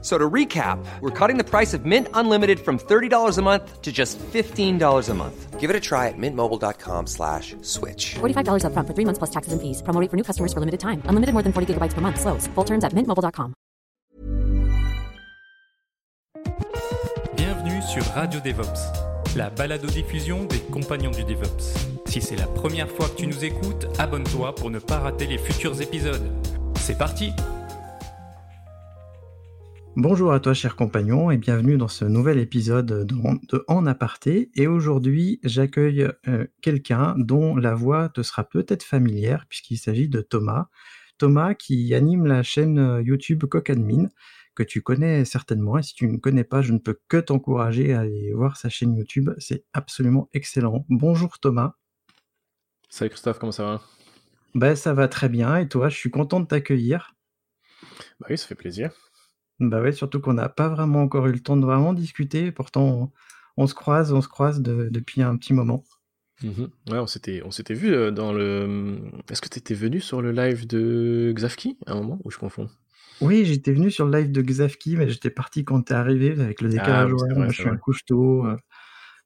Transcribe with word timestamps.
So 0.00 0.16
to 0.16 0.30
recap, 0.30 0.78
we're 1.00 1.10
cutting 1.10 1.38
the 1.38 1.44
price 1.44 1.74
of 1.74 1.84
Mint 1.84 2.06
Unlimited 2.14 2.60
from 2.60 2.78
$30 2.78 3.36
a 3.36 3.42
month 3.42 3.82
to 3.82 3.90
just 3.90 4.16
$15 4.18 5.08
a 5.08 5.14
month. 5.14 5.58
Give 5.58 5.70
it 5.70 5.74
a 5.74 5.80
try 5.80 6.06
at 6.06 6.14
mintmobile.com 6.16 7.08
slash 7.08 7.56
switch. 7.62 8.14
$45 8.20 8.62
upfront 8.62 8.86
for 8.86 8.94
three 8.94 9.04
months 9.04 9.18
plus 9.18 9.30
taxes 9.30 9.52
and 9.52 9.60
fees. 9.60 9.82
Promo 9.82 10.00
rate 10.00 10.08
for 10.08 10.16
new 10.16 10.22
customers 10.22 10.52
for 10.52 10.60
limited 10.60 10.78
time. 10.78 11.02
Unlimited 11.06 11.32
more 11.34 11.42
than 11.42 11.52
40 11.52 11.74
gigabytes 11.74 11.94
per 11.94 12.00
month. 12.00 12.20
Slows. 12.20 12.46
Full 12.54 12.64
terms 12.64 12.84
at 12.84 12.92
mintmobile.com. 12.94 13.54
Bienvenue 17.36 17.82
sur 17.82 18.04
Radio 18.14 18.40
DevOps, 18.40 18.80
la 19.36 19.50
balado-diffusion 19.50 20.44
des 20.44 20.60
compagnons 20.70 21.10
du 21.10 21.24
DevOps. 21.24 21.74
Si 22.06 22.20
c'est 22.20 22.36
la 22.36 22.46
première 22.46 22.88
fois 22.88 23.08
que 23.08 23.16
tu 23.16 23.26
nous 23.26 23.44
écoutes, 23.44 23.86
abonne-toi 23.98 24.54
pour 24.54 24.70
ne 24.70 24.78
pas 24.78 24.98
rater 25.00 25.26
les 25.26 25.38
futurs 25.38 25.80
épisodes. 25.82 26.22
C'est 26.76 26.98
parti 26.98 27.32
Bonjour 30.00 30.32
à 30.32 30.38
toi, 30.38 30.54
cher 30.54 30.76
compagnon, 30.76 31.32
et 31.32 31.38
bienvenue 31.38 31.76
dans 31.76 31.88
ce 31.88 32.04
nouvel 32.04 32.38
épisode 32.38 33.04
de, 33.04 33.64
En 33.66 33.84
Aparté. 33.84 34.48
Et 34.54 34.68
aujourd'hui, 34.68 35.40
j'accueille 35.42 36.08
euh, 36.28 36.46
quelqu'un 36.62 37.16
dont 37.18 37.56
la 37.56 37.74
voix 37.74 38.08
te 38.08 38.22
sera 38.22 38.44
peut-être 38.44 38.84
familière, 38.84 39.46
puisqu'il 39.48 39.76
s'agit 39.76 40.08
de 40.08 40.20
Thomas. 40.20 40.68
Thomas 41.18 41.54
qui 41.54 41.92
anime 41.96 42.26
la 42.26 42.44
chaîne 42.44 42.78
euh, 42.78 43.02
YouTube 43.02 43.44
Cocadmin, 43.46 44.06
que 44.54 44.62
tu 44.62 44.82
connais 44.82 45.24
certainement. 45.24 45.78
Et 45.78 45.82
si 45.82 45.94
tu 45.94 46.06
ne 46.06 46.16
connais 46.16 46.44
pas, 46.44 46.62
je 46.62 46.72
ne 46.72 46.78
peux 46.78 47.00
que 47.08 47.16
t'encourager 47.16 47.92
à 47.92 48.02
aller 48.02 48.32
voir 48.32 48.56
sa 48.56 48.68
chaîne 48.68 48.94
YouTube. 48.94 49.30
C'est 49.38 49.64
absolument 49.72 50.28
excellent. 50.32 50.86
Bonjour 50.88 51.40
Thomas. 51.40 51.74
Salut 52.88 53.10
Christophe, 53.10 53.40
comment 53.40 53.50
ça 53.50 53.64
va? 53.64 53.82
Ben, 54.54 54.76
ça 54.76 54.94
va 54.94 55.08
très 55.08 55.28
bien. 55.28 55.56
Et 55.56 55.66
toi, 55.66 55.88
je 55.88 55.96
suis 55.96 56.10
content 56.12 56.38
de 56.38 56.46
t'accueillir. 56.46 57.16
Bah 58.20 58.28
oui, 58.30 58.38
ça 58.38 58.46
fait 58.46 58.54
plaisir. 58.54 58.92
Bah 59.60 59.80
ouais, 59.82 59.92
surtout 59.92 60.20
qu'on 60.20 60.34
n'a 60.34 60.48
pas 60.48 60.68
vraiment 60.68 61.02
encore 61.02 61.26
eu 61.26 61.32
le 61.32 61.40
temps 61.40 61.56
de 61.56 61.64
vraiment 61.66 61.92
discuter. 61.94 62.52
Pourtant, 62.52 62.84
on, 63.56 63.62
on 63.64 63.66
se 63.66 63.74
croise, 63.74 64.12
on 64.12 64.20
se 64.22 64.28
croise 64.28 64.60
de- 64.60 64.88
depuis 64.90 65.22
un 65.22 65.36
petit 65.36 65.52
moment. 65.54 65.84
Mhm. 66.42 66.70
Ouais, 66.90 66.98
on 66.98 67.06
s'était, 67.08 67.42
on 67.44 67.50
s'était 67.50 67.74
vu 67.74 67.92
euh, 67.92 68.10
dans 68.12 68.32
le. 68.32 68.98
Est-ce 69.28 69.42
que 69.42 69.48
tu 69.48 69.58
étais 69.58 69.74
venu 69.74 70.00
sur 70.00 70.22
le 70.22 70.30
live 70.30 70.66
de 70.68 71.32
Xavki 71.34 71.78
à 71.86 71.92
un 71.92 71.96
moment 71.96 72.20
ou 72.24 72.30
je 72.30 72.38
confonds? 72.38 72.68
Oui, 73.20 73.44
j'étais 73.44 73.72
venu 73.72 73.90
sur 73.90 74.06
le 74.06 74.16
live 74.18 74.30
de 74.32 74.42
Xavki, 74.42 74.96
mais 74.96 75.08
j'étais 75.08 75.30
parti 75.30 75.64
quand 75.64 75.82
t'es 75.82 75.94
arrivé 75.94 76.30
avec 76.40 76.60
le 76.60 76.68
décalage 76.68 77.10
Ah 77.10 77.14
vrai, 77.34 77.50
c'est 77.50 77.52
je 77.52 77.58
suis 77.58 77.68
un 77.68 77.76
vrai. 77.76 77.78
couche-tôt. 77.78 78.46
euh, 78.46 78.56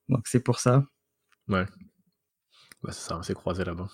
donc 0.08 0.27
c'est 0.28 0.41
pour 0.42 0.60
ça. 0.60 0.84
Ouais. 1.48 1.66
Bah, 2.83 2.92
c'est 2.92 3.08
ça, 3.08 3.19
on 3.19 3.22
s'est 3.22 3.34
croisés 3.34 3.64
là-bas. 3.64 3.88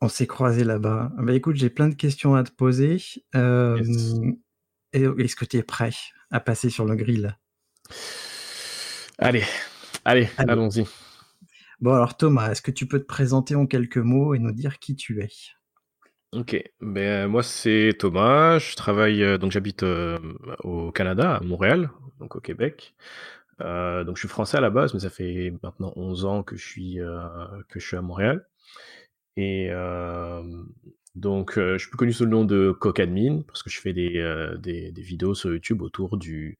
On 0.00 0.08
s'est 0.08 0.26
croisés 0.26 0.64
là-bas. 0.64 1.10
Bah 1.18 1.32
écoute, 1.34 1.56
j'ai 1.56 1.70
plein 1.70 1.88
de 1.88 1.94
questions 1.94 2.34
à 2.34 2.44
te 2.44 2.52
poser. 2.52 2.98
Euh, 3.34 3.76
Yes. 3.80 4.14
Est-ce 4.92 5.36
que 5.36 5.44
tu 5.44 5.58
es 5.58 5.62
prêt 5.62 5.90
à 6.30 6.40
passer 6.40 6.70
sur 6.70 6.84
le 6.84 6.96
grill? 6.96 7.36
Allez, 9.18 9.42
allez, 10.04 10.28
Allez. 10.36 10.50
allons-y. 10.50 10.84
Bon 11.80 11.94
alors 11.94 12.16
Thomas, 12.16 12.50
est-ce 12.50 12.62
que 12.62 12.70
tu 12.70 12.86
peux 12.86 12.98
te 12.98 13.04
présenter 13.04 13.54
en 13.54 13.66
quelques 13.66 13.98
mots 13.98 14.34
et 14.34 14.38
nous 14.38 14.52
dire 14.52 14.78
qui 14.78 14.96
tu 14.96 15.20
es? 15.22 15.28
Ok, 16.32 16.62
ben 16.80 17.26
moi 17.28 17.42
c'est 17.42 17.94
Thomas, 17.98 18.58
je 18.58 18.74
travaille 18.76 19.22
euh, 19.22 19.38
donc 19.38 19.50
j'habite 19.50 19.82
euh, 19.82 20.18
au 20.62 20.92
Canada, 20.92 21.36
à 21.36 21.40
Montréal, 21.40 21.90
donc 22.18 22.36
au 22.36 22.40
Québec. 22.40 22.94
Euh, 23.60 24.04
donc 24.04 24.16
je 24.16 24.20
suis 24.20 24.28
français 24.28 24.58
à 24.58 24.60
la 24.60 24.70
base, 24.70 24.92
mais 24.92 25.00
ça 25.00 25.10
fait 25.10 25.54
maintenant 25.62 25.92
11 25.96 26.24
ans 26.26 26.42
que 26.42 26.56
je 26.56 26.66
suis 26.66 26.98
que 27.68 27.80
je 27.80 27.86
suis 27.86 27.96
à 27.96 28.02
Montréal. 28.02 28.46
Et 29.36 29.70
donc 31.18 31.58
euh, 31.58 31.74
je 31.74 31.78
suis 31.78 31.90
plus 31.90 31.96
connu 31.96 32.12
sous 32.12 32.24
le 32.24 32.30
nom 32.30 32.44
de 32.44 32.70
Cocadmin 32.72 33.42
parce 33.42 33.62
que 33.62 33.70
je 33.70 33.80
fais 33.80 33.92
des, 33.92 34.18
euh, 34.18 34.56
des, 34.56 34.92
des 34.92 35.02
vidéos 35.02 35.34
sur 35.34 35.50
YouTube 35.50 35.82
autour 35.82 36.16
du 36.16 36.58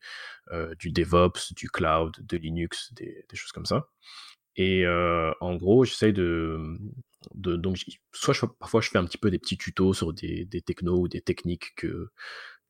euh, 0.52 0.74
du 0.76 0.90
DevOps, 0.90 1.54
du 1.54 1.68
cloud, 1.70 2.16
de 2.20 2.36
Linux, 2.36 2.92
des, 2.94 3.24
choses 3.34 3.52
comme 3.52 3.66
ça. 3.66 3.88
Et 4.56 4.84
euh, 4.86 5.32
en 5.40 5.56
gros, 5.56 5.84
j'essaye 5.84 6.12
de, 6.12 6.58
de 7.34 7.56
donc 7.56 7.78
soit 8.12 8.34
parfois 8.58 8.80
je 8.80 8.90
fais 8.90 8.98
un 8.98 9.04
petit 9.04 9.18
peu 9.18 9.30
des 9.30 9.38
petits 9.38 9.58
tutos 9.58 9.94
sur 9.94 10.12
des, 10.12 10.44
des 10.44 10.62
technos 10.62 11.02
ou 11.02 11.08
des 11.08 11.20
techniques 11.20 11.74
que 11.76 12.10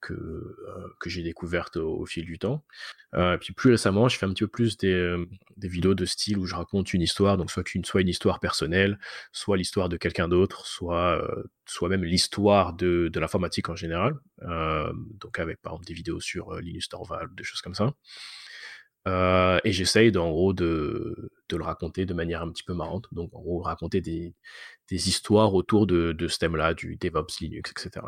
que, 0.00 0.14
euh, 0.14 0.88
que 1.00 1.10
j'ai 1.10 1.22
découvertes 1.22 1.76
au, 1.76 2.06
fil 2.06 2.24
du 2.24 2.38
temps. 2.38 2.64
Euh, 3.14 3.34
et 3.34 3.38
puis 3.38 3.52
plus 3.52 3.70
récemment, 3.70 4.08
je 4.08 4.18
fais 4.18 4.26
un 4.26 4.30
petit 4.30 4.44
peu 4.44 4.48
plus 4.48 4.76
des, 4.76 4.92
euh, 4.92 5.26
des 5.56 5.68
vidéos 5.68 5.94
de 5.94 6.04
style 6.04 6.38
où 6.38 6.46
je 6.46 6.54
raconte 6.54 6.92
une 6.94 7.02
histoire, 7.02 7.36
donc 7.36 7.50
soit 7.50 7.74
une, 7.74 7.84
soit 7.84 8.00
une 8.00 8.08
histoire 8.08 8.40
personnelle, 8.40 8.98
soit 9.32 9.56
l'histoire 9.56 9.88
de 9.88 9.96
quelqu'un 9.96 10.28
d'autre, 10.28 10.66
soit, 10.66 11.22
euh, 11.22 11.44
soit 11.66 11.88
même 11.88 12.04
l'histoire 12.04 12.74
de, 12.74 13.08
de 13.12 13.20
l'informatique 13.20 13.68
en 13.68 13.76
général. 13.76 14.14
Euh, 14.42 14.92
donc 15.20 15.38
avec 15.38 15.60
par 15.60 15.72
exemple 15.72 15.86
des 15.86 15.94
vidéos 15.94 16.20
sur 16.20 16.54
euh, 16.54 16.60
Linus 16.60 16.88
Torvald, 16.88 17.34
des 17.34 17.44
choses 17.44 17.60
comme 17.60 17.74
ça. 17.74 17.92
Euh, 19.06 19.58
et 19.64 19.72
j'essaye 19.72 20.16
en 20.18 20.28
gros 20.30 20.52
de, 20.52 21.30
de 21.48 21.56
le 21.56 21.64
raconter 21.64 22.04
de 22.04 22.14
manière 22.14 22.42
un 22.42 22.50
petit 22.50 22.62
peu 22.62 22.74
marrante. 22.74 23.06
Donc 23.12 23.34
en 23.34 23.40
gros 23.40 23.60
raconter 23.60 24.00
des, 24.00 24.34
des 24.90 25.08
histoires 25.08 25.54
autour 25.54 25.86
de, 25.86 26.12
de 26.12 26.28
ce 26.28 26.38
thème-là, 26.38 26.74
du 26.74 26.96
DevOps, 26.96 27.40
Linux, 27.40 27.70
etc. 27.70 28.04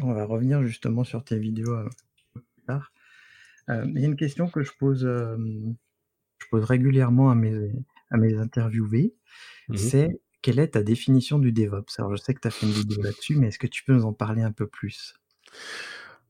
On 0.00 0.12
va 0.14 0.24
revenir 0.24 0.62
justement 0.62 1.04
sur 1.04 1.22
tes 1.24 1.38
vidéos 1.38 1.74
euh, 1.74 1.88
plus 2.34 2.64
tard. 2.66 2.92
Euh, 3.68 3.84
Il 3.94 4.00
y 4.00 4.04
a 4.04 4.08
une 4.08 4.16
question 4.16 4.48
que 4.48 4.62
je 4.62 4.72
pose, 4.78 5.04
euh, 5.04 5.36
je 6.38 6.46
pose 6.50 6.64
régulièrement 6.64 7.30
à 7.30 7.34
mes, 7.34 7.72
à 8.10 8.16
mes 8.16 8.36
interviewés, 8.38 9.14
Mhm. 9.68 9.76
c'est 9.76 10.08
quelle 10.42 10.58
est 10.58 10.68
ta 10.68 10.82
définition 10.82 11.38
du 11.38 11.52
DevOps? 11.52 11.98
Alors 11.98 12.16
je 12.16 12.20
sais 12.22 12.34
que 12.34 12.40
tu 12.40 12.48
as 12.48 12.50
fait 12.50 12.66
une 12.66 12.72
vidéo 12.72 13.00
là-dessus, 13.02 13.36
mais 13.36 13.48
est-ce 13.48 13.58
que 13.60 13.68
tu 13.68 13.84
peux 13.84 13.92
nous 13.92 14.04
en 14.04 14.12
parler 14.12 14.42
un 14.42 14.50
peu 14.52 14.66
plus? 14.66 15.14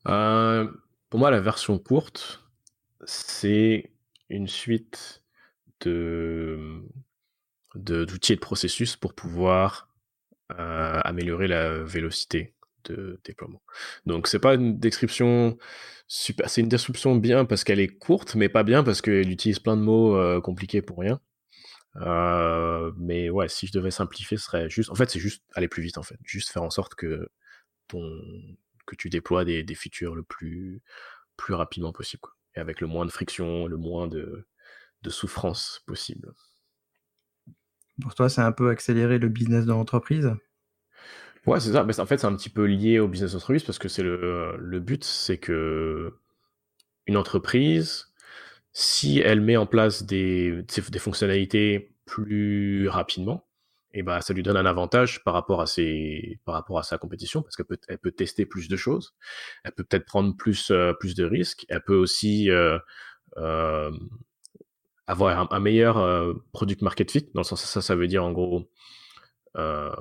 Euh, 0.08 0.70
pour 1.08 1.18
moi, 1.20 1.30
la 1.30 1.40
version 1.40 1.78
courte, 1.78 2.44
c'est 3.04 3.90
une 4.28 4.48
suite 4.48 5.22
de 5.80 6.82
de- 7.74 8.04
d'outils 8.04 8.34
et 8.34 8.36
de 8.36 8.40
processus 8.40 8.96
pour 8.96 9.14
pouvoir 9.14 9.88
euh, 10.52 11.00
améliorer 11.04 11.48
la 11.48 11.82
vélocité 11.82 12.54
de 12.84 13.20
déploiement. 13.24 13.62
Donc, 14.06 14.28
c'est 14.28 14.38
pas 14.38 14.54
une 14.54 14.78
description 14.78 15.56
super, 16.08 16.48
c'est 16.48 16.60
une 16.60 16.68
description 16.68 17.16
bien 17.16 17.44
parce 17.44 17.64
qu'elle 17.64 17.80
est 17.80 17.88
courte, 17.88 18.34
mais 18.34 18.48
pas 18.48 18.62
bien 18.64 18.82
parce 18.82 19.00
qu'elle 19.00 19.30
utilise 19.30 19.58
plein 19.58 19.76
de 19.76 19.82
mots 19.82 20.16
euh, 20.16 20.40
compliqués 20.40 20.82
pour 20.82 20.98
rien. 20.98 21.20
Euh, 21.96 22.90
mais 22.96 23.28
ouais, 23.30 23.48
si 23.48 23.66
je 23.66 23.72
devais 23.72 23.90
simplifier, 23.90 24.36
ce 24.38 24.44
serait 24.44 24.70
juste, 24.70 24.90
en 24.90 24.94
fait, 24.94 25.10
c'est 25.10 25.20
juste 25.20 25.44
aller 25.54 25.68
plus 25.68 25.82
vite, 25.82 25.98
en 25.98 26.02
fait, 26.02 26.16
juste 26.24 26.50
faire 26.50 26.62
en 26.62 26.70
sorte 26.70 26.94
que 26.94 27.28
tu 28.98 29.10
déploies 29.10 29.44
des, 29.44 29.62
des 29.62 29.74
features 29.74 30.14
le 30.14 30.22
plus 30.22 30.82
plus 31.36 31.54
rapidement 31.54 31.92
possible, 31.92 32.22
et 32.54 32.60
avec 32.60 32.80
le 32.80 32.86
moins 32.86 33.06
de 33.06 33.10
friction, 33.10 33.66
le 33.66 33.76
moins 33.76 34.06
de 34.06 34.46
de 35.02 35.10
souffrance 35.10 35.82
possible. 35.86 36.32
Pour 38.00 38.14
toi, 38.14 38.28
c'est 38.28 38.40
un 38.40 38.52
peu 38.52 38.70
accélérer 38.70 39.18
le 39.18 39.28
business 39.28 39.64
de 39.64 39.70
l'entreprise? 39.70 40.30
Ouais, 41.46 41.58
c'est 41.60 41.72
ça. 41.72 41.84
Mais 41.84 41.98
en 41.98 42.06
fait, 42.06 42.18
c'est 42.18 42.26
un 42.26 42.36
petit 42.36 42.50
peu 42.50 42.64
lié 42.66 42.98
au 43.00 43.08
business 43.08 43.34
entreprise 43.34 43.64
parce 43.64 43.78
que 43.78 43.88
c'est 43.88 44.02
le, 44.02 44.56
le 44.58 44.80
but, 44.80 45.02
c'est 45.04 45.38
que 45.38 46.14
une 47.06 47.16
entreprise, 47.16 48.12
si 48.72 49.20
elle 49.20 49.40
met 49.40 49.56
en 49.56 49.66
place 49.66 50.04
des, 50.04 50.62
des 50.90 50.98
fonctionnalités 50.98 51.94
plus 52.06 52.88
rapidement, 52.88 53.46
et 53.94 54.02
ben, 54.02 54.20
ça 54.22 54.34
lui 54.34 54.42
donne 54.42 54.56
un 54.56 54.66
avantage 54.66 55.24
par 55.24 55.34
rapport 55.34 55.60
à 55.60 55.66
ses, 55.66 56.38
par 56.44 56.54
rapport 56.54 56.78
à 56.78 56.82
sa 56.82 56.98
compétition 56.98 57.42
parce 57.42 57.56
qu'elle 57.56 57.66
peut, 57.66 57.78
elle 57.88 57.98
peut 57.98 58.12
tester 58.12 58.46
plus 58.46 58.68
de 58.68 58.76
choses, 58.76 59.14
elle 59.64 59.72
peut 59.72 59.84
peut-être 59.84 60.06
prendre 60.06 60.36
plus, 60.36 60.70
euh, 60.70 60.94
plus 60.94 61.14
de 61.14 61.24
risques, 61.24 61.66
elle 61.68 61.82
peut 61.82 61.96
aussi 61.96 62.50
euh, 62.50 62.78
euh, 63.38 63.90
avoir 65.06 65.38
un, 65.38 65.48
un 65.56 65.60
meilleur 65.60 65.98
euh, 65.98 66.34
product 66.52 66.82
market 66.82 67.10
fit. 67.10 67.28
Dans 67.34 67.40
le 67.40 67.44
sens, 67.46 67.62
ça, 67.64 67.82
ça 67.82 67.94
veut 67.96 68.06
dire 68.06 68.24
en 68.24 68.32
gros 68.32 68.68
euh, 69.56 69.94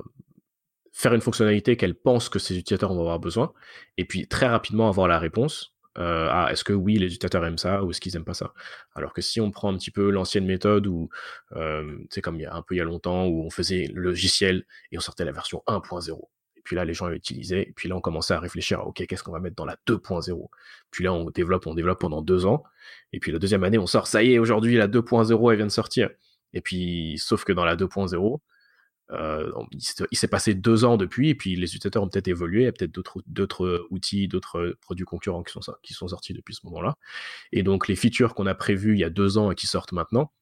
faire 0.92 1.14
une 1.14 1.20
fonctionnalité 1.20 1.76
qu'elle 1.76 1.94
pense 1.94 2.28
que 2.28 2.38
ses 2.38 2.56
utilisateurs 2.56 2.92
vont 2.92 3.00
avoir 3.00 3.18
besoin, 3.18 3.52
et 3.96 4.04
puis 4.04 4.28
très 4.28 4.46
rapidement 4.46 4.88
avoir 4.88 5.08
la 5.08 5.18
réponse 5.18 5.74
euh, 5.98 6.28
à 6.30 6.52
est-ce 6.52 6.64
que 6.64 6.72
oui, 6.72 6.94
les 6.94 7.06
utilisateurs 7.06 7.44
aiment 7.44 7.58
ça 7.58 7.82
ou 7.82 7.90
est-ce 7.90 8.00
qu'ils 8.00 8.16
aiment 8.16 8.24
pas 8.24 8.34
ça? 8.34 8.54
Alors 8.94 9.12
que 9.12 9.20
si 9.20 9.40
on 9.40 9.50
prend 9.50 9.72
un 9.72 9.76
petit 9.76 9.90
peu 9.90 10.10
l'ancienne 10.10 10.46
méthode 10.46 10.86
où, 10.86 11.10
euh, 11.56 11.98
c'est 12.10 12.22
comme 12.22 12.36
il 12.36 12.42
y 12.42 12.46
a 12.46 12.54
un 12.54 12.62
peu 12.62 12.74
il 12.74 12.78
y 12.78 12.80
a 12.80 12.84
longtemps, 12.84 13.26
où 13.26 13.42
on 13.44 13.50
faisait 13.50 13.88
le 13.92 14.00
logiciel 14.00 14.64
et 14.90 14.98
on 14.98 15.00
sortait 15.00 15.24
la 15.24 15.32
version 15.32 15.62
1.0. 15.66 16.18
Et 16.56 16.60
puis 16.62 16.76
là, 16.76 16.84
les 16.84 16.94
gens 16.94 17.08
l'utilisaient. 17.08 17.62
Et 17.62 17.72
puis 17.74 17.88
là, 17.88 17.96
on 17.96 18.00
commençait 18.00 18.34
à 18.34 18.40
réfléchir 18.40 18.80
à, 18.80 18.86
OK, 18.86 19.04
qu'est-ce 19.06 19.22
qu'on 19.22 19.32
va 19.32 19.40
mettre 19.40 19.56
dans 19.56 19.64
la 19.64 19.76
2.0 19.86 20.48
Puis 20.90 21.04
là, 21.04 21.12
on 21.12 21.28
développe, 21.30 21.66
on 21.66 21.74
développe 21.74 22.00
pendant 22.00 22.22
deux 22.22 22.46
ans. 22.46 22.62
Et 23.12 23.18
puis 23.18 23.32
la 23.32 23.38
deuxième 23.38 23.64
année, 23.64 23.78
on 23.78 23.86
sort, 23.86 24.06
ça 24.06 24.22
y 24.22 24.34
est, 24.34 24.38
aujourd'hui, 24.38 24.76
la 24.76 24.88
2.0, 24.88 25.50
elle 25.50 25.56
vient 25.56 25.66
de 25.66 25.72
sortir. 25.72 26.10
Et 26.54 26.60
puis, 26.60 27.16
sauf 27.18 27.44
que 27.44 27.52
dans 27.52 27.64
la 27.64 27.76
2.0, 27.76 28.14
Euh, 28.14 28.51
il 29.12 30.16
s'est 30.16 30.28
passé 30.28 30.54
deux 30.54 30.84
ans 30.84 30.96
depuis, 30.96 31.30
et 31.30 31.34
puis 31.34 31.56
les 31.56 31.66
utilisateurs 31.66 32.02
ont 32.02 32.08
peut-être 32.08 32.28
évolué, 32.28 32.62
il 32.62 32.64
y 32.64 32.68
a 32.68 32.72
peut-être 32.72 32.92
d'autres 33.26 33.86
outils, 33.90 34.28
d'autres 34.28 34.76
produits 34.80 35.04
concurrents 35.04 35.42
qui 35.42 35.92
sont, 35.92 36.08
sortis 36.08 36.32
depuis 36.32 36.54
ce 36.54 36.66
moment-là. 36.66 36.96
Et 37.52 37.62
donc 37.62 37.88
les 37.88 37.96
features 37.96 38.34
qu'on 38.34 38.46
a 38.46 38.54
prévues 38.54 38.94
il 38.94 39.00
y 39.00 39.04
a 39.04 39.10
deux 39.10 39.38
ans 39.38 39.50
et 39.50 39.54
qui 39.54 39.66
sortent 39.66 39.92
maintenant, 39.92 40.32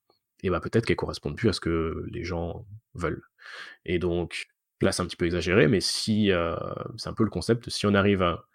et 0.43 0.47
eh 0.47 0.51
ben 0.51 0.61
peut-être 0.61 0.87
qu'elles 0.87 0.97
correspondent 0.97 1.37
plus 1.37 1.49
à 1.49 1.53
ce 1.53 1.61
que 1.61 2.07
les 2.11 2.25
gens 2.25 2.67
veulent. 2.95 3.23
Et 3.85 3.99
donc 3.99 4.47
là 4.81 4.93
c'est 4.93 5.03
un 5.03 5.07
petit 5.07 5.17
peu 5.17 5.27
exagéré, 5.27 5.69
mais 5.69 5.81
si 5.81 6.33
euh, 6.33 6.57
c'est 6.97 7.09
un 7.09 7.15
peu 7.15 7.25
le 7.25 7.31
concept, 7.31 7.69
si 7.71 7.87
on 7.87 7.95
arrive 7.95 8.23
à, 8.23 8.47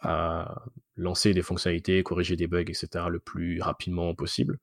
à, 0.00 0.64
lancer 0.96 1.34
des 1.34 1.42
fonctionnalités, 1.42 2.02
corriger 2.02 2.36
des 2.36 2.46
bugs, 2.46 2.60
etc. 2.60 3.06
le 3.10 3.18
plus 3.18 3.60
rapidement 3.60 4.14
possible, 4.14 4.58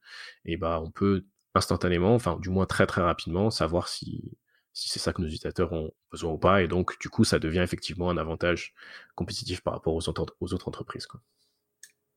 et 0.45 0.53
eh 0.53 0.57
ben 0.57 0.79
on 0.79 0.91
peut 0.91 1.25
instantanément, 1.53 2.15
enfin 2.15 2.37
du 2.39 2.49
moins 2.49 2.65
très 2.65 2.87
très 2.87 3.01
rapidement, 3.01 3.49
savoir 3.51 3.87
si 3.87 4.37
si 4.73 4.89
c'est 4.89 4.99
ça 4.99 5.13
que 5.13 5.21
nos 5.21 5.27
utilisateurs 5.27 5.73
ont 5.73 5.91
besoin 6.11 6.31
ou 6.31 6.37
pas. 6.37 6.63
Et 6.63 6.67
donc, 6.67 6.99
du 6.99 7.09
coup, 7.09 7.23
ça 7.23 7.39
devient 7.39 7.59
effectivement 7.59 8.09
un 8.09 8.17
avantage 8.17 8.73
compétitif 9.15 9.61
par 9.61 9.73
rapport 9.73 9.93
aux, 9.93 10.09
autres, 10.09 10.35
aux 10.39 10.53
autres 10.53 10.67
entreprises. 10.67 11.05
Quoi. 11.05 11.21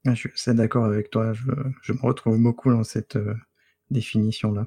Ah, 0.06 0.14
je 0.14 0.20
suis 0.20 0.30
assez 0.34 0.54
d'accord 0.54 0.84
avec 0.84 1.10
toi. 1.10 1.32
Je, 1.32 1.50
je, 1.82 1.92
me 1.92 2.00
retrouve 2.00 2.38
beaucoup 2.38 2.70
dans 2.70 2.84
cette 2.84 3.16
euh, 3.16 3.34
définition-là. 3.90 4.66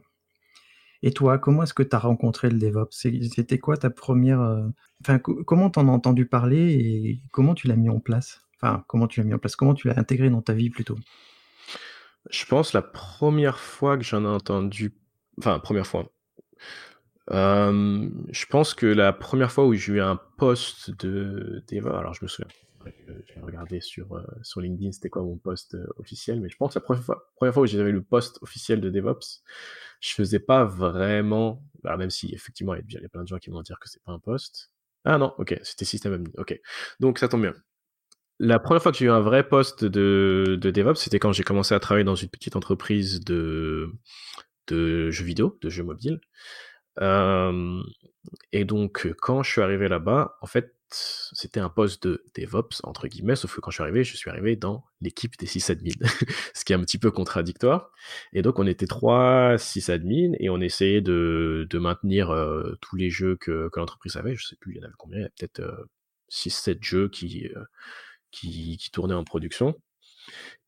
Et 1.03 1.11
toi, 1.11 1.37
comment 1.37 1.63
est-ce 1.63 1.75
que 1.75 1.83
tu 1.83 1.95
as 1.95 1.99
rencontré 1.99 2.49
le 2.49 2.57
DevOps? 2.57 2.91
C'était 2.91 3.59
quoi 3.59 3.77
ta 3.77 3.89
première. 3.89 4.41
Euh, 4.41 4.67
enfin, 5.01 5.19
comment 5.19 5.69
t'en 5.69 5.87
as 5.87 5.91
entendu 5.91 6.25
parler 6.25 6.73
et 6.73 7.21
comment 7.31 7.53
tu 7.53 7.67
l'as 7.67 7.75
mis 7.75 7.89
en 7.89 7.99
place? 7.99 8.41
Enfin, 8.55 8.83
comment 8.87 9.07
tu 9.07 9.19
l'as 9.19 9.25
mis 9.25 9.33
en 9.35 9.39
place? 9.39 9.55
Comment 9.55 9.75
tu 9.75 9.87
l'as 9.87 9.99
intégré 9.99 10.31
dans 10.31 10.41
ta 10.41 10.53
vie 10.53 10.71
plutôt? 10.71 10.97
Je 12.31 12.45
pense 12.45 12.73
la 12.73 12.81
première 12.81 13.59
fois 13.59 13.97
que 13.97 14.03
j'en 14.03 14.23
ai 14.23 14.27
entendu. 14.27 14.95
Enfin, 15.37 15.59
première 15.59 15.85
fois. 15.85 16.11
Euh, 17.31 18.09
je 18.29 18.45
pense 18.45 18.73
que 18.73 18.85
la 18.85 19.11
première 19.11 19.51
fois 19.51 19.65
où 19.65 19.73
j'ai 19.73 19.93
eu 19.93 20.01
un 20.01 20.19
post 20.37 20.91
de 21.03 21.63
DevOps, 21.69 21.97
alors 21.97 22.13
je 22.13 22.23
me 22.23 22.27
souviens, 22.27 22.47
j'ai 22.85 23.41
regardé 23.41 23.81
sur, 23.81 24.15
euh, 24.15 24.23
sur 24.43 24.61
LinkedIn 24.61 24.93
c'était 24.93 25.09
quoi 25.09 25.23
mon 25.23 25.37
post 25.37 25.75
euh, 25.75 25.85
officiel, 25.97 26.39
mais 26.39 26.49
je 26.49 26.55
pense 26.55 26.73
que 26.73 26.79
la 26.79 26.85
première 26.85 27.03
fois, 27.03 27.29
première 27.35 27.53
fois 27.53 27.63
où 27.63 27.65
j'avais 27.65 27.91
le 27.91 28.01
post 28.01 28.39
officiel 28.41 28.79
de 28.79 28.89
DevOps, 28.89 29.43
je 29.99 30.13
faisais 30.13 30.39
pas 30.39 30.63
vraiment, 30.63 31.63
alors 31.83 31.97
même 31.97 32.09
si 32.09 32.33
effectivement 32.33 32.75
il 32.75 32.83
y 32.89 33.05
a 33.05 33.09
plein 33.09 33.23
de 33.23 33.27
gens 33.27 33.39
qui 33.39 33.49
vont 33.49 33.61
dire 33.61 33.79
que 33.79 33.89
c'est 33.89 34.03
pas 34.03 34.13
un 34.13 34.19
post. 34.19 34.71
Ah 35.03 35.17
non, 35.17 35.33
ok, 35.37 35.59
c'était 35.63 35.85
système 35.85 36.13
admin, 36.13 36.31
ok. 36.37 36.59
Donc 36.99 37.19
ça 37.19 37.27
tombe 37.27 37.41
bien. 37.41 37.53
La 38.39 38.59
première 38.59 38.83
fois 38.83 38.91
que 38.91 38.97
j'ai 38.99 39.05
eu 39.05 39.09
un 39.09 39.19
vrai 39.19 39.47
poste 39.47 39.83
de, 39.83 40.57
de 40.61 40.71
DevOps, 40.71 40.95
c'était 40.95 41.17
quand 41.17 41.31
j'ai 41.31 41.43
commencé 41.43 41.73
à 41.73 41.79
travailler 41.79 42.03
dans 42.03 42.15
une 42.15 42.29
petite 42.29 42.55
entreprise 42.55 43.19
de 43.21 43.91
jeux 44.69 45.25
vidéo, 45.25 45.57
de 45.61 45.69
jeux 45.69 45.83
mobiles 45.83 46.21
et 48.51 48.65
donc, 48.65 49.07
quand 49.21 49.43
je 49.43 49.51
suis 49.51 49.61
arrivé 49.61 49.87
là-bas, 49.87 50.37
en 50.41 50.47
fait, 50.47 50.73
c'était 50.89 51.59
un 51.59 51.69
poste 51.69 52.07
de 52.07 52.23
DevOps, 52.35 52.81
entre 52.83 53.07
guillemets, 53.07 53.35
sauf 53.35 53.55
que 53.55 53.61
quand 53.61 53.71
je 53.71 53.75
suis 53.75 53.83
arrivé, 53.83 54.03
je 54.03 54.15
suis 54.15 54.29
arrivé 54.29 54.55
dans 54.55 54.85
l'équipe 55.01 55.37
des 55.37 55.45
sysadmins, 55.45 55.91
ce 56.53 56.63
qui 56.63 56.73
est 56.73 56.75
un 56.75 56.81
petit 56.81 56.97
peu 56.97 57.11
contradictoire. 57.11 57.91
Et 58.33 58.41
donc, 58.41 58.59
on 58.59 58.67
était 58.67 58.87
trois 58.87 59.57
sysadmins 59.57 60.31
et 60.39 60.49
on 60.49 60.61
essayait 60.61 61.01
de, 61.01 61.67
de 61.69 61.79
maintenir 61.79 62.33
tous 62.81 62.95
les 62.95 63.09
jeux 63.09 63.35
que, 63.35 63.69
que 63.69 63.79
l'entreprise 63.79 64.15
avait. 64.15 64.35
Je 64.35 64.45
sais 64.45 64.55
plus, 64.55 64.73
il 64.73 64.77
y 64.77 64.79
en 64.81 64.83
avait 64.83 64.93
combien, 64.97 65.19
il 65.19 65.23
y 65.23 65.25
a 65.25 65.29
peut-être 65.29 65.87
6-7 66.31 66.77
jeux 66.81 67.09
qui, 67.09 67.49
qui, 68.31 68.77
qui 68.77 68.91
tournaient 68.91 69.13
en 69.13 69.23
production. 69.23 69.75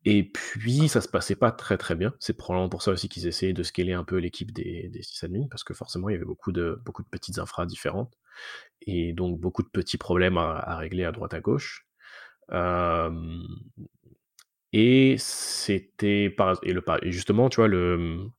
Et 0.05 0.23
puis, 0.23 0.87
ça 0.87 1.01
se 1.01 1.09
passait 1.09 1.35
pas 1.35 1.51
très 1.51 1.77
très 1.77 1.95
bien. 1.95 2.13
C'est 2.19 2.37
probablement 2.37 2.69
pour 2.69 2.81
ça 2.83 2.91
aussi 2.91 3.09
qu'ils 3.09 3.27
essayaient 3.27 3.53
de 3.53 3.63
scaler 3.63 3.93
un 3.93 4.03
peu 4.03 4.17
l'équipe 4.17 4.51
des, 4.51 4.89
des 4.89 5.03
sysadmins, 5.03 5.47
parce 5.49 5.63
que 5.63 5.73
forcément, 5.73 6.09
il 6.09 6.13
y 6.13 6.15
avait 6.15 6.25
beaucoup 6.25 6.51
de, 6.51 6.81
beaucoup 6.85 7.03
de 7.03 7.09
petites 7.09 7.37
infras 7.39 7.65
différentes, 7.65 8.13
et 8.81 9.13
donc 9.13 9.39
beaucoup 9.39 9.63
de 9.63 9.69
petits 9.69 9.97
problèmes 9.97 10.37
à, 10.37 10.77
régler 10.77 11.03
à 11.05 11.11
droite 11.11 11.33
à 11.33 11.41
gauche. 11.41 11.85
et 14.73 15.15
c'était 15.17 16.35
et, 16.63 16.75
et 17.01 17.11
justement, 17.11 17.49
tu 17.49 17.57
vois, 17.57 17.67
le, 17.67 18.29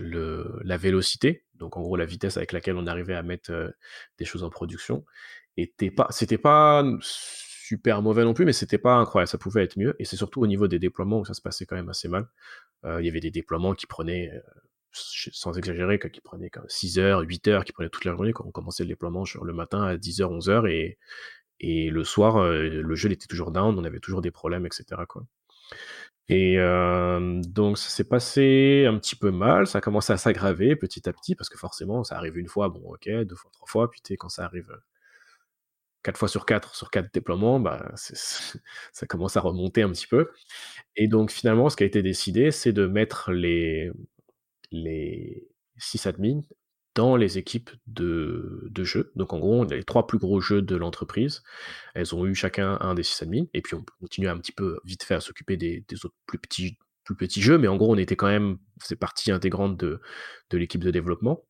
le, 0.00 0.60
la 0.64 0.76
vélocité, 0.76 1.44
donc 1.54 1.76
en 1.76 1.82
gros 1.82 1.96
la 1.96 2.06
vitesse 2.06 2.36
avec 2.36 2.52
laquelle 2.52 2.76
on 2.76 2.86
arrivait 2.86 3.14
à 3.14 3.22
mettre 3.22 3.74
des 4.18 4.24
choses 4.24 4.42
en 4.44 4.50
production, 4.50 5.04
était 5.56 5.90
pas, 5.90 6.06
c'était 6.10 6.38
pas 6.38 6.84
super 7.66 8.00
mauvais 8.00 8.24
non 8.24 8.32
plus, 8.32 8.44
mais 8.44 8.52
c'était 8.52 8.78
pas 8.78 8.94
incroyable. 8.94 9.28
Ça 9.28 9.38
pouvait 9.38 9.64
être 9.64 9.76
mieux. 9.76 9.96
Et 9.98 10.04
c'est 10.04 10.16
surtout 10.16 10.40
au 10.40 10.46
niveau 10.46 10.68
des 10.68 10.78
déploiements 10.78 11.20
où 11.20 11.24
ça 11.24 11.34
se 11.34 11.42
passait 11.42 11.66
quand 11.66 11.74
même 11.74 11.88
assez 11.88 12.08
mal. 12.08 12.28
Euh, 12.84 13.00
il 13.02 13.06
y 13.06 13.08
avait 13.08 13.20
des 13.20 13.32
déploiements 13.32 13.74
qui 13.74 13.86
prenaient, 13.86 14.30
euh, 14.32 14.40
sans 14.92 15.58
exagérer, 15.58 15.98
qui 15.98 16.20
prenaient 16.20 16.50
6 16.68 16.98
heures, 17.00 17.20
8 17.20 17.48
heures, 17.48 17.64
qui 17.64 17.72
prenaient 17.72 17.90
toute 17.90 18.04
la 18.04 18.12
journée. 18.12 18.32
Quand 18.32 18.44
on 18.46 18.52
commençait 18.52 18.84
le 18.84 18.88
déploiement 18.88 19.24
le 19.42 19.52
matin 19.52 19.82
à 19.82 19.96
10h, 19.96 20.38
11h, 20.38 20.68
et, 20.70 20.98
et 21.58 21.90
le 21.90 22.04
soir, 22.04 22.36
euh, 22.36 22.68
le 22.68 22.94
jeu 22.94 23.10
était 23.10 23.26
toujours 23.26 23.50
down, 23.50 23.76
on 23.76 23.84
avait 23.84 24.00
toujours 24.00 24.22
des 24.22 24.30
problèmes, 24.30 24.64
etc. 24.66 25.02
Et 26.28 26.56
donc 27.48 27.78
ça 27.78 27.88
s'est 27.88 28.08
passé 28.08 28.84
un 28.88 28.98
petit 28.98 29.14
peu 29.14 29.30
mal, 29.30 29.66
ça 29.66 29.78
a 29.78 29.80
commencé 29.80 30.12
à 30.12 30.16
s'aggraver 30.16 30.74
petit 30.74 31.08
à 31.08 31.12
petit, 31.12 31.36
parce 31.36 31.48
que 31.48 31.56
forcément 31.56 32.02
ça 32.02 32.16
arrive 32.16 32.36
une 32.36 32.48
fois, 32.48 32.68
bon 32.68 32.82
ok, 32.94 33.08
deux 33.08 33.36
fois, 33.36 33.50
trois 33.52 33.68
fois, 33.68 33.90
puis 33.90 34.00
quand 34.16 34.28
ça 34.28 34.44
arrive 34.44 34.72
4 36.02 36.16
fois 36.18 36.28
sur 36.28 36.46
4 36.46 36.74
sur 36.74 36.90
4 36.90 37.12
déploiements, 37.12 37.60
bah, 37.60 37.92
ça 37.94 39.06
commence 39.06 39.36
à 39.36 39.40
remonter 39.40 39.82
un 39.82 39.90
petit 39.90 40.06
peu. 40.06 40.30
Et 40.96 41.08
donc 41.08 41.30
finalement, 41.30 41.68
ce 41.68 41.76
qui 41.76 41.82
a 41.84 41.86
été 41.86 42.02
décidé, 42.02 42.50
c'est 42.50 42.72
de 42.72 42.86
mettre 42.86 43.32
les, 43.32 43.90
les 44.70 45.48
sysadmins 45.78 46.42
dans 46.94 47.16
les 47.16 47.38
équipes 47.38 47.70
de, 47.86 48.70
jeux. 48.78 49.12
Donc 49.16 49.32
en 49.34 49.38
gros, 49.38 49.64
les 49.64 49.84
trois 49.84 50.06
plus 50.06 50.18
gros 50.18 50.40
jeux 50.40 50.62
de 50.62 50.76
l'entreprise, 50.76 51.42
elles 51.94 52.14
ont 52.14 52.26
eu 52.26 52.34
chacun 52.34 52.78
un 52.80 52.94
des 52.94 53.02
sysadmins, 53.02 53.44
et 53.52 53.60
puis 53.60 53.74
on 53.74 53.84
continue 54.00 54.28
un 54.28 54.38
petit 54.38 54.52
peu 54.52 54.80
vite 54.84 55.02
fait 55.04 55.14
à 55.14 55.20
s'occuper 55.20 55.56
des, 55.58 55.84
autres 56.04 56.14
plus 56.26 56.38
petits, 56.38 57.42
jeux, 57.42 57.58
mais 57.58 57.68
en 57.68 57.76
gros, 57.76 57.92
on 57.92 57.98
était 57.98 58.16
quand 58.16 58.26
même, 58.28 58.58
c'est 58.82 58.96
partie 58.96 59.30
intégrante 59.30 59.76
de 59.78 60.00
l'équipe 60.52 60.82
de 60.82 60.90
développement. 60.90 61.44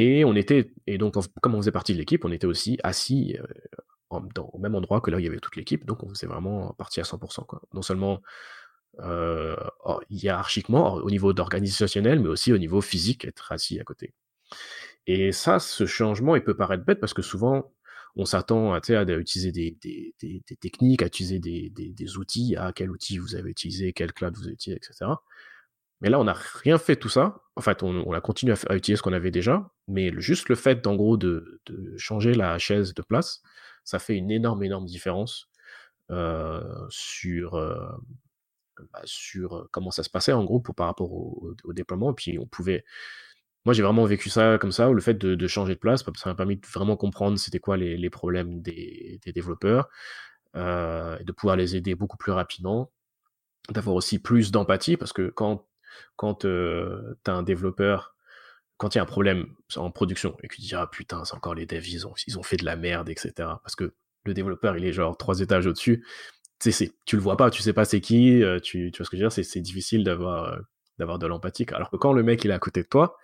Et 0.00 0.24
on 0.24 0.34
était, 0.34 0.72
et 0.86 0.96
donc, 0.96 1.14
comme 1.42 1.54
on 1.54 1.58
faisait 1.58 1.72
partie 1.72 1.92
de 1.92 1.98
l'équipe, 1.98 2.24
on 2.24 2.32
était 2.32 2.46
aussi 2.46 2.78
assis 2.82 3.36
euh, 3.38 3.46
au 4.08 4.58
même 4.58 4.74
endroit 4.74 5.02
que 5.02 5.10
là 5.10 5.18
où 5.18 5.20
il 5.20 5.24
y 5.24 5.28
avait 5.28 5.40
toute 5.40 5.56
l'équipe, 5.56 5.84
donc 5.84 6.02
on 6.02 6.08
faisait 6.08 6.26
vraiment 6.26 6.72
partie 6.72 7.00
à 7.00 7.02
100%. 7.02 7.44
Quoi. 7.44 7.60
Non 7.74 7.82
seulement 7.82 8.22
euh, 9.00 9.54
hiérarchiquement, 10.08 10.94
au 10.94 11.10
niveau 11.10 11.34
d'organisationnel, 11.34 12.18
mais 12.18 12.30
aussi 12.30 12.50
au 12.50 12.56
niveau 12.56 12.80
physique, 12.80 13.26
être 13.26 13.52
assis 13.52 13.78
à 13.78 13.84
côté. 13.84 14.14
Et 15.06 15.32
ça, 15.32 15.58
ce 15.58 15.84
changement, 15.84 16.34
il 16.34 16.42
peut 16.42 16.56
paraître 16.56 16.82
bête 16.82 16.98
parce 16.98 17.12
que 17.12 17.20
souvent, 17.20 17.70
on 18.16 18.24
s'attend 18.24 18.72
à, 18.72 18.80
utiliser 19.18 19.52
des, 19.52 19.76
des, 20.18 20.56
techniques, 20.56 21.02
à 21.02 21.06
utiliser 21.08 21.38
des, 21.40 22.16
outils, 22.16 22.56
à 22.56 22.72
quel 22.72 22.90
outil 22.90 23.18
vous 23.18 23.34
avez 23.34 23.50
utilisé, 23.50 23.92
quel 23.92 24.14
cloud 24.14 24.34
vous 24.34 24.44
avez 24.44 24.54
utilisé, 24.54 24.78
etc. 24.78 25.10
Mais 26.00 26.08
là, 26.08 26.18
on 26.18 26.24
n'a 26.24 26.32
rien 26.32 26.78
fait 26.78 26.94
de 26.94 27.00
tout 27.00 27.08
ça. 27.08 27.42
En 27.56 27.60
fait, 27.60 27.82
on, 27.82 28.12
a 28.12 28.20
continué 28.20 28.54
à, 28.68 28.76
utiliser 28.76 28.96
ce 28.96 29.02
qu'on 29.02 29.12
avait 29.12 29.30
déjà, 29.30 29.70
mais 29.86 30.12
juste 30.18 30.48
le 30.48 30.54
fait, 30.54 30.86
en 30.86 30.96
gros, 30.96 31.16
de, 31.16 31.60
de, 31.66 31.96
changer 31.98 32.32
la 32.32 32.58
chaise 32.58 32.94
de 32.94 33.02
place, 33.02 33.42
ça 33.84 33.98
fait 33.98 34.16
une 34.16 34.30
énorme, 34.30 34.62
énorme 34.62 34.86
différence 34.86 35.50
euh, 36.10 36.60
sur, 36.88 37.54
euh, 37.54 37.88
bah, 38.92 39.00
sur 39.04 39.68
comment 39.70 39.90
ça 39.90 40.02
se 40.02 40.10
passait 40.10 40.32
en 40.32 40.44
gros 40.44 40.60
par 40.60 40.86
rapport 40.86 41.12
au, 41.12 41.54
déploiement. 41.72 42.10
Et 42.12 42.14
puis 42.14 42.38
on 42.38 42.46
pouvait. 42.46 42.84
Moi, 43.66 43.74
j'ai 43.74 43.82
vraiment 43.82 44.06
vécu 44.06 44.30
ça 44.30 44.58
comme 44.58 44.72
ça, 44.72 44.88
où 44.90 44.94
le 44.94 45.02
fait 45.02 45.14
de, 45.14 45.46
changer 45.46 45.74
de 45.74 45.78
place, 45.78 46.02
ça 46.16 46.30
m'a 46.30 46.34
permis 46.34 46.56
de 46.56 46.66
vraiment 46.66 46.96
comprendre 46.96 47.38
c'était 47.38 47.60
quoi 47.60 47.76
les, 47.76 48.10
problèmes 48.10 48.62
des, 48.62 49.20
développeurs, 49.34 49.88
euh, 50.56 51.18
et 51.18 51.24
de 51.24 51.32
pouvoir 51.32 51.56
les 51.56 51.76
aider 51.76 51.94
beaucoup 51.94 52.16
plus 52.16 52.32
rapidement, 52.32 52.90
d'avoir 53.70 53.96
aussi 53.96 54.18
plus 54.18 54.50
d'empathie, 54.50 54.96
parce 54.96 55.12
que 55.12 55.28
quand, 55.28 55.68
quand 56.16 56.40
tu 56.40 56.48
as 56.48 57.32
un 57.32 57.42
développeur 57.42 58.16
quand 58.76 58.94
il 58.94 58.98
y 58.98 58.98
a 58.98 59.02
un 59.02 59.06
problème 59.06 59.46
en 59.76 59.90
production 59.90 60.36
et 60.42 60.48
que 60.48 60.54
tu 60.54 60.62
dis 60.62 60.74
ah 60.74 60.86
putain 60.86 61.24
c'est 61.24 61.34
encore 61.34 61.54
les 61.54 61.66
devs 61.66 61.86
ils 61.86 62.06
ont, 62.06 62.42
fait 62.42 62.56
de 62.56 62.64
la 62.64 62.76
merde 62.76 63.10
etc 63.10 63.32
parce 63.62 63.76
que 63.76 63.92
le 64.24 64.34
développeur 64.34 64.76
il 64.76 64.84
est 64.84 64.92
genre 64.92 65.16
trois 65.16 65.40
étages 65.40 65.66
au-dessus. 65.66 66.04
Tu 66.60 66.72
tu 67.06 67.16
le 67.16 67.22
vois 67.22 67.36
pas 67.36 67.50
tu 67.50 67.62
sais 67.62 67.72
pas 67.72 67.84
c'est 67.84 68.00
qui 68.00 68.42
euh, 68.42 68.58
tu, 68.60 68.90
tu 68.92 68.98
vois 68.98 69.06
ce 69.06 69.10
que 69.10 69.16
je 69.16 69.22
veux 69.22 69.28
dire? 69.28 69.44
C'est 69.44 69.60
difficile 69.60 70.04
d'avoir 70.04 70.52
euh, 70.52 70.58
d'avoir 70.98 71.18
de 71.18 71.26
l'empathie. 71.26 71.66
Alors 71.72 71.90
que 71.90 71.96
quand 71.96 72.12
le 72.12 72.22
mec 72.22 72.44
il 72.44 72.50
est 72.50 72.54
à 72.54 72.58
côté 72.58 72.82
de 72.82 72.88
toi 72.88 73.16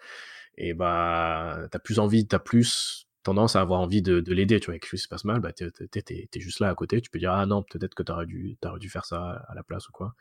et 0.57 0.73
bah 0.73 1.59
t'as 1.71 1.79
plus 1.79 1.99
envie 1.99 2.27
t'as 2.27 2.39
plus 2.39 3.06
tendance 3.26 3.56
à 3.56 3.61
avoir 3.61 3.80
envie 3.80 4.02
de, 4.02 4.23
l'aider, 4.33 4.61
tu 4.61 4.66
vois, 4.66 4.75
quelque 4.75 4.87
chose 4.88 5.02
se 5.02 5.09
passe 5.09 5.25
mal, 5.25 5.40
bah, 5.40 5.52
t'es, 5.52 5.66
es, 5.90 6.40
juste 6.40 6.61
là 6.61 6.68
à 6.68 6.75
côté, 6.76 7.00
tu 7.00 7.11
peux 7.11 7.18
dire, 7.18 7.33
ah 7.33 7.45
non, 7.45 7.64
peut-être 7.64 7.95
que 7.95 8.04
t'aurais 8.04 8.26
dû, 8.26 8.56
dû 8.78 8.88
faire 8.88 9.04
ça 9.04 9.45
à 9.49 9.54
la 9.54 9.64
place 9.64 9.88
ou 9.88 9.92
quoi. 9.92 10.14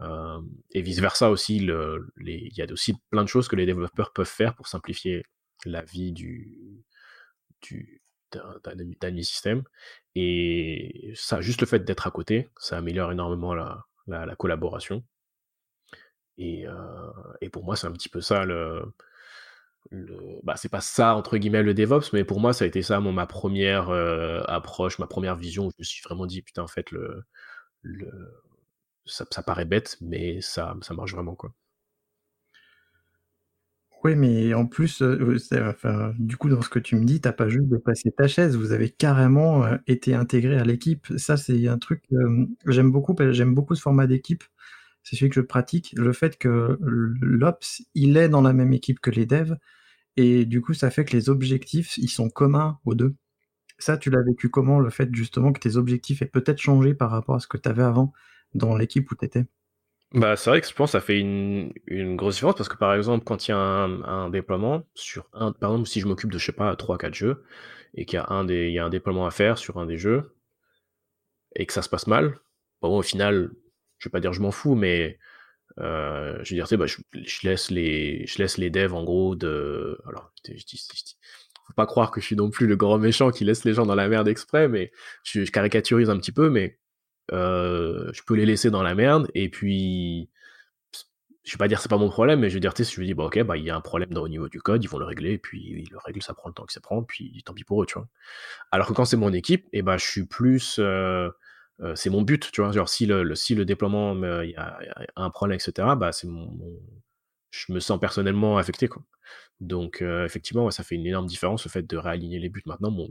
Euh, 0.00 0.42
et 0.72 0.82
vice 0.82 1.00
versa 1.00 1.30
aussi, 1.30 1.56
il 1.56 2.52
y 2.56 2.62
a 2.62 2.66
aussi 2.70 2.94
plein 3.10 3.22
de 3.22 3.28
choses 3.28 3.48
que 3.48 3.56
les 3.56 3.64
développeurs 3.64 4.12
peuvent 4.12 4.26
faire 4.28 4.54
pour 4.54 4.68
simplifier 4.68 5.24
la 5.64 5.82
vie 5.82 6.12
du, 6.12 6.84
du, 7.62 8.02
d'un 8.32 9.22
système. 9.22 9.62
Et 10.14 11.12
ça, 11.14 11.40
juste 11.40 11.62
le 11.62 11.66
fait 11.66 11.84
d'être 11.84 12.06
à 12.06 12.10
côté, 12.10 12.50
ça 12.58 12.76
améliore 12.76 13.12
énormément 13.12 13.54
la, 13.54 13.86
la, 14.06 14.36
collaboration. 14.36 15.02
Et, 16.36 16.66
euh, 16.68 16.74
et, 17.40 17.48
pour 17.48 17.64
moi, 17.64 17.76
c'est 17.76 17.86
un 17.86 17.92
petit 17.92 18.10
peu 18.10 18.20
ça 18.20 18.44
le, 18.44 18.82
bah, 20.42 20.54
c'est 20.56 20.68
pas 20.70 20.80
ça 20.80 21.14
entre 21.16 21.36
guillemets 21.38 21.62
«le 21.62 21.74
DevOps», 21.74 22.12
mais 22.12 22.24
pour 22.24 22.40
moi 22.40 22.52
ça 22.52 22.64
a 22.64 22.68
été 22.68 22.82
ça 22.82 23.00
mon 23.00 23.12
ma 23.12 23.26
première 23.26 23.86
re 23.88 24.44
approche, 24.50 24.98
ma 24.98 25.06
première 25.06 25.36
vision 25.36 25.66
où 25.66 25.70
je 25.70 25.76
me 25.80 25.84
suis 25.84 26.02
vraiment 26.04 26.26
dit: 26.26 26.42
«Putain 26.42 26.62
en 26.62 26.68
fait 26.68 26.90
le 26.92 27.24
ça 29.06 29.42
paraît 29.42 29.64
bête, 29.66 29.96
mais 30.00 30.40
ça 30.42 30.76
ça 30.82 30.94
marche 30.94 31.14
vraiment 31.14 31.34
quoi». 31.36 31.54
Oui, 34.04 34.14
mais 34.14 34.54
en 34.54 34.66
plus, 34.66 35.02
c'est 35.38 35.60
enfin, 35.62 36.12
du 36.18 36.36
coup, 36.36 36.48
dans 36.48 36.62
ce 36.62 36.68
que 36.68 36.78
tu 36.78 36.96
me 36.96 37.04
dis, 37.04 37.20
tu 37.20 37.26
as 37.28 37.32
pas 37.32 37.48
juste 37.48 37.66
déplacé 37.68 38.12
ta 38.12 38.28
chaise, 38.28 38.54
vous 38.56 38.72
avez 38.72 38.90
carrément, 38.90 39.64
été 39.86 40.14
intégrés 40.14 40.58
à 40.58 40.64
l'équipe. 40.64 41.06
Ça, 41.16 41.36
c'est 41.36 41.66
un 41.66 41.78
truc, 41.78 42.04
j'aime 42.66 42.92
beaucoup 42.92 43.16
j'aime 43.32 43.54
beaucoup 43.54 43.74
ce 43.74 43.80
format 43.82 44.06
d'équipe. 44.06 44.44
C'est 45.02 45.16
celui 45.16 45.30
que 45.30 45.36
je 45.36 45.40
pratique. 45.40 45.94
Le 45.96 46.12
fait 46.12 46.38
que 46.38 46.78
l'Ops, 46.80 47.82
il 47.94 48.16
est 48.16 48.28
dans 48.28 48.42
la 48.42 48.52
même 48.52 48.72
équipe 48.72 49.00
que 49.00 49.10
les 49.10 49.26
devs 49.26 49.56
et 50.16 50.44
du 50.46 50.60
coup, 50.62 50.74
ça 50.74 50.90
fait 50.90 51.04
que 51.04 51.16
les 51.16 51.28
objectifs, 51.30 51.98
ils 51.98 52.08
sont 52.08 52.30
communs 52.30 52.78
aux 52.84 52.94
2. 52.94 53.14
Ça, 53.78 53.98
tu 53.98 54.10
l'as 54.10 54.22
vécu 54.22 54.50
comment, 54.50 54.80
le 54.80 54.90
fait 54.90 55.08
justement 55.14 55.52
que 55.52 55.60
tes 55.60 55.76
objectifs 55.76 56.22
aient 56.22 56.26
peut-être 56.26 56.60
changé 56.60 56.94
par 56.94 57.10
rapport 57.10 57.36
à 57.36 57.40
ce 57.40 57.46
que 57.48 57.58
tu 57.58 57.68
avais 57.68 57.82
avant 57.82 58.12
dans 58.54 58.76
l'équipe 58.76 59.10
où 59.10 59.16
tu 59.16 59.24
étais? 59.26 59.46
Bah, 60.12 60.36
c'est 60.36 60.50
vrai 60.50 60.60
que 60.60 60.68
je 60.68 60.72
pense 60.72 60.92
ça 60.92 61.00
fait 61.00 61.18
une 61.18 61.72
grosse 62.16 62.36
différence 62.36 62.54
parce 62.56 62.68
que, 62.68 62.76
par 62.76 62.94
exemple, 62.94 63.24
quand 63.24 63.48
il 63.48 63.50
y 63.50 63.54
a 63.54 63.58
un 63.58 64.30
déploiement 64.30 64.84
sur 64.94 65.28
un 65.32 65.52
par 65.52 65.72
exemple, 65.72 65.88
si 65.88 66.00
je 66.00 66.06
m'occupe 66.06 66.30
de, 66.30 66.38
je 66.38 66.46
sais 66.46 66.52
pas, 66.52 66.74
3-4 66.76 67.14
jeux 67.14 67.44
et 67.94 68.06
qu'il 68.06 68.16
y 68.16 68.20
a 68.20 68.26
un 68.28 68.44
des 68.44 68.68
il 68.68 68.72
y 68.72 68.78
a 68.78 68.84
un 68.84 68.90
déploiement 68.90 69.26
à 69.26 69.30
faire 69.30 69.58
sur 69.58 69.78
un 69.78 69.86
des 69.86 69.98
jeux 69.98 70.36
et 71.54 71.66
que 71.66 71.72
ça 71.72 71.82
se 71.82 71.88
passe 71.88 72.06
mal, 72.06 72.38
bon, 72.82 72.98
au 72.98 73.02
final, 73.02 73.50
je 73.98 74.08
vais 74.08 74.12
pas 74.12 74.20
dire 74.20 74.32
je 74.32 74.40
m'en 74.40 74.50
fous, 74.50 74.74
mais 74.74 75.18
heu, 75.80 76.38
je 76.42 76.50
veux 76.50 76.56
dire, 76.56 76.64
tu 76.66 76.70
sais, 76.70 76.76
bah, 76.76 76.86
je 76.86 76.96
je 77.14 77.48
laisse 77.48 77.70
les 77.70 78.26
je 78.26 78.38
laisse 78.38 78.58
les 78.58 78.70
devs 78.70 78.94
en 78.94 79.04
gros 79.04 79.34
de 79.36 79.98
alors, 80.08 80.32
je 80.46 80.52
dis 80.52 80.58
je 80.76 80.76
je 80.96 81.14
faut 81.66 81.72
pas 81.74 81.86
croire 81.86 82.10
que 82.12 82.20
je 82.20 82.26
suis 82.26 82.36
non 82.36 82.50
plus 82.50 82.66
le 82.68 82.76
grand 82.76 82.98
méchant 82.98 83.30
qui 83.30 83.44
laisse 83.44 83.64
les 83.64 83.74
gens 83.74 83.86
dans 83.86 83.94
la 83.96 84.08
merde 84.08 84.28
exprès, 84.28 84.68
mais 84.68 84.92
je 85.24 85.44
je 85.44 85.50
caricaturise 85.52 86.10
un 86.10 86.18
petit 86.18 86.32
peu, 86.32 86.50
mais 86.50 86.78
heu, 87.32 88.10
je 88.14 88.22
peux 88.26 88.34
les 88.36 88.46
laisser 88.46 88.70
dans 88.70 88.82
la 88.84 88.94
merde 88.96 89.28
et 89.34 89.50
puis 89.50 90.30
je 91.44 91.52
vais 91.52 91.58
pas 91.58 91.68
dire 91.68 91.80
c'est 91.80 91.88
pas 91.88 91.96
mon 91.98 92.08
problème, 92.10 92.40
mais 92.40 92.50
je 92.50 92.54
veux 92.54 92.60
dire, 92.60 92.74
tu 92.74 92.84
sais, 92.84 92.92
je 92.94 93.00
me 93.00 93.06
dis: 93.06 93.14
«Bah, 93.14 93.24
OK, 93.24 93.40
bah, 93.44 93.56
il 93.56 93.64
y 93.64 93.70
a 93.70 93.76
un 93.76 93.80
problème 93.80 94.16
au 94.16 94.28
niveau 94.28 94.48
du 94.48 94.60
code, 94.60 94.82
ils 94.82 94.88
vont 94.88 94.98
le 94.98 95.04
régler 95.04 95.32
et 95.34 95.38
puis 95.38 95.60
ils 95.60 95.90
le 95.90 95.98
règlent, 95.98 96.22
ça 96.22 96.34
prend 96.34 96.48
le 96.48 96.54
temps 96.54 96.64
que 96.66 96.72
ça 96.72 96.80
prend, 96.80 97.02
puis 97.04 97.42
tant 97.44 97.54
pis 97.54 97.62
pour 97.64 97.82
eux», 97.82 97.86
tu 97.86 97.94
vois? 97.94 98.08
Alors 98.72 98.88
que 98.88 98.92
quand 98.94 99.04
c'est 99.06 99.16
mon 99.16 99.32
équipe 99.32 99.66
et 99.72 99.82
bah, 99.82 99.96
je 99.98 100.04
suis 100.06 100.26
plus, 100.26 100.78
heu 100.80 101.32
heu, 101.80 101.96
c'est 101.96 102.10
mon 102.10 102.22
but, 102.22 102.50
tu 102.52 102.60
vois? 102.62 102.72
Genre 102.72 102.88
si 102.88 103.06
le 103.06 103.34
si 103.34 103.54
le 103.54 103.64
déploiement 103.64 104.14
y 104.44 104.54
a 104.56 104.78
un 105.16 105.30
problème 105.30 105.56
et 105.56 105.60
cetera, 105.60 105.96
bah, 105.96 106.12
c'est 106.12 106.26
mon 106.28 106.50
je 107.50 107.72
me 107.72 107.80
sens 107.80 107.98
personnellement 108.00 108.58
affecté, 108.58 108.88
quoi. 108.88 109.02
Donc 109.60 110.02
heu, 110.02 110.24
effectivement, 110.26 110.70
ça 110.70 110.84
fait 110.84 110.96
une 110.96 111.06
énorme 111.06 111.26
différence 111.26 111.64
le 111.64 111.70
fait 111.70 111.82
de 111.84 111.96
réaligner 111.96 112.38
les 112.40 112.48
buts. 112.50 112.62
Maintenant, 112.66 112.90
mon 112.90 113.08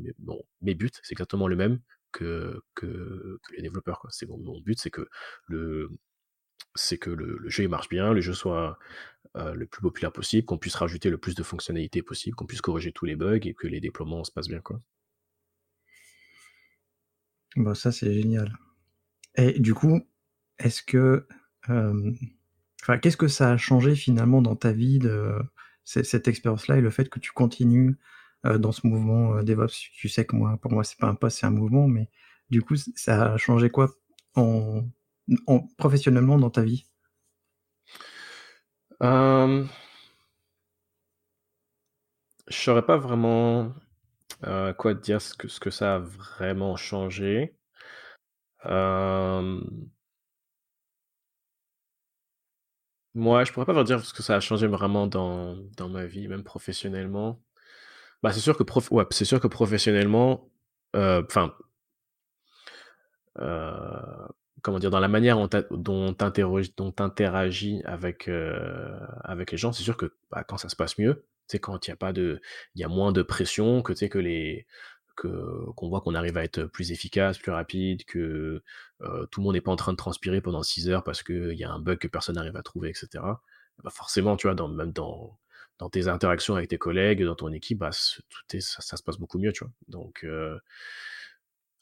mes 0.62 0.76
buts, 0.76 0.92
c'est 1.04 1.14
exactement 1.14 1.48
le 1.48 1.56
même 1.58 1.80
que 2.14 2.62
que 2.76 3.40
les 3.58 3.64
développeurs, 3.64 4.00
quoi. 4.00 4.10
C'est 4.14 4.28
mon 4.28 4.60
but, 4.62 4.80
c'est 4.80 4.92
que 4.92 5.08
le 5.48 5.92
c'est 6.76 6.98
que 6.98 7.10
le 7.10 7.40
jeu, 7.50 7.68
marche 7.68 7.90
bien, 7.90 8.14
le 8.14 8.22
jeu 8.22 8.34
soit, 8.34 8.78
heu, 9.38 9.54
le 9.56 9.66
plus 9.68 9.82
populaire 9.82 10.12
possible, 10.14 10.46
qu'on 10.46 10.58
puisse 10.60 10.76
rajouter 10.76 11.10
le 11.12 11.18
plus 11.20 11.36
de 11.36 11.44
fonctionnalités 11.44 12.02
possible, 12.04 12.36
qu'on 12.36 12.46
puisse 12.48 12.62
corriger 12.62 12.92
tous 12.94 13.06
les 13.06 13.16
bugs 13.18 13.40
et 13.44 13.54
que 13.56 13.68
les 13.68 13.82
déploiements 13.82 14.24
se 14.26 14.32
passent 14.32 14.50
bien, 14.50 14.62
quoi. 14.62 14.82
Bah, 17.56 17.76
ça, 17.76 17.92
c'est 17.92 18.14
génial 18.14 18.58
et 19.38 19.60
du 19.60 19.74
coup, 19.74 20.02
est-ce 20.60 20.82
que, 20.84 21.28
qu'est-ce 23.02 23.18
que 23.18 23.28
ça 23.28 23.52
a 23.52 23.58
changé 23.58 23.96
finalement 23.96 24.42
dans 24.42 24.56
ta 24.56 24.72
vie 24.72 25.00
de 25.00 25.38
cette 25.84 26.28
expérience-là 26.28 26.78
et 26.78 26.82
le 26.82 26.90
fait 26.90 27.10
que 27.10 27.20
tu 27.20 27.32
continues, 27.32 27.98
dans 28.44 28.72
ce 28.72 28.88
mouvement, 28.88 29.44
DevOps? 29.44 29.74
Tu 29.94 30.10
sais 30.10 30.26
que 30.26 30.36
pour 30.58 30.72
moi, 30.72 30.84
c'est 30.84 30.98
pas 31.00 31.08
un 31.08 31.16
poste, 31.16 31.40
c'est 31.40 31.48
un 31.48 31.52
mouvement, 31.52 31.88
mais 31.88 32.10
du 32.50 32.62
coup, 32.62 32.76
ça 32.96 33.34
a 33.34 33.38
changé 33.38 33.70
quoi 33.70 33.92
en 34.36 34.84
en 35.48 35.60
professionnellement 35.78 36.38
dans 36.40 36.52
ta 36.52 36.64
vie? 36.64 36.86
Je 42.48 42.58
saurais 42.58 42.86
pas 42.86 42.98
vraiment, 42.98 43.74
heu, 44.46 44.74
quoi 44.78 44.94
dire, 44.96 45.22
ce 45.22 45.36
que 45.36 45.48
ce 45.48 45.60
que 45.60 45.70
ça 45.72 45.96
a 45.96 46.00
vraiment 46.00 46.75
changé? 46.78 47.56
Mouais, 53.16 53.46
je 53.46 53.54
pourrais 53.54 53.66
pas 53.66 53.72
vraiment 53.74 53.86
dire 53.86 54.04
ce 54.06 54.14
que 54.14 54.22
ça 54.24 54.36
a 54.36 54.40
changé 54.42 54.68
vraiment 54.68 55.08
dans 55.08 55.56
dans 55.78 55.88
ma 55.90 56.06
vie, 56.06 56.28
même 56.28 56.44
professionnellement. 56.44 57.42
Bah, 58.24 58.34
c'est 58.34 58.42
sûr 58.42 58.58
que 58.58 58.64
prof 58.64 58.92
ouais, 58.92 59.06
sûr 59.25 59.40
que 59.42 59.48
professionnellement, 59.48 60.50
heu, 60.96 61.25
enfin 61.30 61.54
heu, 63.36 64.28
comment 64.66 64.80
dire? 64.80 64.92
Dans 64.92 65.00
la 65.00 65.08
manière 65.10 65.38
dont 65.38 65.48
tu 65.48 65.58
as 65.58 65.64
dont 65.72 66.14
tu 66.14 66.26
interroges 66.26 66.76
dont 66.76 66.92
tu 66.92 67.04
interagis 67.04 67.82
avec, 67.86 68.28
heu, 68.30 68.56
avec 69.24 69.52
les 69.52 69.58
gens, 69.58 69.72
c'est 69.74 69.84
sûr 69.84 69.98
que, 69.98 70.14
bah, 70.32 70.44
quand 70.44 70.58
ça 70.58 70.70
se 70.70 70.76
passe 70.76 70.98
mieux, 71.00 71.26
sais, 71.48 71.60
quand 71.60 71.88
il 71.88 71.92
y 71.92 71.94
a 71.94 71.98
pas 71.98 72.14
de 72.14 72.42
il 72.76 72.82
y 72.82 72.84
a 72.84 72.88
moins 72.90 73.12
de 73.14 73.22
pression, 73.24 73.82
que 73.84 73.94
tu 73.94 74.00
sais, 74.00 74.10
que 74.10 74.20
les 74.20 74.68
que 75.18 75.28
qu'on 75.76 75.90
voit 75.90 76.02
qu'on 76.02 76.16
arrive 76.16 76.38
à 76.38 76.44
être 76.44 76.66
plus 76.66 76.92
efficace, 76.92 77.38
plus 77.40 77.52
rapide, 77.52 78.04
que, 78.06 78.62
heu, 79.02 79.28
tout 79.32 79.40
le 79.42 79.46
monde 79.46 79.56
est 79.56 79.62
pas 79.62 79.72
en 79.72 79.76
train 79.78 79.94
de 79.94 79.98
transpirer 79.98 80.42
pendant 80.42 80.64
6 80.64 80.90
heures 80.90 81.04
parce 81.04 81.24
qu'il 81.24 81.54
y 81.54 81.64
a 81.64 81.72
un 81.72 81.80
bug 81.80 82.00
que 82.00 82.08
personne 82.08 82.36
n'arrive 82.36 82.58
à 82.58 82.64
trouver 82.64 82.90
et 82.90 82.94
cetera. 82.96 83.42
Bah, 83.84 83.92
forcément, 83.92 84.36
tu 84.38 84.48
vois, 84.52 84.68
même 84.70 84.92
dans 84.92 85.40
dans 85.80 85.90
tes 85.90 86.08
interactions 86.08 86.56
avec 86.56 86.70
tes 86.70 86.78
collègues, 86.78 87.24
dans 87.26 87.36
ton 87.36 87.52
équipe, 87.52 87.80
bah, 87.80 87.90
tout 88.30 88.60
ça 88.62 88.98
se 88.98 89.04
passe 89.04 89.18
beaucoup 89.18 89.40
mieux, 89.40 89.52
tu 89.54 89.64
vois? 89.66 89.74
Donc 89.90 90.24
heu 90.26 90.60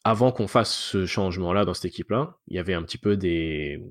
avant 0.04 0.32
qu'on 0.32 0.48
fasse 0.48 0.74
ce 0.74 1.06
changement-là 1.06 1.66
dans 1.66 1.74
cette 1.74 1.86
équipe-là, 1.86 2.38
il 2.48 2.56
y 2.56 2.60
avait 2.60 2.74
un 2.74 2.84
petit 2.84 2.98
peu 2.98 3.18
des 3.18 3.82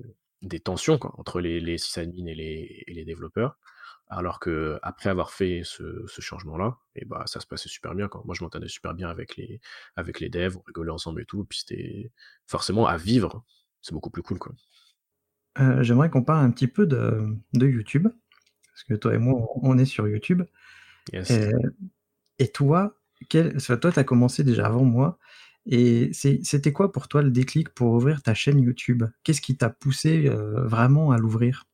des 0.41 0.59
tensions, 0.59 0.97
quoi, 0.97 1.13
entre 1.17 1.39
les 1.41 1.59
les 1.59 1.77
sysadmins 1.77 2.27
et 2.27 2.35
les 2.35 2.83
et 2.87 2.93
les 2.93 3.05
développeurs. 3.05 3.57
Alors 4.09 4.39
qu'après 4.39 5.09
avoir 5.09 5.31
fait 5.31 5.61
ce 5.63 6.05
ce 6.07 6.21
changement-là 6.21 6.77
et 6.95 7.05
bah, 7.05 7.23
ça 7.27 7.39
se 7.39 7.47
passait 7.47 7.69
super 7.69 7.95
bien. 7.95 8.09
Moi, 8.25 8.35
je 8.35 8.43
m'entendais 8.43 8.67
super 8.67 8.93
bien 8.93 9.09
avec 9.09 9.37
les 9.37 9.59
avec 9.95 10.19
les 10.19 10.29
devs, 10.29 10.57
on 10.57 10.61
rigolait 10.67 10.91
ensemble 10.91 11.21
et 11.21 11.25
tout, 11.25 11.45
puis 11.45 11.59
c'était 11.59 12.11
forcément 12.47 12.85
à 12.87 12.97
vivre, 12.97 13.43
c'est 13.81 13.93
beaucoup 13.93 14.11
plus 14.11 14.21
cool, 14.23 14.39
quoi. 14.39 14.53
Heu, 15.59 15.83
j'aimerais 15.83 16.09
qu'on 16.09 16.23
parle 16.23 16.45
un 16.45 16.51
petit 16.51 16.67
peu 16.67 16.85
de 16.87 17.35
de 17.53 17.67
YouTube, 17.67 18.07
parce 18.71 18.83
que 18.83 18.93
toi 18.95 19.13
et 19.15 19.17
moi, 19.19 19.41
on 19.61 19.77
est 19.77 19.85
sur 19.85 20.07
YouTube 20.07 20.43
Yes. 21.11 21.29
et 21.29 21.49
et 22.39 22.49
toi, 22.51 22.99
quel 23.29 23.57
toi, 23.57 23.91
tu 23.91 23.99
as 23.99 24.03
commencé 24.03 24.43
déjà 24.43 24.67
avant 24.67 24.83
moi 24.85 25.19
et 25.65 26.11
c'était 26.13 26.73
quoi 26.73 26.91
pour 26.91 27.07
toi 27.07 27.21
le 27.21 27.31
déclic 27.31 27.69
pour 27.69 27.91
ouvrir 27.93 28.21
ta 28.21 28.33
chaîne 28.33 28.59
YouTube? 28.61 29.03
Qu'est-ce 29.23 29.41
qui 29.41 29.57
t'a 29.57 29.69
poussé, 29.69 30.27
heu, 30.27 30.61
vraiment 30.65 31.11
à 31.11 31.17
l'ouvrir? 31.17 31.65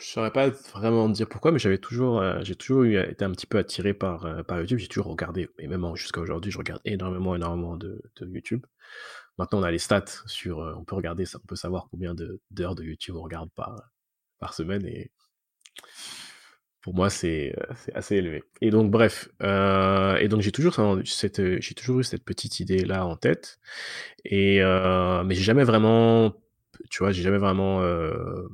saurais 0.00 0.32
pas 0.32 0.48
vraiment 0.48 1.08
dire 1.08 1.28
pourquoi, 1.28 1.50
mais 1.50 1.58
j'avais 1.58 1.78
toujours, 1.78 2.20
heu, 2.20 2.40
j'ai 2.42 2.54
toujours 2.54 2.82
eu 2.82 2.98
été 3.00 3.24
un 3.24 3.30
petit 3.30 3.46
peu 3.46 3.58
attiré 3.58 3.94
par, 3.94 4.26
YouTube. 4.50 4.78
J'ai 4.78 4.88
toujours 4.88 5.06
regardé 5.06 5.48
et 5.58 5.66
même 5.66 5.84
jusqu'à 5.96 6.20
aujourd'hui, 6.20 6.50
je 6.50 6.58
regarde 6.58 6.82
énormément, 6.84 7.34
énormément 7.34 7.76
de 7.76 8.02
YouTube. 8.20 8.66
Maintenant, 9.38 9.60
on 9.60 9.62
a 9.62 9.70
les 9.70 9.78
stats 9.78 10.04
sur, 10.26 10.58
on 10.58 10.84
peut 10.84 10.94
regarder 10.94 11.24
on 11.34 11.46
peut 11.46 11.56
savoir 11.56 11.88
combien 11.90 12.14
d'heures 12.50 12.74
de 12.74 12.84
YouTube 12.84 13.16
on 13.16 13.22
regarde 13.22 13.50
par, 13.54 14.54
semaine 14.54 14.86
pour 16.82 16.94
moi, 16.94 17.10
c'est, 17.10 17.54
heu, 17.58 17.66
c'est 17.76 17.94
assez 17.94 18.16
élevé 18.16 18.44
et 18.60 18.70
donc 18.70 18.90
bref, 18.90 19.28
heu 19.42 20.16
et 20.20 20.28
donc 20.28 20.40
j'ai 20.42 20.52
toujours 20.52 20.78
heu, 20.80 21.02
j'ai 21.04 21.74
toujours 21.74 22.00
eu 22.00 22.04
cette 22.04 22.24
petite 22.24 22.60
idée-là 22.60 23.06
en 23.06 23.16
tête 23.16 23.60
et 24.24 24.60
heu, 24.62 25.24
mais 25.24 25.34
j'ai 25.36 25.42
jamais 25.44 25.64
vraiment, 25.64 26.34
tu 26.90 27.00
vois, 27.00 27.12
j'ai 27.12 27.22
jamais 27.22 27.38
vraiment, 27.38 27.82
heu, 27.82 28.48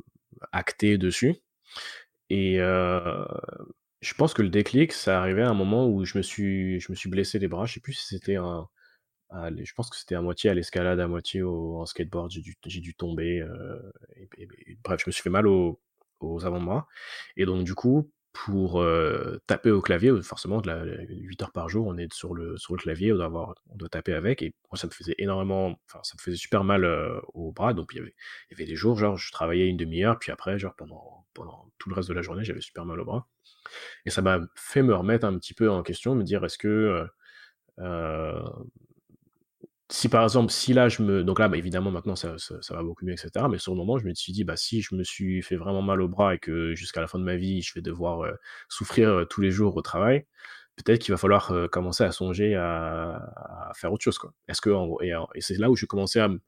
acté 0.53 0.99
dessus 0.99 1.37
et 2.31 2.59
heu, 2.61 3.27
je 4.01 4.15
pense 4.15 4.35
que 4.35 4.43
le 4.43 4.49
déclic, 4.51 4.93
ça 4.93 5.21
arrivait 5.21 5.43
à 5.43 5.51
un 5.51 5.55
moment 5.55 5.89
où 5.89 6.05
je 6.05 6.19
me 6.19 6.23
suis 6.23 6.81
je 6.81 6.93
me 6.93 6.97
suis 6.97 7.11
blessé 7.11 7.39
les 7.39 7.49
bras. 7.49 7.67
Je 7.67 7.75
sais 7.75 7.81
plus 7.81 7.95
si 7.95 8.07
c'était 8.07 8.37
un 8.37 8.69
à 9.31 9.51
je 9.57 9.75
pense 9.75 9.91
que 9.91 9.97
c'était 9.97 10.15
à 10.17 10.23
moitié 10.23 10.51
à 10.51 10.55
l'escalade, 10.55 11.01
à 11.01 11.09
moitié 11.09 11.43
au 11.43 11.79
en 11.81 11.87
skateboard. 11.87 12.31
J'ai 12.33 12.43
dû 12.43 12.57
j'ai 12.67 12.81
dû 12.81 12.95
tomber, 12.95 13.45
et 14.17 14.29
et 14.69 14.79
bref, 14.85 15.01
je 15.05 15.09
me 15.09 15.13
suis 15.13 15.23
fait 15.23 15.31
mal 15.31 15.47
aux 15.47 15.81
aux 16.21 16.45
avant-bras 16.47 16.89
et 17.37 17.47
donc 17.47 17.65
du 17.65 17.75
coup, 17.75 18.11
pour, 18.45 18.81
heu, 18.83 19.41
taper 19.47 19.71
au 19.71 19.81
clavier, 19.83 20.13
forcément 20.23 20.61
de 20.61 20.69
la 20.69 20.85
8 21.09 21.43
heures 21.43 21.53
par 21.53 21.69
jour, 21.69 21.87
on 21.87 21.97
est 21.99 22.13
sur 22.13 22.35
le 22.35 22.57
sur 22.59 22.75
le 22.75 22.79
clavier, 22.81 23.13
on 23.13 23.17
doit 23.17 23.25
avoir 23.27 23.55
on 23.71 23.77
doit 23.77 23.89
taper 23.89 24.15
avec. 24.15 24.43
Et 24.43 24.55
moi, 24.71 24.79
ça 24.79 24.87
me 24.87 24.93
faisait 24.93 25.15
énormément 25.19 25.77
enfin, 25.89 26.01
ça 26.05 26.15
me 26.19 26.23
faisait 26.23 26.37
super 26.37 26.65
mal, 26.65 26.85
heu, 26.85 27.21
aux 27.35 27.53
bras. 27.53 27.75
Donc 27.75 27.91
il 27.95 27.99
y 27.99 28.01
avait 28.01 28.15
il 28.51 28.55
y 28.59 28.63
avait 28.63 28.67
des 28.71 28.77
jours, 28.77 28.97
genre, 28.99 29.17
je 29.19 29.33
travaillais 29.33 29.69
1/2 29.69 30.05
heure, 30.05 30.19
puis 30.19 30.33
après, 30.33 30.59
genre, 30.59 30.75
pendant 30.77 31.27
pendant 31.35 31.71
tout 31.79 31.89
le 31.91 31.97
reste 31.97 32.09
de 32.09 32.15
la 32.15 32.23
journée, 32.23 32.45
j'avais 32.45 32.61
super 32.61 32.85
mal 32.87 33.01
aux 33.01 33.05
bras. 33.05 33.29
Et 34.07 34.11
ça 34.11 34.23
m'a 34.23 34.41
fait 34.57 34.83
me 34.83 34.95
remettre 34.95 35.27
un 35.27 35.39
petit 35.39 35.55
peu 35.55 35.71
en 35.71 35.83
question, 35.85 36.15
me 36.17 36.25
dire: 36.25 36.45
«Est-ce 36.45 36.59
que, 36.59 36.69
heu 36.69 37.09
heu, 37.85 38.43
si 39.91 40.09
par 40.09 40.23
exemple, 40.23 40.53
si 40.53 40.75
là 40.75 40.89
je 40.89 41.03
me. 41.03 41.25
Donc 41.25 41.39
là, 41.39 41.49
bah, 41.49 41.57
évidemment, 41.57 41.91
maintenant 41.91 42.17
ça, 42.17 42.37
ça, 42.39 42.75
va 42.75 42.83
beaucoup 42.83 43.07
mieux, 43.07 43.13
etc. 43.15 43.47
Mais 43.51 43.59
sur 43.59 43.73
le 43.73 43.79
moment, 43.79 43.99
je 43.99 44.07
me 44.07 44.15
suis 44.15 44.33
dit, 44.33 44.45
bah, 44.45 44.57
si 44.57 44.83
je 44.83 44.95
me 44.95 45.03
suis 45.03 45.43
fait 45.43 45.57
vraiment 45.57 45.83
mal 45.83 46.03
au 46.03 46.09
bras 46.09 46.35
et 46.35 46.39
que 46.39 46.75
jusqu'à 46.75 47.01
la 47.01 47.07
fin 47.07 47.19
de 47.19 47.25
ma 47.25 47.37
vie, 47.37 47.63
je 47.63 47.73
vais 47.75 47.81
devoir 47.81 48.23
euh, 48.23 48.33
souffrir 48.69 49.09
euh, 49.11 49.25
tous 49.25 49.41
les 49.41 49.51
jours 49.51 49.77
au 49.77 49.83
travail, 49.83 50.27
peut-être 50.77 51.01
qu'il 51.01 51.13
va 51.13 51.19
falloir 51.19 51.53
euh, 51.53 51.69
commencer 51.69 52.05
à 52.05 52.13
songer 52.13 52.55
à, 52.55 53.73
faire 53.77 53.93
autre 53.93 54.05
chose. 54.05 54.19
Quoi. 54.19 54.33
Est-ce 54.49 54.61
que, 54.61 54.71
et, 55.05 55.41
c'est 55.41 55.59
là 55.59 55.71
où 55.71 55.77
j'ai 55.77 55.87
commencé 55.87 56.21
à 56.21 56.29
me 56.29 56.41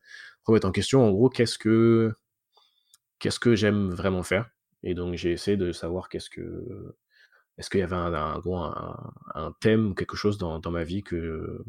remettre 0.44 0.66
en 0.68 0.72
question, 0.72 1.02
en 1.04 1.10
gros, 1.10 1.30
qu'est-ce 1.30 1.58
que, 1.58 2.12
qu'est-ce 3.20 3.40
que 3.40 3.54
j'aime 3.56 3.90
vraiment 3.90 4.22
faire? 4.22 4.50
Et 4.82 4.94
donc, 4.94 5.14
j'ai 5.16 5.32
essayé 5.32 5.56
de 5.56 5.72
savoir 5.72 6.08
qu'est-ce 6.08 6.30
que. 6.30 6.94
Est-ce 7.58 7.68
qu'il 7.70 7.80
y 7.80 7.82
avait 7.82 7.96
un, 7.96 8.14
un, 8.14 8.40
un, 8.46 9.12
un 9.34 9.52
thème 9.60 9.90
ou 9.90 9.94
quelque 9.94 10.16
chose 10.16 10.38
dans, 10.38 10.60
dans 10.60 10.70
ma 10.70 10.84
vie 10.84 11.02
que 11.02 11.62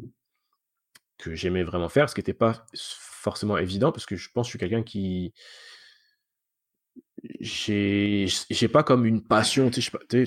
que 1.22 1.34
j'aimais 1.34 1.62
vraiment 1.62 1.88
faire, 1.88 2.10
ce 2.10 2.14
qui 2.14 2.20
n'était 2.20 2.34
pas 2.34 2.66
forcément 2.74 3.56
évident, 3.56 3.92
parce 3.92 4.06
que 4.06 4.16
je 4.16 4.28
pense 4.32 4.46
que 4.46 4.48
je 4.48 4.50
suis 4.50 4.58
quelqu'un 4.58 4.82
qui. 4.82 5.32
J'ai 7.40 8.68
pas 8.72 8.82
comme 8.82 9.06
une 9.06 9.22
passion, 9.22 9.70
tu 9.70 9.80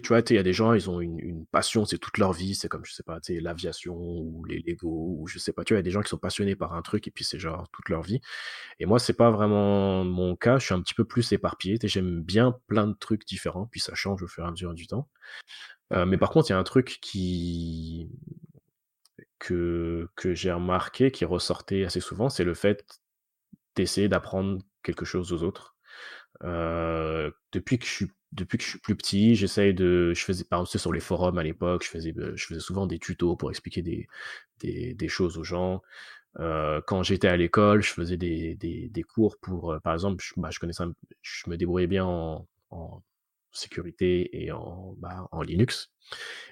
vois, 0.08 0.22
il 0.30 0.36
y 0.36 0.38
a 0.38 0.44
des 0.44 0.54
gens, 0.54 0.72
ils 0.74 0.90
ont 0.90 1.02
une, 1.02 1.46
passion, 1.48 1.84
c'est 1.84 1.98
toute 1.98 2.18
leur 2.18 2.32
vie, 2.32 2.56
c'est 2.56 2.70
comme, 2.70 2.86
je 2.86 2.94
sais 2.94 3.04
pas, 3.04 3.20
l'aviation 3.28 3.96
ou 3.96 4.46
les 4.46 4.64
Lego, 4.66 5.18
ou 5.20 5.28
je 5.28 5.38
sais 5.38 5.52
pas, 5.52 5.66
tu 5.66 5.74
vois, 5.74 5.80
il 5.80 5.80
y 5.80 5.84
a 5.84 5.84
des 5.84 5.92
gens 5.92 6.02
qui 6.02 6.08
sont 6.08 6.18
passionnés 6.18 6.56
par 6.56 6.74
un 6.74 6.82
truc 6.82 7.06
et 7.08 7.12
puis 7.12 7.26
c'est 7.26 7.40
genre 7.40 7.68
toute 7.74 7.90
leur 7.90 8.02
vie. 8.02 8.22
Et 8.80 8.86
moi, 8.86 9.00
c'est 9.00 9.14
pas 9.14 9.30
vraiment 9.30 10.06
mon 10.06 10.38
cas, 10.38 10.58
je 10.58 10.66
suis 10.66 10.74
un 10.74 10.82
petit 10.82 10.94
peu 10.94 11.04
plus 11.04 11.34
éparpillé, 11.34 11.78
j'aime 11.84 12.22
bien 12.22 12.56
plein 12.68 12.88
de 12.88 12.94
trucs 12.94 13.26
différents, 13.28 13.68
puis 13.70 13.82
ça 13.82 13.94
change 13.94 14.24
au 14.24 14.28
fur 14.28 14.46
et 14.46 14.48
à 14.48 14.52
mesure 14.52 14.74
du 14.74 14.88
temps. 14.88 15.10
Euh, 15.94 16.06
mais 16.06 16.18
par 16.18 16.30
contre, 16.30 16.50
il 16.50 16.54
y 16.54 16.56
a 16.56 16.60
un 16.60 16.64
truc 16.64 17.00
qui, 17.02 18.10
que, 19.40 20.10
que 20.16 20.34
j'ai 20.34 20.52
remarqué 20.52 21.12
qui 21.12 21.26
ressortait 21.26 21.86
assez 21.86 22.00
souvent, 22.00 22.30
c'est 22.30 22.44
le 22.44 22.54
fait 22.54 22.86
d'essayer 23.76 24.10
d'apprendre 24.10 24.62
quelque 24.84 25.06
chose 25.06 25.34
aux 25.34 25.44
autres. 25.44 25.76
Depuis 26.42 27.80
que 27.80 27.86
je 27.86 27.92
suis 27.92 28.08
depuis 28.32 28.58
que 28.58 28.66
je 28.66 28.70
suis 28.72 28.80
plus 28.80 28.96
petit, 28.98 29.36
j'essaye 29.36 29.74
de, 29.74 30.14
je 30.14 30.22
faisais 30.26 30.44
par 30.44 30.60
exemple 30.60 30.80
sur 30.80 30.92
les 30.92 31.00
forums 31.00 31.38
à 31.38 31.44
l'époque, 31.44 31.84
je 31.86 31.90
faisais, 31.90 32.14
je 32.36 32.46
faisais 32.46 32.60
souvent 32.60 32.86
des 32.86 33.00
tutos 33.00 33.38
pour 33.38 33.50
expliquer 33.50 33.82
des, 33.82 34.08
des, 34.60 34.94
des 34.94 35.08
choses 35.08 35.38
aux 35.38 35.44
gens. 35.44 35.82
Quand 36.38 37.04
j'étais 37.04 37.30
à 37.30 37.38
l'école, 37.38 37.82
je 37.82 37.92
faisais 37.94 38.18
des, 38.18 38.56
des, 38.56 38.90
des 38.90 39.04
cours 39.04 39.38
pour, 39.40 39.78
par 39.84 39.94
exemple, 39.94 40.22
je, 40.22 40.34
bah, 40.36 40.50
connaissais, 40.60 40.84
je 41.22 41.50
me 41.50 41.56
débrouillais 41.56 41.88
bien 41.88 42.04
en, 42.06 42.46
en 42.72 43.02
sécurité 43.58 44.44
et 44.44 44.52
en, 44.52 44.96
bah, 44.98 45.28
en 45.32 45.42
Linux. 45.42 45.92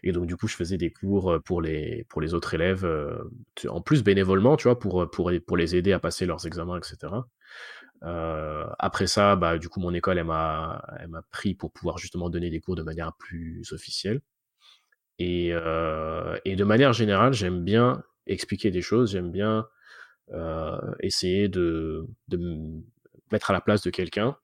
Et 0.01 0.12
donc, 0.12 0.25
du 0.25 0.36
coup, 0.36 0.48
je 0.48 0.55
faisais 0.55 0.77
des 0.77 0.91
cours 0.91 1.39
pour 1.45 1.62
les, 1.62 2.05
pour 2.10 2.22
les 2.22 2.33
autres 2.33 2.53
élèves, 2.53 2.88
en 3.67 3.81
plus 3.81 4.03
bénévolement, 4.03 4.57
tu 4.57 4.63
vois, 4.63 4.79
pour, 4.79 5.10
pour, 5.12 5.31
pour 5.45 5.57
les 5.57 5.75
aider 5.75 5.93
à 5.93 6.00
passer 6.00 6.25
leurs 6.25 6.48
examens, 6.48 6.77
etc. 6.77 7.13
Euh, 8.03 8.65
après 8.79 9.07
ça, 9.07 9.36
bah, 9.36 9.57
du 9.57 9.69
coup, 9.69 9.79
mon 9.79 9.93
école, 9.93 10.17
elle 10.17 10.25
m'a, 10.25 10.83
elle 11.00 11.07
m'a 11.07 11.22
pris 11.31 11.53
pour 11.53 11.72
pouvoir 11.72 11.98
justement 11.98 12.29
donner 12.29 12.50
des 12.50 12.60
cours 12.60 12.75
de 12.75 12.83
manière 12.83 13.13
plus 13.13 13.72
officielle. 13.72 14.22
Et, 15.19 15.50
euh, 15.53 16.38
et 16.45 16.55
de 16.55 16.63
manière 16.63 16.93
générale, 16.93 17.33
j'aime 17.33 17.63
bien 17.63 18.03
expliquer 18.27 18.72
des 18.72 18.81
choses, 18.81 19.12
j'aime 19.12 19.31
bien 19.31 19.67
euh, 20.31 20.79
essayer 21.00 21.48
de, 21.50 22.07
de 22.27 22.38
me 22.38 22.81
mettre 23.31 23.51
à 23.51 23.53
la 23.53 23.62
place 23.62 23.83
de 23.83 23.89
quelqu'un 23.89 24.38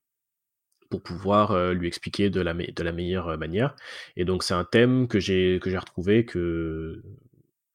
pour 0.90 1.04
pouvoir 1.04 1.74
lui 1.74 1.88
expliquer 1.88 2.30
de 2.30 2.42
la, 2.42 2.54
meilleure 2.92 3.38
manière. 3.38 3.76
Et 4.16 4.26
donc, 4.26 4.44
c'est 4.44 4.54
un 4.54 4.64
thème 4.64 5.08
que 5.08 5.20
j'ai, 5.20 5.60
retrouvé 5.64 6.26
que, 6.26 7.02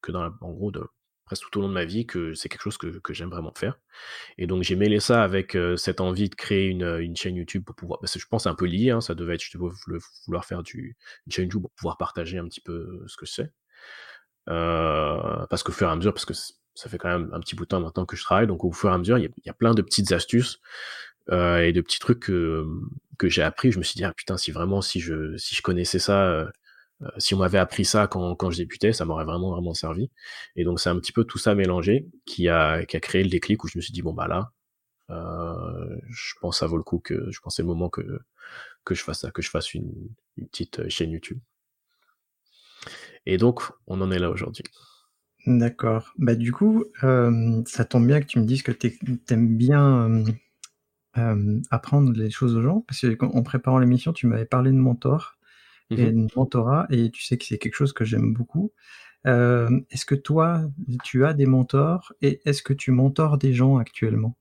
dans 0.09 0.33
en 0.41 0.53
gros, 0.53 0.73
presque 1.25 1.45
tout 1.51 1.59
au 1.59 1.63
long 1.63 1.69
de 1.69 1.75
ma 1.75 1.85
vie, 1.85 2.07
que 2.07 2.35
c'est 2.35 2.49
quelque 2.49 2.63
chose 2.63 2.77
que, 2.77 3.13
j'aime 3.15 3.31
vraiment 3.31 3.53
faire. 3.55 3.79
Et 4.37 4.47
donc, 4.47 4.63
j'ai 4.63 4.77
mêlé 4.77 5.01
ça 5.01 5.23
avec 5.23 5.57
cette 5.77 6.01
envie 6.01 6.29
de 6.29 6.35
créer 6.35 6.67
une, 6.67 7.17
chaîne 7.17 7.37
YouTube 7.37 7.65
pour 7.65 7.77
pouvoir, 7.77 8.01
parce 8.01 8.15
que 8.15 8.19
je 8.19 8.27
pense 8.27 8.47
un 8.47 8.55
peu 8.55 8.67
lié, 8.67 8.91
hein, 8.91 9.01
ça 9.01 9.15
devait 9.15 9.35
être, 9.35 9.45
je 9.45 9.57
devais 9.57 9.71
vouloir 10.27 10.45
faire 10.45 10.63
du, 10.63 10.97
une 11.27 11.33
chaîne 11.33 11.45
YouTube 11.45 11.63
pour 11.63 11.73
pouvoir 11.73 11.97
partager 11.97 12.39
un 12.39 12.47
petit 12.47 12.61
peu 12.61 13.05
ce 13.07 13.17
que 13.17 13.27
je 13.27 13.33
sais. 13.33 13.53
Euh, 14.49 15.47
parce 15.49 15.63
qu'au 15.63 15.73
fur 15.73 15.89
et 15.89 15.91
à 15.91 15.97
mesure, 15.97 16.13
parce 16.13 16.27
que 16.27 16.35
ça 16.35 16.89
fait 16.89 16.99
quand 16.99 17.09
même 17.09 17.31
un 17.33 17.41
petit 17.41 17.55
bout 17.55 17.65
de 17.65 17.69
temps 17.69 17.81
maintenant 17.81 18.05
que 18.05 18.17
je 18.17 18.23
travaille, 18.23 18.47
donc 18.47 18.65
au 18.65 18.73
fur 18.73 18.91
et 18.91 18.93
à 18.93 18.99
mesure, 18.99 19.19
il 19.19 19.31
y 19.45 19.49
a 19.49 19.55
plein 19.55 19.75
de 19.75 19.83
petites 19.83 20.13
astuces 20.13 20.61
euh, 21.31 21.61
et 21.61 21.73
de 21.73 21.81
petits 21.81 21.99
trucs 21.99 22.21
que, 22.21 22.67
j'ai 23.25 23.43
appris. 23.43 23.73
Je 23.73 23.79
me 23.79 23.83
suis 23.83 23.97
dit, 23.97 24.05
ah 24.05 24.13
putain, 24.13 24.37
si 24.37 24.51
vraiment, 24.53 24.83
si 24.83 25.01
je, 25.01 25.37
si 25.37 25.55
je 25.55 25.63
connaissais 25.63 25.99
ça, 25.99 26.27
euh, 26.27 26.47
euh, 27.03 27.09
si 27.19 27.35
on 27.35 27.39
m'avait 27.39 27.59
appris 27.59 27.85
ça 27.85 28.07
quand, 28.07 28.35
quand 28.37 28.51
je 28.51 28.59
débutais, 28.59 28.93
ça 28.93 29.05
m'aurait 29.05 29.25
vraiment, 29.25 29.51
vraiment 29.53 29.75
servi. 29.75 30.11
Et 30.57 30.65
donc, 30.65 30.81
c'est 30.81 30.91
un 30.91 30.99
petit 30.99 31.13
peu 31.13 31.25
tout 31.25 31.39
ça 31.39 31.55
mélangé 31.55 32.07
qui 32.27 32.49
a, 32.49 32.85
qui 32.87 32.97
a 32.97 33.01
créé 33.01 33.23
le 33.25 33.31
déclic 33.31 33.65
où 33.65 33.69
je 33.69 33.79
me 33.79 33.83
suis 33.83 33.93
dit, 33.93 34.03
bon, 34.03 34.13
bah 34.13 34.29
là, 34.29 34.53
je 35.09 36.35
pense 36.41 36.57
que 36.57 36.59
ça 36.61 36.67
vaut 36.67 36.77
le 36.77 36.83
coup 36.83 36.99
que, 36.99 37.31
je 37.31 37.41
pense 37.41 37.57
c'est 37.57 37.63
le 37.63 37.69
moment 37.69 37.89
que, 37.89 38.03
que 38.85 38.95
je 38.95 39.03
fasse 39.03 39.21
ça, 39.21 39.31
que 39.31 39.43
je 39.43 39.51
fasse 39.51 39.75
une, 39.75 39.93
une 40.37 40.49
petite 40.49 40.89
chaîne 40.89 41.11
YouTube. 41.11 41.39
Et 43.27 43.39
donc, 43.39 43.63
on 43.87 44.01
en 44.01 44.11
est 44.11 44.19
là 44.19 44.31
aujourd'hui. 44.31 44.65
D'accord. 45.47 46.13
Bah 46.19 46.35
du 46.35 46.53
coup, 46.53 46.85
ça 47.67 47.85
tombe 47.85 48.07
bien 48.07 48.21
que 48.21 48.27
tu 48.27 48.39
me 48.39 48.45
dises 48.45 48.63
que 48.63 48.73
tu 48.73 48.99
aimes 49.31 49.57
bien 49.57 50.25
euh, 51.19 51.61
apprendre 51.71 52.13
les 52.13 52.31
choses 52.31 52.57
aux 52.57 52.63
gens, 52.63 52.81
parce 52.81 53.05
qu'en 53.17 53.43
préparant 53.43 53.79
l'émission, 53.79 54.13
tu 54.13 54.27
m'avais 54.27 54.47
parlé 54.47 54.71
de 54.71 54.77
mentor 54.77 55.37
mmh 55.91 55.95
et 55.95 56.13
de 56.13 56.27
mentorat, 56.35 56.87
et 56.91 57.11
tu 57.11 57.23
sais 57.23 57.37
que 57.37 57.45
c'est 57.45 57.59
quelque 57.59 57.75
chose 57.75 57.93
que 57.93 58.05
j'aime 58.05 58.33
beaucoup. 58.33 58.73
Euh, 59.27 59.69
est-ce 59.91 60.07
que 60.07 60.15
toi, 60.15 60.63
tu 61.03 61.25
as 61.27 61.35
des 61.35 61.47
mentors, 61.47 62.13
et 62.23 62.41
est-ce 62.45 62.63
que 62.63 62.73
tu 62.73 62.91
mentors 62.91 63.39
des 63.39 63.53
gens 63.53 63.77
actuellement? 63.77 64.37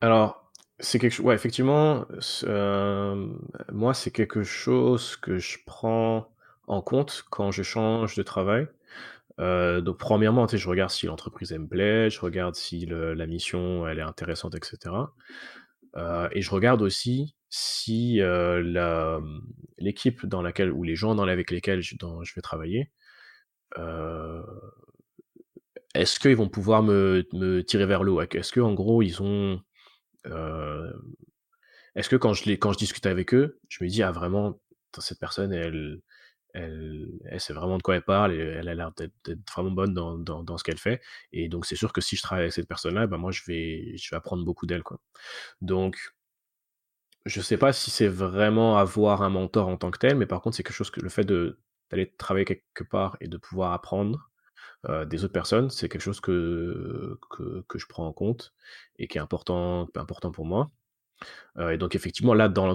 Alors, 0.00 0.50
c'est 0.78 0.98
quelque 0.98 1.12
chose. 1.12 1.26
Ouais, 1.26 1.34
effectivement, 1.34 2.06
euh, 2.44 3.26
moi, 3.72 3.94
c'est 3.94 4.10
quelque 4.10 4.42
chose 4.42 5.16
que 5.16 5.38
je 5.38 5.58
prends 5.64 6.28
en 6.66 6.80
compte 6.80 7.24
quand 7.30 7.50
je 7.50 7.62
change 7.62 8.16
de 8.16 8.22
travail. 8.22 8.66
Euh, 9.40 9.80
donc 9.80 9.98
premièrement, 9.98 10.46
je 10.46 10.68
regarde 10.68 10.90
si 10.90 11.06
l'entreprise 11.06 11.52
me 11.52 11.66
plaît, 11.66 12.10
je 12.10 12.20
regarde 12.20 12.54
si 12.54 12.86
la 12.86 13.26
mission 13.26 13.86
elle 13.86 13.98
est 13.98 14.02
intéressante, 14.02 14.54
etc. 14.54 14.94
Euh, 15.96 16.28
et 16.32 16.42
je 16.42 16.50
regarde 16.50 16.82
aussi 16.82 17.36
si 17.50 18.20
euh, 18.20 19.20
l'équipe 19.78 20.26
dans 20.26 20.42
laquelle 20.42 20.72
ou 20.72 20.82
les 20.82 20.96
gens 20.96 21.14
dans, 21.14 21.26
avec 21.26 21.50
lesquels 21.50 21.82
je, 21.82 21.96
vais 22.34 22.42
travailler, 22.42 22.90
est-ce 25.94 26.18
qu'ils 26.20 26.36
vont 26.36 26.48
pouvoir 26.48 26.82
me, 26.82 27.60
tirer 27.62 27.86
vers 27.86 28.02
le 28.02 28.12
haut? 28.12 28.22
Est-ce 28.22 28.52
que 28.52 28.60
en 28.60 28.74
gros 28.74 29.02
ils 29.02 29.22
ont 29.22 29.60
est-ce 31.94 32.08
que 32.08 32.16
quand 32.16 32.32
je, 32.32 32.50
quand 32.52 32.72
je 32.72 32.78
discute 32.78 33.04
avec 33.04 33.34
eux, 33.34 33.58
je 33.68 33.84
me 33.84 33.88
dis 33.88 34.02
ah 34.02 34.12
vraiment 34.12 34.58
cette 34.98 35.18
personne 35.18 35.52
elle 35.52 36.00
elle, 36.54 37.08
sait 37.38 37.52
vraiment 37.52 37.78
de 37.78 37.82
quoi 37.82 37.96
elle 37.96 38.02
parle 38.02 38.32
et 38.34 38.38
elle 38.38 38.68
a 38.68 38.74
l'air 38.74 38.92
d'être 38.92 39.50
vraiment 39.52 39.70
bonne 39.70 39.94
dans, 39.94 40.58
ce 40.58 40.64
qu'elle 40.64 40.78
fait. 40.78 41.00
Et 41.32 41.48
donc, 41.48 41.66
c'est 41.66 41.76
sûr 41.76 41.92
que 41.92 42.00
si 42.00 42.16
je 42.16 42.22
travaille 42.22 42.44
avec 42.44 42.52
cette 42.52 42.68
personne-là, 42.68 43.06
ben 43.06 43.16
moi, 43.16 43.32
je 43.32 43.42
vais, 43.46 43.96
je 43.96 44.10
vais 44.10 44.16
apprendre 44.16 44.44
beaucoup 44.44 44.66
d'elle. 44.66 44.82
Donc, 45.60 46.14
je 47.26 47.40
sais 47.40 47.56
pas 47.56 47.72
si 47.72 47.90
c'est 47.90 48.08
vraiment 48.08 48.76
avoir 48.78 49.22
un 49.22 49.30
mentor 49.30 49.68
en 49.68 49.76
tant 49.76 49.90
que 49.90 49.98
tel, 49.98 50.16
mais 50.16 50.26
par 50.26 50.40
contre, 50.42 50.56
c'est 50.56 50.62
quelque 50.62 50.74
chose 50.76 50.90
que 50.90 51.00
le 51.00 51.08
fait 51.08 51.24
d'aller 51.24 52.12
travailler 52.18 52.44
quelque 52.44 52.84
part 52.84 53.16
et 53.20 53.28
de 53.28 53.36
pouvoir 53.36 53.72
apprendre 53.72 54.30
euh, 54.88 55.04
des 55.04 55.24
autres 55.24 55.32
personnes, 55.32 55.70
c'est 55.70 55.88
quelque 55.88 56.00
chose 56.02 56.20
que, 56.20 57.18
que, 57.30 57.64
que, 57.68 57.78
je 57.78 57.86
prends 57.86 58.06
en 58.06 58.12
compte 58.12 58.52
et 58.98 59.06
qui 59.06 59.18
est 59.18 59.20
important, 59.20 59.88
important 59.94 60.32
pour 60.32 60.44
moi. 60.44 60.70
Euh, 61.58 61.70
et 61.70 61.78
donc, 61.78 61.94
effectivement, 61.94 62.34
là, 62.34 62.48
dans 62.48 62.66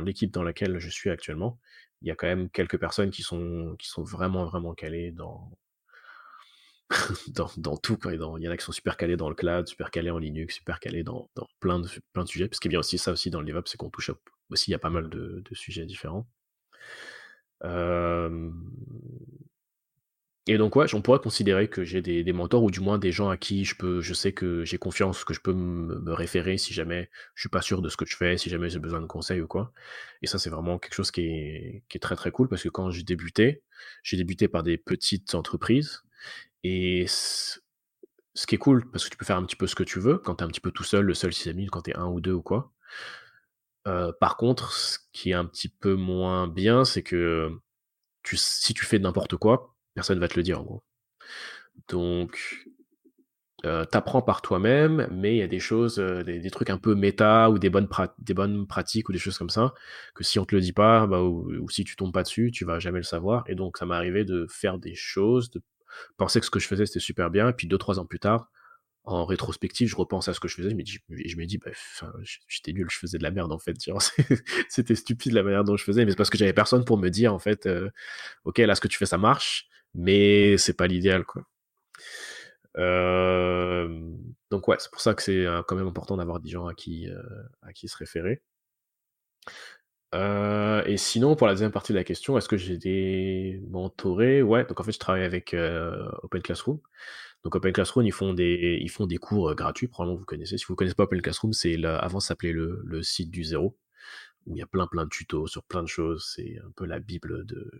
l'équipe 0.00 0.32
dans, 0.32 0.42
laquelle 0.42 0.78
je 0.78 0.88
suis 0.88 1.10
actuellement, 1.10 1.58
il 2.02 2.08
y 2.08 2.10
a 2.10 2.14
quand 2.14 2.26
même 2.26 2.48
quelques 2.50 2.78
personnes 2.78 3.10
qui 3.10 3.22
sont, 3.22 3.76
vraiment, 3.98 4.44
vraiment 4.44 4.74
calées 4.74 5.12
dans, 5.12 5.50
tout. 7.82 7.98
Il 8.06 8.42
y 8.42 8.48
en 8.48 8.50
a 8.50 8.56
qui 8.56 8.64
sont 8.64 8.72
super 8.72 8.96
calés 8.96 9.16
dans 9.16 9.28
le 9.28 9.34
cloud, 9.34 9.66
super 9.66 9.90
calés 9.90 10.10
en 10.10 10.18
Linux, 10.18 10.56
super 10.56 10.80
calés 10.80 11.04
dans, 11.04 11.28
plein, 11.60 11.80
de, 11.80 11.88
sujets. 12.26 12.48
Ce 12.52 12.60
qui 12.60 12.68
est 12.68 12.70
bien 12.70 12.80
aussi 12.80 12.98
ça 12.98 13.12
aussi 13.12 13.30
dans 13.30 13.40
le 13.40 13.46
DevOps, 13.46 13.70
c'est 13.70 13.76
qu'on 13.76 13.90
touche 13.90 14.10
aussi, 14.50 14.70
il 14.70 14.72
y 14.72 14.76
a 14.76 14.78
pas 14.78 14.90
mal 14.90 15.08
de, 15.08 15.42
sujets 15.52 15.86
différents. 15.86 16.26
Et 20.48 20.56
donc, 20.56 20.76
ouais, 20.76 20.86
on 20.94 21.02
pourrait 21.02 21.18
considérer 21.18 21.68
que 21.68 21.84
j'ai 21.84 22.00
des, 22.00 22.32
mentors 22.32 22.62
ou 22.62 22.70
du 22.70 22.80
moins 22.80 22.98
des 22.98 23.12
gens 23.12 23.28
à 23.28 23.36
qui 23.36 23.66
je 23.66 23.76
peux, 23.76 24.00
je 24.00 24.14
sais 24.14 24.32
que 24.32 24.64
j'ai 24.64 24.78
confiance, 24.78 25.22
que 25.22 25.34
je 25.34 25.40
peux 25.40 25.52
me, 25.52 26.12
référer 26.14 26.56
si 26.56 26.72
jamais 26.72 27.10
je 27.34 27.42
suis 27.42 27.48
pas 27.50 27.60
sûr 27.60 27.82
de 27.82 27.90
ce 27.90 27.98
que 27.98 28.06
je 28.06 28.16
fais, 28.16 28.38
si 28.38 28.48
jamais 28.48 28.70
j'ai 28.70 28.78
besoin 28.78 29.02
de 29.02 29.06
conseils 29.06 29.42
ou 29.42 29.46
quoi. 29.46 29.72
Et 30.22 30.26
ça, 30.26 30.38
c'est 30.38 30.48
vraiment 30.48 30.78
quelque 30.78 30.94
chose 30.94 31.10
qui 31.10 31.20
est, 31.20 31.84
qui 31.90 31.98
est 31.98 32.00
très 32.00 32.16
très 32.16 32.30
cool 32.30 32.48
parce 32.48 32.62
que 32.62 32.70
quand 32.70 32.90
j'ai 32.90 33.02
débuté, 33.02 33.62
j'ai 34.02 34.16
débuté 34.16 34.48
par 34.48 34.62
des 34.62 34.78
petites 34.78 35.34
entreprises 35.34 36.02
et 36.64 37.04
ce 37.06 37.60
qui 38.46 38.54
est 38.54 38.58
cool 38.58 38.90
parce 38.90 39.04
que 39.04 39.10
tu 39.10 39.18
peux 39.18 39.26
faire 39.26 39.36
un 39.36 39.44
petit 39.44 39.56
peu 39.56 39.66
ce 39.66 39.74
que 39.74 39.84
tu 39.84 40.00
veux 40.00 40.16
quand 40.16 40.36
tu 40.36 40.44
es 40.44 40.46
un 40.46 40.48
petit 40.48 40.60
peu 40.62 40.70
tout 40.70 40.84
seul, 40.84 41.04
le 41.04 41.14
seul 41.14 41.34
six 41.34 41.50
amis, 41.50 41.66
quand 41.66 41.82
tu 41.82 41.90
es 41.90 41.96
un 41.96 42.06
ou 42.06 42.22
deux 42.22 42.32
ou 42.32 42.42
quoi. 42.42 42.72
Euh, 43.86 44.12
par 44.18 44.38
contre, 44.38 44.72
ce 44.72 44.98
qui 45.12 45.30
est 45.30 45.34
un 45.34 45.44
petit 45.44 45.68
peu 45.68 45.94
moins 45.94 46.48
bien, 46.48 46.86
c'est 46.86 47.02
que 47.02 47.50
si 48.24 48.74
tu 48.74 48.84
fais 48.86 48.98
n'importe 48.98 49.36
quoi, 49.36 49.77
personne 49.98 50.20
va 50.20 50.28
te 50.28 50.36
le 50.36 50.44
dire 50.44 50.60
en 50.60 50.62
gros. 50.62 50.84
Donc, 51.88 52.68
euh, 53.64 53.84
t'apprends 53.84 54.22
par 54.22 54.42
toi-même, 54.42 55.08
mais 55.10 55.34
il 55.34 55.38
y 55.38 55.42
a 55.42 55.48
des 55.48 55.58
choses, 55.58 55.98
euh, 55.98 56.22
des, 56.22 56.50
trucs 56.52 56.70
un 56.70 56.78
peu 56.78 56.94
méta 56.94 57.50
ou 57.50 57.58
des 57.58 57.68
bonnes, 57.68 57.88
des 58.18 58.32
bonnes 58.32 58.68
pratiques 58.68 59.08
ou 59.08 59.12
des 59.12 59.18
choses 59.18 59.36
comme 59.36 59.50
ça, 59.50 59.74
que 60.14 60.22
si 60.22 60.38
on 60.38 60.44
te 60.44 60.54
le 60.54 60.60
dit 60.60 60.72
pas, 60.72 61.08
bah, 61.08 61.20
ou, 61.22 61.68
si 61.68 61.82
tu 61.82 61.96
tombes 61.96 62.12
pas 62.12 62.22
dessus, 62.22 62.52
tu 62.52 62.64
vas 62.64 62.78
jamais 62.78 62.98
le 62.98 63.02
savoir. 63.02 63.42
Et 63.48 63.56
donc, 63.56 63.76
ça 63.78 63.86
m'est 63.86 63.96
arrivé 63.96 64.24
de 64.24 64.46
faire 64.48 64.78
des 64.78 64.94
choses, 64.94 65.50
de 65.50 65.60
penser 66.16 66.38
que 66.38 66.46
ce 66.46 66.50
que 66.52 66.60
je 66.60 66.68
faisais 66.68 66.86
c'était 66.86 67.00
super 67.00 67.28
bien, 67.30 67.48
et 67.48 67.52
puis 67.52 67.66
deux, 67.66 67.78
trois 67.78 67.98
ans 67.98 68.06
plus 68.06 68.20
tard, 68.20 68.50
en 69.08 69.24
rétrospective, 69.24 69.88
je 69.88 69.96
repense 69.96 70.28
à 70.28 70.34
ce 70.34 70.40
que 70.40 70.48
je 70.48 70.54
faisais, 70.54 70.70
je 70.70 70.76
me 70.76 70.82
dis, 70.82 70.98
je 71.08 71.36
me 71.36 71.46
dis, 71.46 71.58
bah, 71.58 71.70
j'étais 72.46 72.72
nul, 72.72 72.86
je 72.90 72.98
faisais 72.98 73.18
de 73.18 73.22
la 73.22 73.30
merde 73.30 73.52
en 73.52 73.58
fait. 73.58 73.76
C'était 74.68 74.94
stupide 74.94 75.32
la 75.32 75.42
manière 75.42 75.64
dont 75.64 75.76
je 75.76 75.84
faisais, 75.84 76.04
mais 76.04 76.10
c'est 76.10 76.16
parce 76.16 76.30
que 76.30 76.36
j'avais 76.36 76.52
personne 76.52 76.84
pour 76.84 76.98
me 76.98 77.08
dire 77.08 77.32
en 77.32 77.38
fait, 77.38 77.66
euh, 77.66 77.88
ok, 78.44 78.58
là 78.58 78.74
ce 78.74 78.80
que 78.80 78.88
tu 78.88 78.98
fais 78.98 79.06
ça 79.06 79.18
marche, 79.18 79.67
mais 79.94 80.56
c'est 80.58 80.76
pas 80.76 80.86
l'idéal 80.86 81.24
quoi. 81.24 81.44
Euh, 82.78 83.88
donc 84.50 84.68
ouais, 84.68 84.76
c'est 84.78 84.90
pour 84.90 85.00
ça 85.00 85.14
que 85.14 85.22
c'est 85.22 85.46
euh, 85.46 85.62
quand 85.66 85.76
même 85.76 85.88
important 85.88 86.16
d'avoir 86.16 86.40
des 86.40 86.48
gens 86.48 86.66
à 86.66 86.74
qui, 86.74 87.08
euh, 87.08 87.22
se 87.74 87.96
référer. 87.96 88.42
et 90.14 90.96
sinon, 90.96 91.36
pour 91.36 91.46
la 91.46 91.54
deuxième 91.54 91.72
partie 91.72 91.92
de 91.92 91.98
la 91.98 92.04
question, 92.04 92.38
est-ce 92.38 92.48
que 92.48 92.56
j'ai 92.56 92.78
des 92.78 93.60
mentorés? 93.68 94.42
Ouais, 94.42 94.64
donc 94.64 94.80
en 94.80 94.84
fait, 94.84 94.92
je 94.92 94.98
travaille 94.98 95.24
avec 95.24 95.54
Open 96.22 96.42
Classroom. 96.42 96.80
Donc 97.44 97.54
Open 97.54 97.72
Classroom, 97.72 98.06
ils 98.06 98.12
font 98.12 98.34
des, 98.34 99.18
cours 99.20 99.54
gratuits, 99.54 99.88
probablement 99.88 100.18
vous 100.18 100.24
connaissez. 100.24 100.58
Si 100.58 100.64
vous 100.66 100.74
connaissez 100.76 100.96
pas 100.96 101.04
Open 101.04 101.22
Classroom, 101.22 101.52
c'est 101.52 101.82
avant 101.84 102.20
ça 102.20 102.28
s'appelait 102.28 102.52
le, 102.52 102.82
le, 102.84 103.02
site 103.02 103.30
du 103.30 103.44
zéro, 103.44 103.76
où 104.46 104.56
il 104.56 104.58
y 104.60 104.62
a 104.62 104.66
plein 104.66 104.86
plein 104.86 105.04
de 105.04 105.10
tutos 105.10 105.46
sur 105.48 105.64
plein 105.64 105.82
de 105.82 105.88
choses. 105.88 106.32
C'est 106.34 106.58
un 106.64 106.70
peu 106.76 106.86
la 106.86 107.00
bible 107.00 107.44
de, 107.46 107.70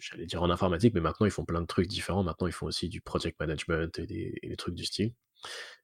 j'allais 0.00 0.26
dire 0.26 0.42
en 0.42 0.50
informatique, 0.50 0.94
mais 0.94 1.00
maintenant 1.00 1.26
ils 1.26 1.32
font 1.32 1.44
plein 1.44 1.60
de 1.60 1.66
trucs 1.66 1.88
différents. 1.88 2.22
Maintenant 2.22 2.46
ils 2.46 2.52
font 2.52 2.66
aussi 2.66 2.88
du 2.88 3.00
project 3.00 3.38
management 3.40 3.98
et 3.98 4.06
des, 4.06 4.56
trucs 4.56 4.74
du 4.74 4.84
style. 4.84 5.12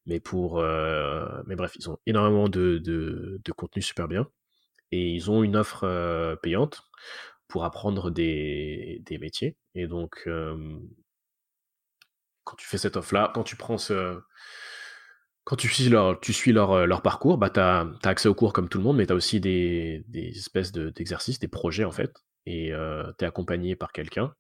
Mais 0.06 0.20
pour, 0.20 0.60
euh, 0.60 1.26
mais 1.46 1.56
bref, 1.56 1.76
ils 1.76 1.90
ont 1.90 1.98
énormément 2.06 2.48
de, 2.48 2.78
de, 2.78 3.52
contenu 3.52 3.82
super 3.82 4.08
bien 4.08 4.28
et 4.92 5.10
ils 5.14 5.30
ont 5.30 5.42
une 5.42 5.56
offre 5.56 5.84
euh, 5.84 6.36
payante 6.36 6.82
pour 7.48 7.64
apprendre 7.64 8.10
des, 8.10 9.02
métiers. 9.20 9.56
Et 9.74 9.86
donc, 9.86 10.28
quand 12.44 12.56
tu 12.56 12.66
fais 12.66 12.78
cette 12.78 12.96
offre-là, 12.96 13.32
quand 13.34 13.44
tu 13.44 13.56
prends 13.56 13.78
ce, 13.78 14.20
quand 15.44 15.56
tu 15.56 15.68
suis 15.68 15.88
leur, 15.88 16.20
tu 16.20 16.32
suis 16.32 16.52
leur, 16.52 16.86
leur 16.86 17.02
parcours, 17.02 17.38
bah, 17.38 17.50
tu 17.50 17.60
as, 17.60 17.86
accès 18.04 18.28
aux 18.28 18.34
cours 18.34 18.52
comme 18.52 18.68
tout 18.68 18.78
le 18.78 18.84
monde, 18.84 18.96
mais 18.96 19.06
tu 19.06 19.12
as 19.12 19.16
aussi 19.16 19.40
des, 19.40 20.04
des 20.08 20.28
espèces 20.30 20.72
d'exercices, 20.72 21.38
des 21.38 21.48
projets 21.48 21.84
en 21.84 21.92
fait, 21.92 22.12
et 22.46 22.70
tu 23.18 23.24
es 23.24 23.28
accompagné 23.28 23.76
par 23.76 23.92
quelqu'un 23.92 24.34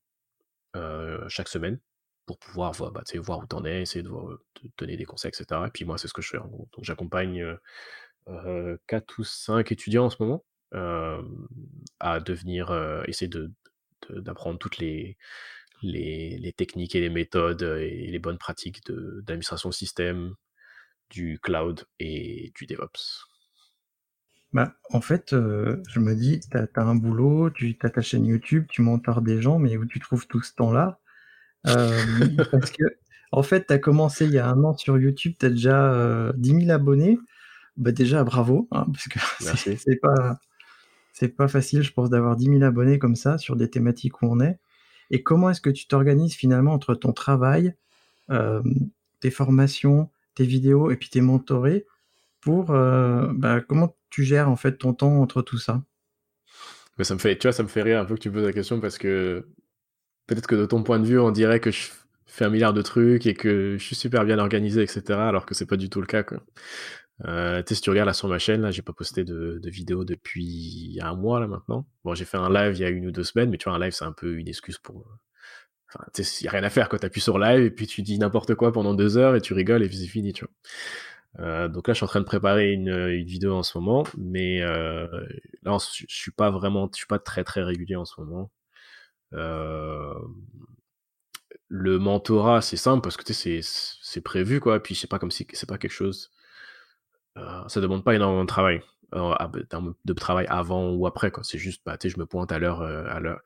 chaque 1.28 1.48
semaine 1.48 1.80
pour 2.26 2.38
pouvoir 2.38 2.72
voir, 2.72 2.92
bah, 2.92 3.02
voir 3.16 3.38
où 3.38 3.46
tu 3.46 3.56
en 3.56 3.64
es, 3.64 3.82
essayer 3.82 4.02
de 4.02 4.10
te 4.54 4.66
donner 4.78 4.96
des 4.96 5.04
conseils, 5.04 5.30
etc. 5.30 5.60
Et 5.66 5.70
puis 5.70 5.84
moi, 5.84 5.96
c'est 5.98 6.08
ce 6.08 6.12
que 6.12 6.22
je 6.22 6.30
fais. 6.30 6.38
Donc 6.38 6.68
j'accompagne 6.82 7.56
4 8.86 9.18
ou 9.18 9.24
5 9.24 9.72
étudiants 9.72 10.06
en 10.06 10.10
ce 10.10 10.22
moment 10.22 10.44
à 12.00 12.20
devenir, 12.20 12.72
essayer 13.06 13.28
de, 13.28 13.52
d'apprendre 14.10 14.58
toutes 14.58 14.78
les, 14.78 15.16
les, 15.82 16.38
les, 16.38 16.52
techniques 16.52 16.94
et 16.94 17.00
les 17.00 17.10
méthodes 17.10 17.62
et 17.62 18.08
les 18.08 18.18
bonnes 18.18 18.38
pratiques 18.38 18.80
d'administration 18.90 19.72
système, 19.72 20.34
du 21.10 21.38
cloud 21.40 21.84
et 21.98 22.52
du 22.56 22.66
DevOps. 22.66 23.28
Bah, 24.56 24.72
en 24.88 25.02
fait, 25.02 25.34
euh, 25.34 25.82
je 25.86 26.00
me 26.00 26.14
dis, 26.14 26.40
tu 26.40 26.56
as 26.56 26.82
un 26.82 26.94
boulot, 26.94 27.50
tu 27.50 27.76
as 27.82 27.90
ta 27.90 28.00
chaîne 28.00 28.24
YouTube, 28.24 28.64
tu 28.70 28.80
mentors 28.80 29.20
des 29.20 29.42
gens, 29.42 29.58
mais 29.58 29.76
où 29.76 29.84
tu 29.84 30.00
trouves 30.00 30.26
tout 30.26 30.40
ce 30.40 30.54
temps-là? 30.54 30.98
Euh, 31.66 32.00
parce 32.50 32.70
que, 32.70 32.84
en 33.32 33.42
fait, 33.42 33.66
tu 33.66 33.74
as 33.74 33.78
commencé 33.78 34.24
il 34.24 34.32
y 34.32 34.38
a 34.38 34.48
un 34.48 34.64
an 34.64 34.74
sur 34.74 34.98
YouTube, 34.98 35.34
tu 35.38 35.44
as 35.44 35.50
déjà, 35.50 36.32
10 36.38 36.60
000 36.60 36.70
abonnés. 36.70 37.18
Bah, 37.76 37.92
déjà 37.92 38.24
bravo, 38.24 38.66
hein, 38.72 38.86
parce 38.90 39.08
que 39.08 39.18
c'est 39.76 39.96
pas 39.96 40.40
pas 41.36 41.48
facile, 41.48 41.82
je 41.82 41.92
pense, 41.92 42.08
d'avoir 42.08 42.34
10 42.34 42.46
000 42.46 42.62
abonnés 42.62 42.98
comme 42.98 43.14
ça 43.14 43.36
sur 43.36 43.56
des 43.56 43.68
thématiques 43.68 44.22
où 44.22 44.26
on 44.26 44.40
est. 44.40 44.58
Et 45.10 45.22
comment 45.22 45.50
est-ce 45.50 45.60
que 45.60 45.68
tu 45.68 45.86
t'organises 45.86 46.34
finalement 46.34 46.72
entre 46.72 46.94
ton 46.94 47.12
travail, 47.12 47.74
tes 49.20 49.30
formations, 49.30 50.08
tes 50.34 50.46
vidéos 50.46 50.90
et 50.90 50.96
puis 50.96 51.10
tes 51.10 51.20
mentorés 51.20 51.84
pour, 52.40 52.68
bah, 52.68 53.60
comment 53.68 53.94
tu 54.16 54.24
gères 54.24 54.48
en 54.48 54.56
fait 54.56 54.78
ton 54.78 54.94
temps 54.94 55.20
entre 55.20 55.42
tout 55.42 55.58
ça? 55.58 55.82
Mais 56.96 57.04
ça 57.04 57.12
me 57.12 57.18
fait, 57.18 57.36
tu 57.36 57.46
vois, 57.46 57.52
ça 57.52 57.62
me 57.62 57.68
fait 57.68 57.82
rire 57.82 58.00
un 58.00 58.06
peu 58.06 58.14
que 58.14 58.20
tu 58.20 58.30
poses 58.30 58.46
la 58.46 58.52
question 58.54 58.80
parce 58.80 58.96
que 58.96 59.46
peut-être 60.26 60.46
que 60.46 60.54
de 60.54 60.64
ton 60.64 60.82
point 60.82 60.98
de 60.98 61.04
vue, 61.04 61.20
on 61.20 61.30
dirait 61.30 61.60
que 61.60 61.70
je 61.70 61.90
fais 62.24 62.46
un 62.46 62.48
milliard 62.48 62.72
de 62.72 62.80
trucs 62.80 63.26
et 63.26 63.34
que 63.34 63.76
je 63.76 63.84
suis 63.84 63.94
super 63.94 64.24
bien 64.24 64.38
organisé, 64.38 64.82
etc. 64.82 65.02
Alors 65.20 65.44
que 65.44 65.54
c'est 65.54 65.66
pas 65.66 65.76
du 65.76 65.90
tout 65.90 66.00
le 66.00 66.06
cas. 66.06 66.22
Quoi. 66.22 66.38
Euh, 67.26 67.62
tu 67.62 67.74
si 67.74 67.82
tu 67.82 67.90
regardes 67.90 68.06
là 68.06 68.14
sur 68.14 68.28
ma 68.28 68.38
chaîne, 68.38 68.62
là, 68.62 68.70
j'ai 68.70 68.80
pas 68.80 68.94
posté 68.94 69.22
de, 69.22 69.60
vidéo 69.66 70.06
depuis 70.06 70.98
un 71.02 71.14
mois 71.14 71.38
là 71.38 71.46
maintenant. 71.46 71.86
Bon, 72.02 72.14
j'ai 72.14 72.24
fait 72.24 72.38
un 72.38 72.48
live 72.50 72.74
il 72.74 72.80
y 72.80 72.84
a 72.86 72.88
une 72.88 73.06
ou 73.06 73.10
deux 73.10 73.24
semaines, 73.24 73.50
mais 73.50 73.58
tu 73.58 73.68
vois, 73.68 73.76
un 73.76 73.78
live 73.78 73.92
c'est 73.92 74.06
un 74.06 74.12
peu 74.12 74.32
une 74.36 74.48
excuse 74.48 74.78
pour. 74.78 75.06
Enfin, 75.88 76.06
tu 76.14 76.24
sais, 76.24 76.46
y 76.46 76.48
a 76.48 76.52
rien 76.52 76.64
à 76.64 76.70
faire 76.70 76.88
quand 76.88 76.96
t'appuies 76.96 77.20
sur 77.20 77.38
live 77.38 77.62
et 77.62 77.70
puis 77.70 77.86
tu 77.86 78.00
dis 78.00 78.18
n'importe 78.18 78.54
quoi 78.54 78.72
pendant 78.72 78.94
deux 78.94 79.18
heures 79.18 79.36
et 79.36 79.42
tu 79.42 79.52
rigoles 79.52 79.82
et 79.82 79.88
puis 79.88 79.98
c'est 79.98 80.06
fini, 80.06 80.32
tu 80.32 80.46
vois. 80.46 80.54
Euh, 81.40 81.68
donc 81.68 81.88
là, 81.88 81.94
je 81.94 81.98
suis 81.98 82.04
en 82.04 82.08
train 82.08 82.20
de 82.20 82.24
préparer 82.24 82.72
une, 82.72 83.22
vidéo 83.24 83.54
en 83.54 83.62
ce 83.62 83.76
moment, 83.78 84.04
mais 84.16 84.62
euh, 84.62 85.06
là, 85.62 85.76
je, 85.94 86.04
suis 86.08 86.30
pas 86.30 86.50
vraiment, 86.50 86.88
je 86.92 86.98
suis 86.98 87.06
pas 87.06 87.18
très 87.18 87.44
très 87.44 87.62
régulier 87.62 87.96
en 87.96 88.04
ce 88.04 88.20
moment. 88.20 88.50
Euh, 89.34 90.14
le 91.68 91.98
mentorat, 91.98 92.62
c'est 92.62 92.76
simple 92.76 93.02
parce 93.02 93.16
que 93.16 93.24
tu 93.24 93.34
sais, 93.34 93.60
c'est 93.62 94.20
prévu 94.20 94.60
quoi. 94.60 94.82
Puis 94.82 94.94
c'est 94.94 95.08
pas 95.08 95.18
comme 95.18 95.30
si 95.30 95.46
c'est 95.52 95.68
pas 95.68 95.78
quelque 95.78 95.92
chose. 95.92 96.32
Ça 97.68 97.80
demande 97.80 98.02
pas 98.04 98.14
énormément 98.14 98.44
de 98.44 98.48
travail, 98.48 98.80
de 99.12 100.12
travail 100.14 100.46
avant 100.48 100.90
ou 100.92 101.06
après 101.06 101.30
quoi. 101.30 101.44
C'est 101.44 101.58
juste, 101.58 101.82
bah, 101.84 101.98
je 102.02 102.18
me 102.18 102.26
pointe 102.26 102.50
à 102.52 102.58
l'heure, 102.58 102.82
à 102.82 103.20
l'heure, 103.20 103.40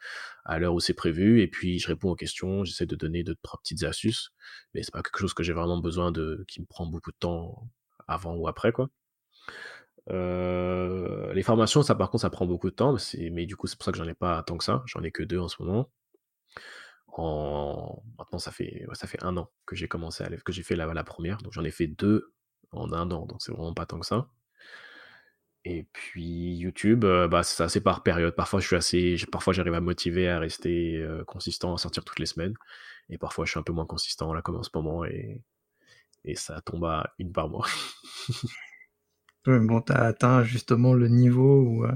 à 0.44 0.58
l'heure 0.58 0.74
où 0.74 0.80
c'est 0.80 0.94
prévu 0.94 1.42
et 1.42 1.48
puis 1.48 1.78
je 1.80 1.88
réponds 1.88 2.10
aux 2.10 2.16
questions. 2.16 2.64
J'essaie 2.64 2.86
de 2.86 2.96
donner 2.96 3.24
deux 3.24 3.34
trois 3.42 3.58
petites 3.60 3.82
astuces, 3.84 4.32
mais 4.74 4.82
c'est 4.82 4.92
pas 4.92 5.02
quelque 5.02 5.18
chose 5.18 5.34
que 5.34 5.42
j'ai 5.42 5.52
vraiment 5.52 5.78
besoin 5.80 6.12
de, 6.12 6.44
qui 6.48 6.60
me 6.60 6.66
prend 6.66 6.86
beaucoup 6.86 7.10
de 7.10 7.16
temps 7.18 7.68
avant 8.10 8.34
ou 8.34 8.48
après, 8.48 8.72
quoi. 8.72 8.90
Les 10.08 11.42
formations, 11.42 11.82
ça 11.82 11.94
par 11.94 12.10
contre, 12.10 12.22
ça 12.22 12.30
prend 12.30 12.46
beaucoup 12.46 12.68
de 12.70 12.74
temps, 12.74 12.96
mais 13.32 13.46
du 13.46 13.56
coup, 13.56 13.66
c'est 13.66 13.76
pour 13.76 13.84
ça 13.84 13.92
que 13.92 13.98
j'en 13.98 14.08
ai 14.08 14.14
pas 14.14 14.42
tant 14.42 14.56
que 14.56 14.64
ça. 14.64 14.82
J'en 14.86 15.02
ai 15.02 15.12
que 15.12 15.22
deux 15.22 15.38
en 15.38 15.48
ce 15.48 15.62
moment. 15.62 15.90
En... 17.12 18.02
Maintenant, 18.18 18.38
ça 18.38 18.50
fait, 18.50 18.86
ça 18.92 19.06
fait 19.06 19.22
un 19.22 19.36
an 19.36 19.50
que 19.66 19.76
j'ai 19.76 19.88
commencé 19.88 20.24
à 20.24 20.28
que 20.28 20.52
j'ai 20.52 20.62
fait 20.62 20.76
la, 20.76 20.92
la 20.92 21.04
première, 21.04 21.38
donc 21.38 21.52
j'en 21.52 21.64
ai 21.64 21.70
fait 21.70 21.86
deux 21.86 22.32
en 22.72 22.92
un 22.92 23.10
an, 23.10 23.26
donc 23.26 23.40
c'est 23.42 23.52
vraiment 23.52 23.74
pas 23.74 23.86
tant 23.86 23.98
que 24.00 24.06
ça. 24.06 24.28
Et 25.64 25.86
puis 25.92 26.54
YouTube, 26.54 27.04
bah, 27.04 27.42
c'est 27.42 27.62
assez 27.62 27.80
par 27.82 28.02
période. 28.02 28.34
Parfois, 28.34 28.60
je 28.60 28.66
suis 28.66 28.76
assez, 28.76 29.16
parfois 29.30 29.52
j'arrive 29.52 29.74
à 29.74 29.80
motiver 29.80 30.28
à 30.28 30.38
rester 30.38 31.04
consistant, 31.26 31.74
à 31.74 31.78
sortir 31.78 32.04
toutes 32.04 32.18
les 32.18 32.26
semaines. 32.26 32.54
Et 33.10 33.18
parfois, 33.18 33.44
je 33.44 33.50
suis 33.50 33.60
un 33.60 33.62
peu 33.62 33.72
moins 33.72 33.86
consistant 33.86 34.32
là, 34.32 34.40
comme 34.40 34.56
en 34.56 34.62
ce 34.62 34.70
moment, 34.74 35.04
et 35.04 35.42
et 36.24 36.34
ça 36.34 36.60
tombe 36.60 36.84
à 36.84 37.12
une 37.18 37.32
par 37.32 37.48
mois. 37.48 37.66
bon, 39.46 39.80
tu 39.80 39.92
as 39.92 40.02
atteint 40.02 40.42
justement 40.42 40.94
le 40.94 41.08
niveau 41.08 41.62
où, 41.62 41.84
euh, 41.84 41.92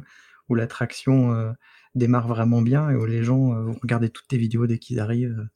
où 0.48 0.54
l'attraction 0.54 1.32
euh, 1.32 1.52
démarre 1.94 2.28
vraiment 2.28 2.62
bien 2.62 2.90
et 2.90 2.96
où 2.96 3.04
les 3.06 3.22
gens 3.22 3.52
euh, 3.52 3.62
vont 3.62 3.78
regarder 3.80 4.10
toutes 4.10 4.28
tes 4.28 4.38
vidéos 4.38 4.66
dès 4.66 4.78
qu'ils 4.78 5.00
arrivent. 5.00 5.48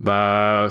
Bah. 0.00 0.68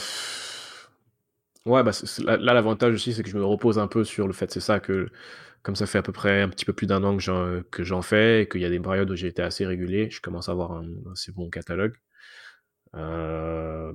Ouais, 1.66 1.84
bah, 1.84 1.92
là, 2.26 2.54
l'avantage 2.54 2.96
aussi, 2.96 3.14
c'est 3.14 3.22
que 3.22 3.30
je 3.30 3.38
me 3.38 3.46
repose 3.46 3.78
un 3.78 3.88
peu 3.88 4.04
sur 4.04 4.26
le 4.26 4.34
fait, 4.34 4.52
c'est 4.52 4.60
ça, 4.60 4.80
que 4.80 5.10
comme 5.62 5.76
ça 5.76 5.86
fait 5.86 6.00
à 6.00 6.02
peu 6.02 6.12
près 6.12 6.42
un 6.42 6.50
petit 6.50 6.66
peu 6.66 6.74
plus 6.74 6.88
d'un 6.88 7.04
an 7.04 7.18
que 7.18 7.84
j'en, 7.84 8.02
fais 8.02 8.44
et 8.44 8.50
qu'il 8.50 8.62
y 8.62 8.66
a 8.66 8.70
des 8.70 8.80
périodes 8.80 9.12
où 9.12 9.16
j'ai 9.16 9.28
été 9.28 9.44
assez 9.44 9.66
régulier, 9.66 10.10
je 10.10 10.22
commence 10.22 10.50
à 10.50 10.54
avoir 10.54 10.72
un 10.72 10.88
assez 11.12 11.32
bon 11.32 11.50
catalogue. 11.50 11.94
Euh, 12.96 13.94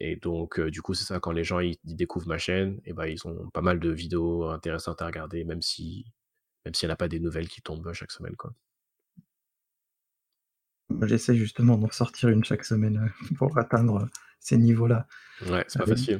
et 0.00 0.16
donc, 0.16 0.58
euh, 0.58 0.70
du 0.70 0.80
coup, 0.82 0.94
c'est 0.94 1.04
ça, 1.04 1.20
quand 1.20 1.32
les 1.32 1.44
gens 1.44 1.60
ils, 1.60 1.76
découvrent 1.84 2.28
ma 2.28 2.38
chaîne, 2.38 2.80
et 2.86 2.94
ben, 2.94 3.06
ils 3.06 3.26
ont 3.26 3.50
pas 3.50 3.60
mal 3.60 3.78
de 3.78 3.90
vidéos 3.90 4.44
intéressantes 4.46 5.02
à 5.02 5.06
regarder, 5.06 5.44
même 5.44 5.62
si 5.62 6.06
même 6.64 6.74
s'il 6.74 6.88
n'y 6.88 6.92
en 6.92 6.94
a 6.94 6.96
pas 6.96 7.08
des 7.08 7.20
nouvelles 7.20 7.48
qui 7.48 7.62
tombent 7.62 7.92
chaque 7.92 8.10
semaine. 8.10 8.36
Quoi. 8.36 8.52
J'essaie 11.02 11.34
justement 11.34 11.78
d'en 11.78 11.90
sortir 11.90 12.28
une 12.28 12.44
chaque 12.44 12.64
semaine 12.64 12.98
euh, 12.98 13.34
pour 13.38 13.56
atteindre 13.58 14.08
ces 14.40 14.56
niveaux-là. 14.56 15.06
Ouais, 15.46 15.64
c'est 15.68 15.78
pas 15.78 15.86
facile. 15.86 16.18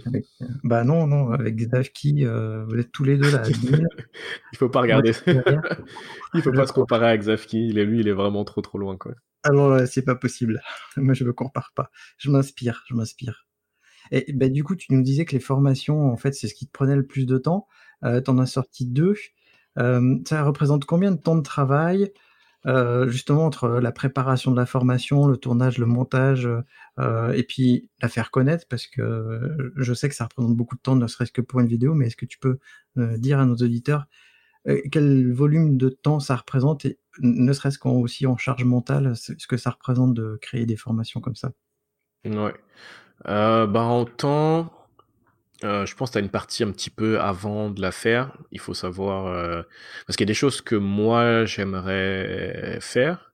bah 0.63 0.85
non, 0.85 1.07
non, 1.07 1.31
avec 1.31 1.59
Zavki, 1.59 2.25
euh, 2.25 2.65
vous 2.67 2.77
êtes 2.77 2.93
tous 2.93 3.05
les 3.05 3.19
deux 3.19 3.31
là. 3.31 3.43
il 4.53 4.59
faut 4.59 4.69
pas 4.69 4.81
regarder. 4.81 5.13
il 6.35 6.43
faut 6.43 6.53
pas 6.53 6.67
se 6.67 6.73
comparer. 6.73 7.19
Il 7.53 7.79
est, 7.79 7.85
lui, 7.85 8.01
il 8.01 8.09
est 8.09 8.13
vraiment 8.13 8.45
trop 8.45 8.61
trop 8.61 8.79
loin. 8.79 8.97
Quoi. 8.97 9.13
Alors, 9.43 9.87
c'est 9.87 10.05
pas 10.05 10.17
possible. 10.17 10.63
Moi, 10.97 11.15
je 11.15 11.25
me 11.25 11.33
compare 11.33 11.73
pas. 11.75 11.91
Je 12.19 12.31
m'inspire, 12.31 12.85
je 12.89 12.95
m'inspire. 12.95 13.47
Bah, 14.35 14.49
du 14.49 14.65
coup, 14.65 14.77
tu 14.77 14.93
nous 14.93 15.03
disais 15.03 15.25
que 15.25 15.33
les 15.33 15.41
formations, 15.41 16.11
en 16.13 16.17
fait, 16.17 16.33
c'est 16.33 16.49
ce 16.49 16.55
qui 16.55 16.67
te 16.67 16.73
prenait 16.73 16.97
le 16.97 17.07
plus 17.07 17.27
de 17.27 17.39
temps. 17.39 17.67
Euh, 18.05 18.21
tu 18.21 18.31
en 18.31 18.39
as 18.39 18.47
sorti 18.47 18.87
deux. 18.87 19.15
Euh, 19.79 20.19
ça 20.27 20.43
représente 20.43 20.85
combien 20.85 21.13
de 21.13 21.17
temps 21.17 21.37
de 21.37 21.43
travail 21.43 22.13
euh, 22.67 23.09
justement 23.09 23.47
entre 23.47 23.69
la 23.69 23.93
préparation 23.93 24.51
de 24.51 24.57
la 24.57 24.67
formation, 24.67 25.27
le 25.27 25.39
tournage, 25.39 25.79
le 25.79 25.87
montage, 25.87 26.49
euh, 26.99 27.33
et 27.33 27.43
puis 27.43 27.89
la 28.03 28.09
faire 28.09 28.31
connaître, 28.31 28.67
parce 28.69 28.87
que 28.87 29.73
je 29.77 29.95
sais 29.95 30.09
que 30.11 30.15
ça 30.15 30.25
représente 30.25 30.57
beaucoup 30.57 30.77
de 30.77 30.81
temps, 30.83 30.97
ne 30.97 31.07
serait-ce 31.07 31.33
que 31.33 31.41
pour 31.41 31.61
une 31.61 31.69
vidéo, 31.69 31.95
mais 31.95 32.09
est-ce 32.09 32.17
que 32.17 32.27
tu 32.27 32.39
peux 32.39 32.59
dire 32.97 33.39
à 33.39 33.47
nos 33.47 33.57
auditeurs 33.57 34.07
quel 34.93 35.33
volume 35.33 35.79
de 35.79 35.89
temps 35.89 36.21
ça 36.21 36.37
représente, 36.37 36.85
et 36.85 36.99
ne 37.21 37.51
serait-ce 37.55 37.79
qu'en 37.79 38.07
charge 38.37 38.65
mentale, 38.65 39.17
ce 39.17 39.47
que 39.47 39.57
ça 39.57 39.71
représente 39.71 40.13
de 40.13 40.39
créer 40.43 40.67
des 40.67 40.77
formations 40.77 41.21
comme 41.23 41.37
ça? 41.37 41.53
Ouais. 42.27 42.53
Bah 43.25 43.83
en 43.83 44.05
temps, 44.05 44.73
euh, 45.65 45.85
je 45.87 45.95
pense 45.95 46.11
que 46.11 46.13
tu 46.15 46.19
as 46.19 46.23
une 46.23 46.31
partie 46.31 46.65
un 46.65 46.73
petit 46.73 46.91
peu 46.91 47.21
avant 47.21 47.71
de 47.71 47.81
la 47.81 47.93
faire. 47.93 48.37
Il 48.51 48.61
faut 48.61 48.75
savoir... 48.75 49.27
euh, 49.27 49.63
parce 50.07 50.17
qu'il 50.17 50.25
y 50.25 50.29
a 50.29 50.33
des 50.33 50.35
choses 50.35 50.61
que 50.61 50.77
moi, 50.77 51.45
j'aimerais 51.45 52.79
faire, 52.81 53.33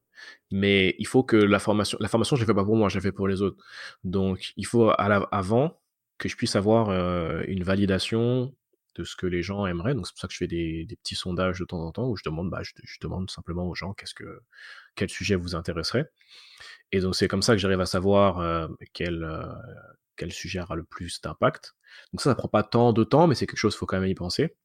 mais 0.51 0.97
il 0.99 1.07
faut 1.07 1.23
que 1.23 1.37
la 1.37 1.59
formation... 1.59 1.99
La 2.01 2.09
formation, 2.09 2.37
je 2.37 2.43
l'ai 2.43 2.47
fait 2.47 2.55
pas 2.55 2.65
pour 2.65 2.77
moi, 2.77 2.89
je 2.89 2.97
l'ai 2.97 3.03
fait 3.03 3.13
pour 3.13 3.29
les 3.29 3.43
autres. 3.43 3.63
Donc, 4.05 4.53
il 4.57 4.67
faut 4.67 4.87
la- 4.89 5.29
avant 5.31 5.81
que 6.19 6.29
je 6.29 6.37
puisse 6.37 6.57
avoir 6.57 6.89
euh, 6.89 7.43
une 7.47 7.63
validation 7.63 8.55
de 8.97 9.05
ce 9.05 9.15
que 9.15 9.27
les 9.27 9.43
gens 9.43 9.67
aimeraient. 9.67 9.95
Donc, 9.95 10.07
c'est 10.07 10.15
pour 10.15 10.21
ça 10.21 10.27
que 10.29 10.33
je 10.33 10.39
fais 10.39 10.47
des, 10.47 10.87
des 10.87 10.97
petits 10.97 11.15
sondages 11.15 11.59
de 11.61 11.67
temps 11.67 11.85
en 11.87 11.93
temps 11.93 12.09
où 12.09 12.17
je 12.17 12.23
demande, 12.25 12.49
bah, 12.49 12.63
je, 12.63 12.73
je 12.83 12.99
demande 13.01 13.31
simplement 13.31 13.69
aux 13.69 13.75
gens 13.75 13.93
qu'est-ce 13.93 14.15
que, 14.15 14.41
quel 14.95 15.11
sujet 15.11 15.35
vous 15.37 15.55
intéresserait. 15.55 16.11
Et 16.93 17.01
donc, 17.01 17.15
c'est 17.17 17.29
comme 17.29 17.43
ça 17.43 17.53
que 17.55 17.59
j'arrive 17.59 17.81
à 17.81 17.87
savoir 17.87 18.39
euh, 18.41 18.69
quel, 18.93 19.25
euh, 19.25 19.43
quel 20.17 20.33
sujet 20.33 20.61
aura 20.61 20.77
le 20.77 20.85
plus 20.85 21.21
d'impact. 21.21 21.75
Donc 22.13 22.21
ça, 22.21 22.31
ça 22.31 22.35
prend 22.35 22.49
pas 22.49 22.63
tant 22.63 22.93
de 22.93 23.05
temps, 23.05 23.27
mais 23.27 23.35
c'est 23.35 23.47
quelque 23.47 23.59
chose, 23.59 23.75
il 23.75 23.79
faut 23.79 23.87
quand 23.87 24.01
même 24.01 24.09
y 24.09 24.15
penser. 24.15 24.57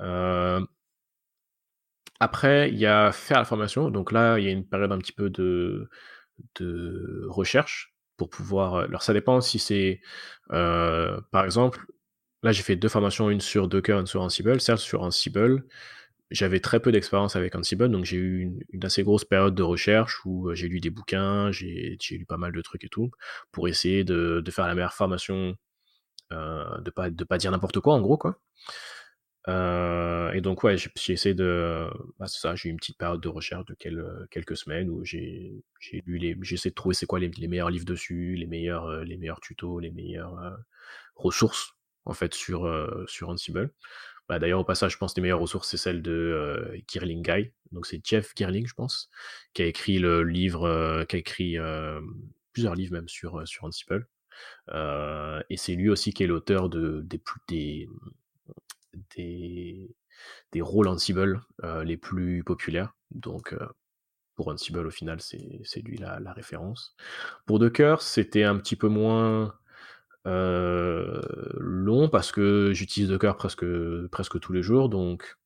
Euh, 0.00 0.60
Après, 2.20 2.70
il 2.70 2.78
y 2.78 2.86
a 2.86 3.12
faire 3.12 3.38
la 3.38 3.44
formation. 3.44 3.90
Donc 3.90 4.12
là, 4.12 4.38
il 4.38 4.44
y 4.44 4.48
a 4.48 4.50
une 4.50 4.66
période 4.66 4.92
un 4.92 4.98
petit 4.98 5.12
peu 5.12 5.30
de, 5.30 5.88
recherche 7.28 7.94
pour 8.16 8.30
pouvoir. 8.30 8.76
Alors 8.76 9.02
ça 9.02 9.12
dépend 9.12 9.40
si 9.40 9.58
c'est, 9.58 10.00
par 10.48 11.44
exemple, 11.44 11.86
là 12.42 12.52
j'ai 12.52 12.62
fait 12.62 12.76
deux 12.76 12.88
formations, 12.88 13.30
une 13.30 13.40
sur 13.40 13.68
Docker, 13.68 13.98
une 14.00 14.06
sur 14.06 14.22
Ansible. 14.22 14.60
Certes, 14.60 14.80
sur 14.80 15.02
Ansible, 15.02 15.64
j'avais 16.30 16.60
très 16.60 16.80
peu 16.80 16.92
d'expérience 16.92 17.36
avec 17.36 17.54
Ansible, 17.54 17.88
donc 17.90 18.04
j'ai 18.04 18.16
eu 18.16 18.64
une, 18.72 18.84
assez 18.84 19.02
grosse 19.02 19.24
période 19.24 19.54
de 19.54 19.62
recherche 19.62 20.24
où 20.24 20.48
euh, 20.50 20.54
j'ai 20.54 20.68
lu 20.68 20.80
des 20.80 20.90
bouquins, 20.90 21.50
j'ai 21.52 21.98
lu 22.10 22.26
pas 22.26 22.36
mal 22.36 22.52
de 22.52 22.62
trucs 22.62 22.84
et 22.84 22.88
tout, 22.88 23.10
pour 23.52 23.68
essayer 23.68 24.04
de, 24.04 24.42
faire 24.50 24.66
la 24.66 24.74
meilleure 24.74 24.94
formation, 24.94 25.56
euh, 26.32 26.80
de 26.80 26.90
pas 26.90 27.10
pas 27.28 27.38
dire 27.38 27.50
n'importe 27.52 27.80
quoi 27.80 27.94
en 27.94 28.00
gros 28.02 28.18
quoi. 28.18 28.40
Euh, 29.48 30.32
et 30.32 30.40
donc 30.40 30.64
ouais, 30.64 30.76
j'ai 30.78 31.12
essayé 31.12 31.34
de, 31.34 31.86
bah, 32.18 32.26
ça, 32.26 32.54
j'ai 32.54 32.70
eu 32.70 32.72
une 32.72 32.78
petite 32.78 32.96
période 32.96 33.20
de 33.20 33.28
recherche 33.28 33.66
de 33.66 33.74
quel- 33.78 34.26
quelques 34.30 34.56
semaines 34.56 34.88
où 34.88 35.04
j'ai 35.04 35.62
lu 36.06 36.16
les, 36.18 36.36
j'ai 36.42 36.54
essayé 36.54 36.70
de 36.70 36.74
trouver 36.74 36.94
c'est 36.94 37.06
quoi 37.06 37.20
les, 37.20 37.30
meilleurs 37.48 37.70
livres 37.70 37.84
dessus, 37.84 38.36
les 38.36 38.46
meilleurs 38.46 39.04
les 39.04 39.18
meilleurs 39.18 39.40
tutos, 39.40 39.80
les 39.80 39.90
meilleures 39.90 40.38
ressources 41.14 41.74
en 42.06 42.14
fait 42.14 42.34
sur 42.34 42.66
sur 43.06 43.28
Ansible. 43.28 43.70
Bah, 44.28 44.38
d'ailleurs, 44.38 44.60
au 44.60 44.64
passage, 44.64 44.92
je 44.92 44.98
pense 44.98 45.12
que 45.12 45.20
les 45.20 45.22
meilleures 45.22 45.40
ressources, 45.40 45.68
c'est 45.68 45.76
celle 45.76 46.00
de 46.00 46.12
euh, 46.12 46.78
Guy. 46.96 47.52
Donc, 47.72 47.86
c'est 47.86 48.00
Jeff 48.04 48.32
Girling, 48.34 48.66
je 48.66 48.74
pense, 48.74 49.10
qui 49.52 49.62
a 49.62 49.66
écrit 49.66 49.98
le 49.98 50.22
livre, 50.22 50.64
euh, 50.64 51.04
qui 51.04 51.16
a 51.16 51.18
écrit 51.18 51.58
euh, 51.58 52.00
plusieurs 52.52 52.74
livres 52.74 52.92
même 52.92 53.08
sur, 53.08 53.40
euh, 53.40 53.46
sur 53.46 53.64
Ansible. 53.64 54.08
Et 55.50 55.56
c'est 55.56 55.74
lui 55.74 55.90
aussi 55.90 56.12
qui 56.12 56.24
est 56.24 56.26
l'auteur 56.26 56.68
de, 56.68 57.02
des, 57.02 57.20
des, 57.48 57.88
des, 59.14 59.94
des 60.52 60.60
rôles 60.60 60.88
Ansible 60.88 61.42
les 61.84 61.96
plus 61.96 62.42
populaires. 62.42 62.94
Donc, 63.10 63.54
pour 64.34 64.48
Ansible, 64.48 64.86
au 64.86 64.90
final, 64.90 65.20
c'est 65.20 65.82
lui 65.82 65.98
la, 65.98 66.18
la 66.18 66.32
référence. 66.32 66.96
Pour 67.46 67.58
Docker, 67.58 68.02
c'était 68.02 68.42
un 68.42 68.56
petit 68.56 68.76
peu 68.76 68.88
moins 68.88 69.54
long 70.26 72.08
parce 72.08 72.32
que 72.32 72.72
j'utilise 72.72 73.08
Docker 73.10 73.36
presque, 73.36 73.64
presque 74.08 74.40
tous 74.40 74.52
les 74.52 74.62
jours, 74.62 74.88
donc 74.88 75.36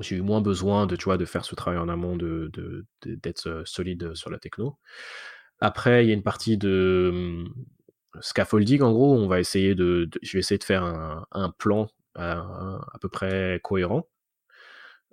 j'ai 0.00 0.16
eu 0.16 0.22
moins 0.22 0.40
besoin 0.40 0.86
de, 0.86 0.96
tu 0.96 1.04
vois, 1.04 1.16
de 1.16 1.24
faire 1.24 1.44
ce 1.44 1.54
travail 1.54 1.78
en 1.78 1.88
amont, 1.88 2.16
de, 2.16 2.50
de- 2.52 2.84
de- 3.02 3.14
d'être 3.14 3.46
euh, 3.48 3.62
solide 3.64 4.14
sur 4.14 4.30
la 4.30 4.38
techno. 4.38 4.78
Après, 5.60 6.04
il 6.04 6.08
y 6.08 6.10
a 6.10 6.14
une 6.14 6.22
partie 6.22 6.58
de 6.58 7.10
hum, 7.12 7.54
scaffolding, 8.20 8.82
en 8.82 8.92
gros, 8.92 9.14
on 9.14 9.28
va 9.28 9.40
essayer 9.40 9.74
de, 9.74 10.08
je 10.22 10.32
vais 10.32 10.40
essayer 10.40 10.58
de 10.58 10.64
faire 10.64 10.84
un, 10.84 11.50
plan 11.58 11.88
à, 12.14 12.38
à 12.92 12.98
peu 13.00 13.08
près 13.08 13.60
cohérent 13.62 14.08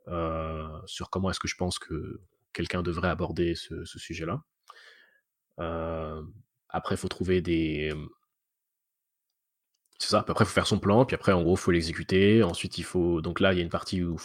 euh, 0.08 0.67
sur 0.86 1.10
comment 1.10 1.30
est-ce 1.30 1.39
que 1.39 1.48
je 1.48 1.56
pense 1.56 1.80
que 1.80 2.22
quelqu'un 2.54 2.82
devrait 2.84 3.10
aborder 3.10 3.56
ce, 3.56 3.86
sujet-là. 3.86 4.41
Euh, 5.60 6.22
après, 6.70 6.96
il 6.96 6.98
faut 6.98 7.08
trouver 7.08 7.41
des, 7.41 7.94
C'est 10.01 10.09
ça, 10.09 10.19
après, 10.27 10.45
il 10.45 10.47
faut 10.47 10.53
faire 10.53 10.65
son 10.65 10.79
plan, 10.79 11.05
puis 11.05 11.13
après, 11.15 11.31
en 11.31 11.43
gros, 11.43 11.53
il 11.55 11.59
faut 11.59 11.69
l'exécuter. 11.71 12.41
Ensuite, 12.43 12.77
il 12.79 12.83
faut. 12.83 13.21
Donc 13.21 13.39
là, 13.39 13.53
il 13.53 13.57
y 13.57 13.59
a 13.61 13.63
une 13.63 13.69
partie 13.69 14.01
où, 14.03 14.17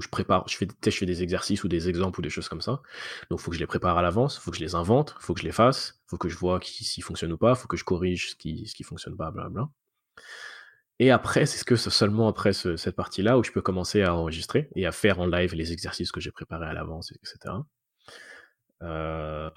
je 0.00 0.08
prépare, 0.08 0.44
je 0.48 0.56
fais... 0.56 0.66
je 0.84 0.90
fais 0.90 1.06
des 1.06 1.22
exercices 1.22 1.62
ou 1.62 1.68
des 1.68 1.88
exemples 1.88 2.18
ou 2.18 2.22
des 2.22 2.30
choses 2.30 2.48
comme 2.48 2.60
ça. 2.60 2.82
Donc, 3.30 3.38
il 3.40 3.42
faut 3.42 3.50
que 3.52 3.54
je 3.56 3.60
les 3.60 3.66
prépare 3.66 3.96
à 3.96 4.02
l'avance, 4.02 4.36
il 4.36 4.40
faut 4.40 4.50
que 4.50 4.56
je 4.56 4.62
les 4.64 4.74
invente, 4.74 5.14
il 5.20 5.22
faut 5.24 5.34
que 5.34 5.40
je 5.40 5.44
les 5.46 5.52
fasse, 5.52 6.00
il 6.06 6.10
faut 6.10 6.18
que 6.18 6.28
je 6.28 6.36
vois 6.36 6.58
qui... 6.58 6.82
s'ils 6.84 7.04
fonctionnent 7.04 7.32
ou 7.32 7.38
pas, 7.38 7.50
il 7.50 7.56
faut 7.56 7.68
que 7.68 7.76
je 7.76 7.84
corrige 7.84 8.30
ce 8.30 8.34
qui 8.36 8.66
ce 8.66 8.74
qui 8.74 8.82
fonctionne 8.82 9.16
pas, 9.16 9.30
blablabla. 9.30 9.68
Et 11.00 11.10
après, 11.10 11.46
c'est 11.46 11.58
ce 11.58 11.64
que 11.64 11.74
seulement 11.76 12.28
après 12.28 12.52
ce- 12.52 12.76
cette 12.76 12.94
partie-là 12.94 13.38
où 13.38 13.42
je 13.44 13.50
peux 13.52 13.62
commencer 13.62 14.02
à 14.02 14.14
enregistrer 14.14 14.68
et 14.76 14.86
à 14.86 14.92
faire 14.92 15.18
en 15.18 15.26
live 15.26 15.54
les 15.54 15.72
exercices 15.72 16.12
que 16.12 16.20
j'ai 16.20 16.30
préparés 16.30 16.66
à 16.66 16.72
l'avance, 16.74 17.10
etc. 17.12 17.64
Euh, 18.82 19.50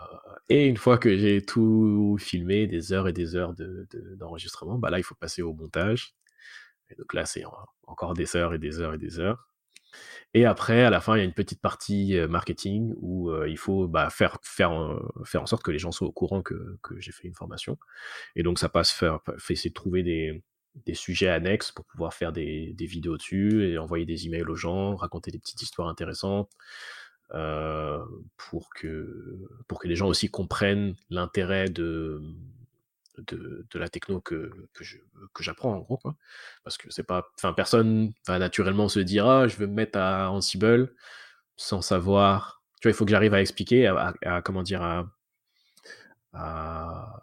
et 0.50 0.68
une 0.68 0.78
fois 0.78 0.98
que 0.98 1.16
j'ai 1.18 1.42
tout 1.46 2.18
filmé, 2.20 2.68
des 2.68 2.94
heures 2.94 3.08
et 3.08 3.14
des 3.14 3.36
heures 3.36 3.54
de- 3.54 3.88
de- 3.92 4.16
d'enregistrement, 4.16 4.78
bah 4.78 4.90
là, 4.90 5.00
il 5.00 5.04
faut 5.04 5.16
passer 5.16 5.42
au 5.42 5.54
montage. 5.54 6.16
Donc 6.98 7.14
là, 7.14 7.26
c'est 7.26 7.46
en- 7.46 7.54
encore 7.88 8.14
des 8.14 8.36
heures 8.36 8.54
et 8.54 8.60
des 8.60 8.80
heures 8.80 8.94
et 8.94 8.98
des 9.00 9.20
heures. 9.20 9.50
Et 10.34 10.46
après, 10.46 10.84
à 10.84 10.90
la 10.90 11.02
fin, 11.02 11.16
il 11.16 11.20
y 11.20 11.22
a 11.22 11.26
une 11.26 11.34
petite 11.34 11.62
partie 11.62 12.18
euh, 12.18 12.28
marketing 12.28 12.94
où 12.98 13.30
euh, 13.32 13.48
il 13.50 13.58
faut 13.58 13.88
bah, 13.88 14.10
faire, 14.10 14.38
faire, 14.44 14.72
en- 14.72 15.00
faire 15.26 15.44
en 15.44 15.46
sorte 15.46 15.64
que 15.64 15.72
les 15.72 15.80
gens 15.80 15.92
soient 15.92 16.08
au 16.08 16.12
courant 16.12 16.42
que, 16.42 16.78
que 16.82 17.00
j'ai 17.00 17.12
fait 17.12 17.28
une 17.28 17.36
formation. 17.36 17.78
Et 18.36 18.44
donc, 18.44 18.60
ça 18.60 18.70
passe 18.70 18.92
faire, 18.92 19.20
essayer 19.50 19.70
de 19.70 19.76
trouver 19.76 20.04
des, 20.04 20.44
des 20.86 20.94
sujets 20.96 21.30
annexes 21.30 21.72
pour 21.72 21.86
pouvoir 21.86 22.14
faire 22.14 22.32
des, 22.34 22.74
des 22.74 22.86
vidéos 22.86 23.18
dessus 23.18 23.68
et 23.70 23.78
envoyer 23.78 24.06
des 24.06 24.26
emails 24.28 24.44
aux 24.46 24.56
gens, 24.56 24.96
raconter 24.96 25.32
des 25.32 25.40
petites 25.40 25.62
histoires 25.62 25.88
intéressantes 25.90 26.52
euh, 27.34 28.04
pour, 28.38 28.70
que, 28.70 29.48
pour 29.68 29.80
que 29.80 29.88
les 29.88 29.96
gens 29.96 30.08
aussi 30.08 30.30
comprennent 30.30 30.96
l'intérêt 31.10 31.70
de, 31.70 32.22
de, 33.18 33.66
la 33.80 33.90
techno 33.90 34.22
que, 34.22 34.52
que, 34.74 35.44
j'apprends 35.44 35.74
en 35.74 35.80
gros. 35.80 36.00
Parce 36.64 36.78
que 36.78 36.92
c'est 36.92 37.04
pas. 37.04 37.28
Enfin, 37.38 37.54
personne 37.54 38.14
va 38.28 38.40
naturellement 38.40 38.90
se 38.90 39.00
dire 39.00 39.28
Ah, 39.28 39.48
je 39.48 39.56
veux 39.58 39.68
me 39.68 39.74
mettre 39.74 40.00
à 40.00 40.32
Ansible 40.32 40.94
sans 41.58 41.82
savoir. 41.82 42.64
Tu 42.82 42.88
vois, 42.88 42.94
il 42.94 42.96
faut 42.96 43.06
que 43.06 43.12
j'arrive 43.12 43.34
à 43.34 43.42
expliquer, 43.42 43.88
à- 43.88 44.42
comment 44.44 44.64
dire, 44.64 44.82
à, 44.82 45.06
à, 46.34 47.20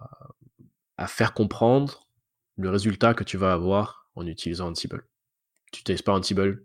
à 0.96 1.06
faire 1.06 1.34
comprendre 1.34 2.08
le 2.56 2.70
résultat 2.70 3.14
que 3.14 3.24
tu 3.24 3.36
vas 3.36 3.52
avoir 3.52 4.08
en 4.14 4.26
utilisant 4.26 4.70
Ansible. 4.70 5.06
Tu 5.72 5.80
n'utilises 5.80 6.02
pas 6.02 6.12
Ansible 6.12 6.64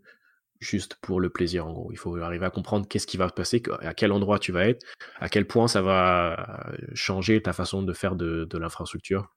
juste 0.59 0.95
pour 1.01 1.19
le 1.19 1.29
plaisir 1.29 1.67
en 1.67 1.73
gros. 1.73 1.91
Il 1.91 1.97
faut 1.97 2.15
arriver 2.17 2.45
à 2.45 2.49
comprendre 2.49 2.87
qu'est-ce 2.87 3.07
qui 3.07 3.17
va 3.17 3.27
se 3.27 3.33
passer, 3.33 3.61
à 3.81 3.93
quel 3.93 4.11
endroit 4.11 4.39
tu 4.39 4.51
vas 4.51 4.67
être, 4.67 4.85
à 5.17 5.29
quel 5.29 5.45
point 5.47 5.67
ça 5.67 5.81
va 5.81 6.73
changer 6.93 7.41
ta 7.41 7.53
façon 7.53 7.83
de 7.83 7.93
faire 7.93 8.15
de, 8.15 8.45
de 8.45 8.57
l'infrastructure 8.57 9.35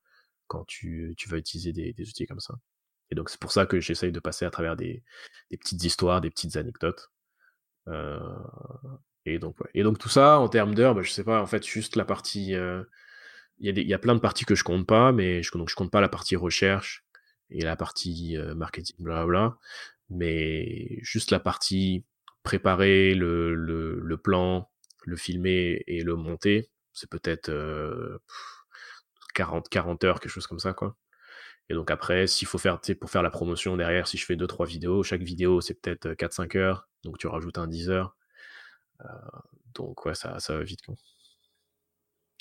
quand 0.48 0.64
tu, 0.66 1.14
tu 1.16 1.28
vas 1.28 1.36
utiliser 1.36 1.72
des, 1.72 2.08
outils 2.08 2.26
comme 2.26 2.40
ça. 2.40 2.54
Et 3.10 3.14
donc 3.14 3.30
c'est 3.30 3.40
pour 3.40 3.52
ça 3.52 3.66
que 3.66 3.80
j'essaye 3.80 4.12
de 4.12 4.20
passer 4.20 4.44
à 4.44 4.50
travers 4.50 4.76
des, 4.76 5.02
des 5.50 5.56
petites 5.56 5.82
histoires, 5.84 6.20
des 6.20 6.30
petites 6.30 6.56
anecdotes. 6.56 7.10
Euh, 7.88 8.18
et 9.24 9.38
donc. 9.38 9.56
Et 9.74 9.82
donc 9.82 9.98
tout 9.98 10.08
ça 10.08 10.38
en 10.40 10.48
termes 10.48 10.74
d'heures, 10.74 10.94
bah, 10.94 11.02
je 11.02 11.10
sais 11.10 11.24
pas, 11.24 11.40
en 11.40 11.46
fait 11.46 11.64
juste 11.66 11.96
la 11.96 12.04
partie, 12.04 12.54
euh, 12.54 12.82
il 13.58 13.78
y 13.78 13.82
y 13.82 13.94
a 13.94 13.98
plein 13.98 14.14
de 14.14 14.20
parties 14.20 14.44
que 14.44 14.54
je 14.54 14.64
compte 14.64 14.86
pas, 14.86 15.12
mais 15.12 15.42
je, 15.42 15.56
donc 15.56 15.68
je 15.68 15.74
compte 15.74 15.90
pas 15.90 16.00
la 16.00 16.08
partie 16.08 16.36
recherche 16.36 17.04
et 17.50 17.62
la 17.62 17.76
partie 17.76 18.36
euh, 18.36 18.54
marketing, 18.54 18.96
blablabla, 18.98 19.58
mais 20.10 20.98
juste 21.02 21.30
la 21.30 21.40
partie 21.40 22.04
préparer 22.42 23.14
le, 23.14 23.54
le, 23.54 24.16
plan, 24.16 24.70
le 25.04 25.16
filmer 25.16 25.82
et 25.86 26.02
le 26.02 26.16
monter, 26.16 26.70
c'est 26.92 27.10
peut-être 27.10 27.50
euh, 27.50 28.18
40, 29.34 29.68
40 29.68 30.04
heures, 30.04 30.20
quelque 30.20 30.32
chose 30.32 30.46
comme 30.46 30.58
ça, 30.58 30.72
quoi. 30.72 30.96
Et 31.70 31.74
donc 31.74 31.90
après, 31.90 32.26
s'il 32.26 32.48
faut 32.48 32.58
faire, 32.58 32.80
pour 32.98 33.10
faire 33.10 33.22
la 33.22 33.30
promotion 33.30 33.76
derrière, 33.76 34.08
si 34.08 34.16
je 34.16 34.24
fais 34.24 34.36
2-3 34.36 34.66
vidéos, 34.66 35.02
chaque 35.02 35.22
vidéo 35.22 35.60
c'est 35.60 35.74
peut-être 35.74 36.14
4-5 36.14 36.56
heures, 36.56 36.88
donc 37.04 37.18
tu 37.18 37.26
rajoutes 37.26 37.58
un 37.58 37.66
10 37.66 37.90
heures. 37.90 38.16
Euh, 39.02 39.08
donc 39.74 40.06
ouais, 40.06 40.14
ça, 40.14 40.40
ça 40.40 40.56
va 40.56 40.64
vite. 40.64 40.82
Quoi. 40.82 40.94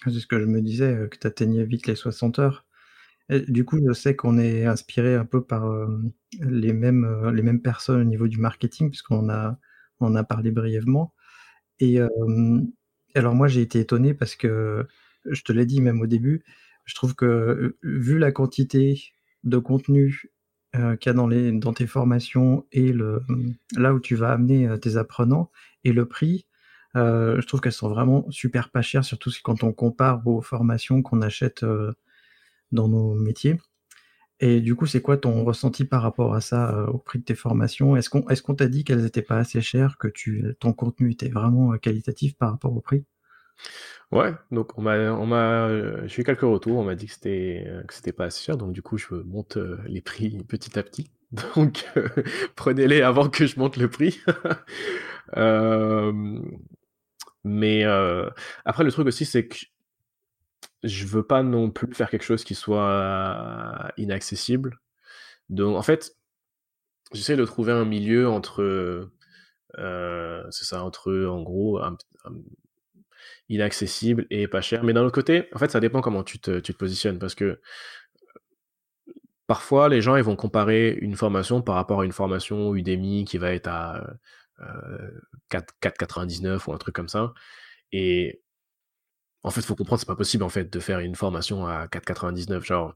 C'est 0.05 0.11
ce 0.11 0.27
que 0.27 0.39
je 0.39 0.45
me 0.45 0.61
disais, 0.61 0.93
euh, 0.93 1.07
que 1.07 1.17
tu 1.17 1.27
atteignais 1.27 1.65
vite 1.65 1.87
les 1.87 1.95
60 1.95 2.39
heures. 2.39 2.65
Et 3.29 3.41
du 3.41 3.65
coup, 3.65 3.79
je 3.85 3.93
sais 3.93 4.15
qu'on 4.15 4.37
est 4.37 4.65
inspiré 4.65 5.15
un 5.15 5.25
peu 5.25 5.43
par 5.43 5.65
euh, 5.67 5.87
les, 6.39 6.73
mêmes, 6.73 7.03
euh, 7.05 7.31
les 7.31 7.41
mêmes 7.41 7.61
personnes 7.61 8.01
au 8.01 8.05
niveau 8.05 8.27
du 8.27 8.37
marketing, 8.39 8.89
puisqu'on 8.89 9.29
a, 9.29 9.59
on 9.99 10.15
a 10.15 10.23
parlé 10.23 10.51
brièvement. 10.51 11.13
Et 11.79 11.99
alors 13.15 13.35
moi, 13.35 13.47
j'ai 13.47 13.61
été 13.61 13.79
étonné 13.79 14.13
parce 14.13 14.35
que, 14.35 14.87
je 15.25 15.41
te 15.43 15.51
l'ai 15.51 15.65
dit 15.65 15.81
même 15.81 16.01
au 16.01 16.07
début, 16.07 16.43
je 16.85 16.95
trouve 16.95 17.15
que, 17.15 17.77
vu 17.83 18.17
la 18.17 18.31
quantité 18.31 18.99
de 19.43 19.57
contenu, 19.57 20.31
qu'il 20.73 21.05
y 21.05 21.09
a 21.09 21.13
dans 21.13 21.27
les 21.27 21.51
dans 21.51 21.73
tes 21.73 21.87
formations 21.87 22.65
et 22.71 22.91
le 22.93 23.21
là 23.75 23.93
où 23.93 23.99
tu 23.99 24.15
vas 24.15 24.31
amener, 24.31 24.67
tes 24.79 24.97
apprenants 24.97 25.51
et 25.83 25.93
le 25.93 26.07
prix, 26.07 26.47
je 26.95 27.45
trouve 27.45 27.61
qu'elles 27.61 27.71
sont 27.73 27.89
vraiment 27.89 28.25
super 28.31 28.71
pas 28.71 28.81
chères, 28.81 29.05
surtout 29.05 29.31
quand 29.43 29.63
on 29.63 29.71
compare 29.73 30.25
aux 30.27 30.41
formations 30.41 31.03
qu'on 31.03 31.21
achète, 31.21 31.63
dans 32.71 32.87
nos 32.87 33.15
métiers. 33.15 33.57
Et 34.39 34.61
du 34.61 34.75
coup, 34.75 34.85
c'est 34.85 35.01
quoi 35.01 35.17
ton 35.17 35.43
ressenti 35.43 35.83
par 35.83 36.03
rapport 36.03 36.35
à 36.35 36.41
ça, 36.41 36.71
euh, 36.75 36.85
au 36.87 36.99
prix 36.99 37.19
de 37.19 37.23
tes 37.23 37.35
formations? 37.35 37.95
Est-ce 37.95 38.09
qu'on 38.09 38.27
est-ce 38.29 38.43
qu'on 38.43 38.53
t'a 38.53 38.67
dit 38.67 38.83
qu'elles 38.83 39.05
étaient 39.05 39.23
pas 39.23 39.37
assez 39.37 39.61
chères, 39.61 39.97
que 39.97 40.07
tu 40.07 40.55
ton 40.59 40.73
contenu 40.73 41.11
était 41.11 41.29
vraiment, 41.29 41.73
euh, 41.73 41.77
qualitatif 41.77 42.37
par 42.37 42.51
rapport 42.51 42.75
au 42.75 42.81
prix? 42.81 43.03
Ouais, 44.11 44.33
donc 44.51 44.71
euh, 44.77 46.07
j'ai 46.07 46.21
eu 46.21 46.23
quelques 46.23 46.41
retours, 46.41 46.77
on 46.77 46.83
m'a 46.83 46.95
dit 46.95 47.07
que 47.07 47.13
c'était, 47.13 47.67
que 47.87 48.11
pas 48.11 48.25
assez 48.25 48.43
cher, 48.43 48.57
donc 48.57 48.73
du 48.73 48.83
coup 48.83 48.97
je 48.97 49.15
monte, 49.15 49.57
les 49.87 50.01
prix 50.01 50.37
petit 50.47 50.77
à 50.77 50.83
petit. 50.83 51.09
Donc 51.55 51.83
prenez-les 52.55 53.01
avant 53.01 53.29
que 53.29 53.45
je 53.45 53.59
monte 53.59 53.75
le 53.75 53.89
prix. 53.89 54.21
mais 57.43 57.83
après 57.83 58.83
le 58.85 58.91
truc 58.91 59.07
aussi, 59.07 59.25
c'est 59.25 59.47
que 59.47 59.57
je 60.83 61.05
veux 61.05 61.25
pas 61.25 61.43
non 61.43 61.71
plus 61.71 61.93
faire 61.93 62.09
quelque 62.09 62.23
chose 62.23 62.43
qui 62.43 62.55
soit 62.55 63.91
inaccessible. 63.97 64.79
Donc, 65.49 65.77
en 65.77 65.81
fait, 65.81 66.15
j'essaie 67.13 67.35
de 67.37 67.45
trouver 67.45 67.71
un 67.71 67.85
milieu 67.85 68.27
entre, 68.29 69.09
euh, 69.77 70.43
c'est 70.51 70.65
ça, 70.65 70.83
entre, 70.83 71.25
en 71.25 71.41
gros, 71.41 71.79
inaccessible 73.49 74.27
et 74.29 74.47
pas 74.47 74.61
cher. 74.61 74.83
Mais 74.83 74.93
d'un 74.93 75.03
autre 75.03 75.15
côté, 75.15 75.47
en 75.53 75.59
fait, 75.59 75.71
ça 75.71 75.79
dépend 75.79 76.01
comment 76.01 76.23
tu 76.23 76.39
te, 76.39 76.59
tu 76.59 76.73
te 76.73 76.77
positionnes, 76.77 77.19
parce 77.19 77.35
que 77.35 77.59
parfois, 79.47 79.89
les 79.89 80.01
gens, 80.01 80.15
ils 80.15 80.23
vont 80.23 80.35
comparer 80.35 80.91
une 81.01 81.15
formation 81.15 81.61
par 81.61 81.75
rapport 81.75 82.01
à 82.01 82.05
une 82.05 82.11
formation 82.11 82.75
Udemy 82.75 83.25
qui 83.25 83.37
va 83.37 83.53
être 83.53 83.67
à 83.67 84.17
euh, 84.59 85.11
4,99 85.51 86.67
ou 86.67 86.73
un 86.73 86.77
truc 86.77 86.95
comme 86.95 87.09
ça. 87.09 87.33
Et 87.91 88.41
en 89.47 89.51
fait, 89.51 89.61
faut 89.61 89.75
comprendre, 89.75 89.99
c'est 89.99 90.05
pas 90.05 90.15
possible 90.15 90.43
en 90.43 90.49
fait 90.49 90.71
de 90.71 90.79
faire 90.79 90.99
une 90.99 91.15
formation 91.15 91.65
à 91.65 91.87
4,99. 91.87 92.63
Genre, 92.63 92.95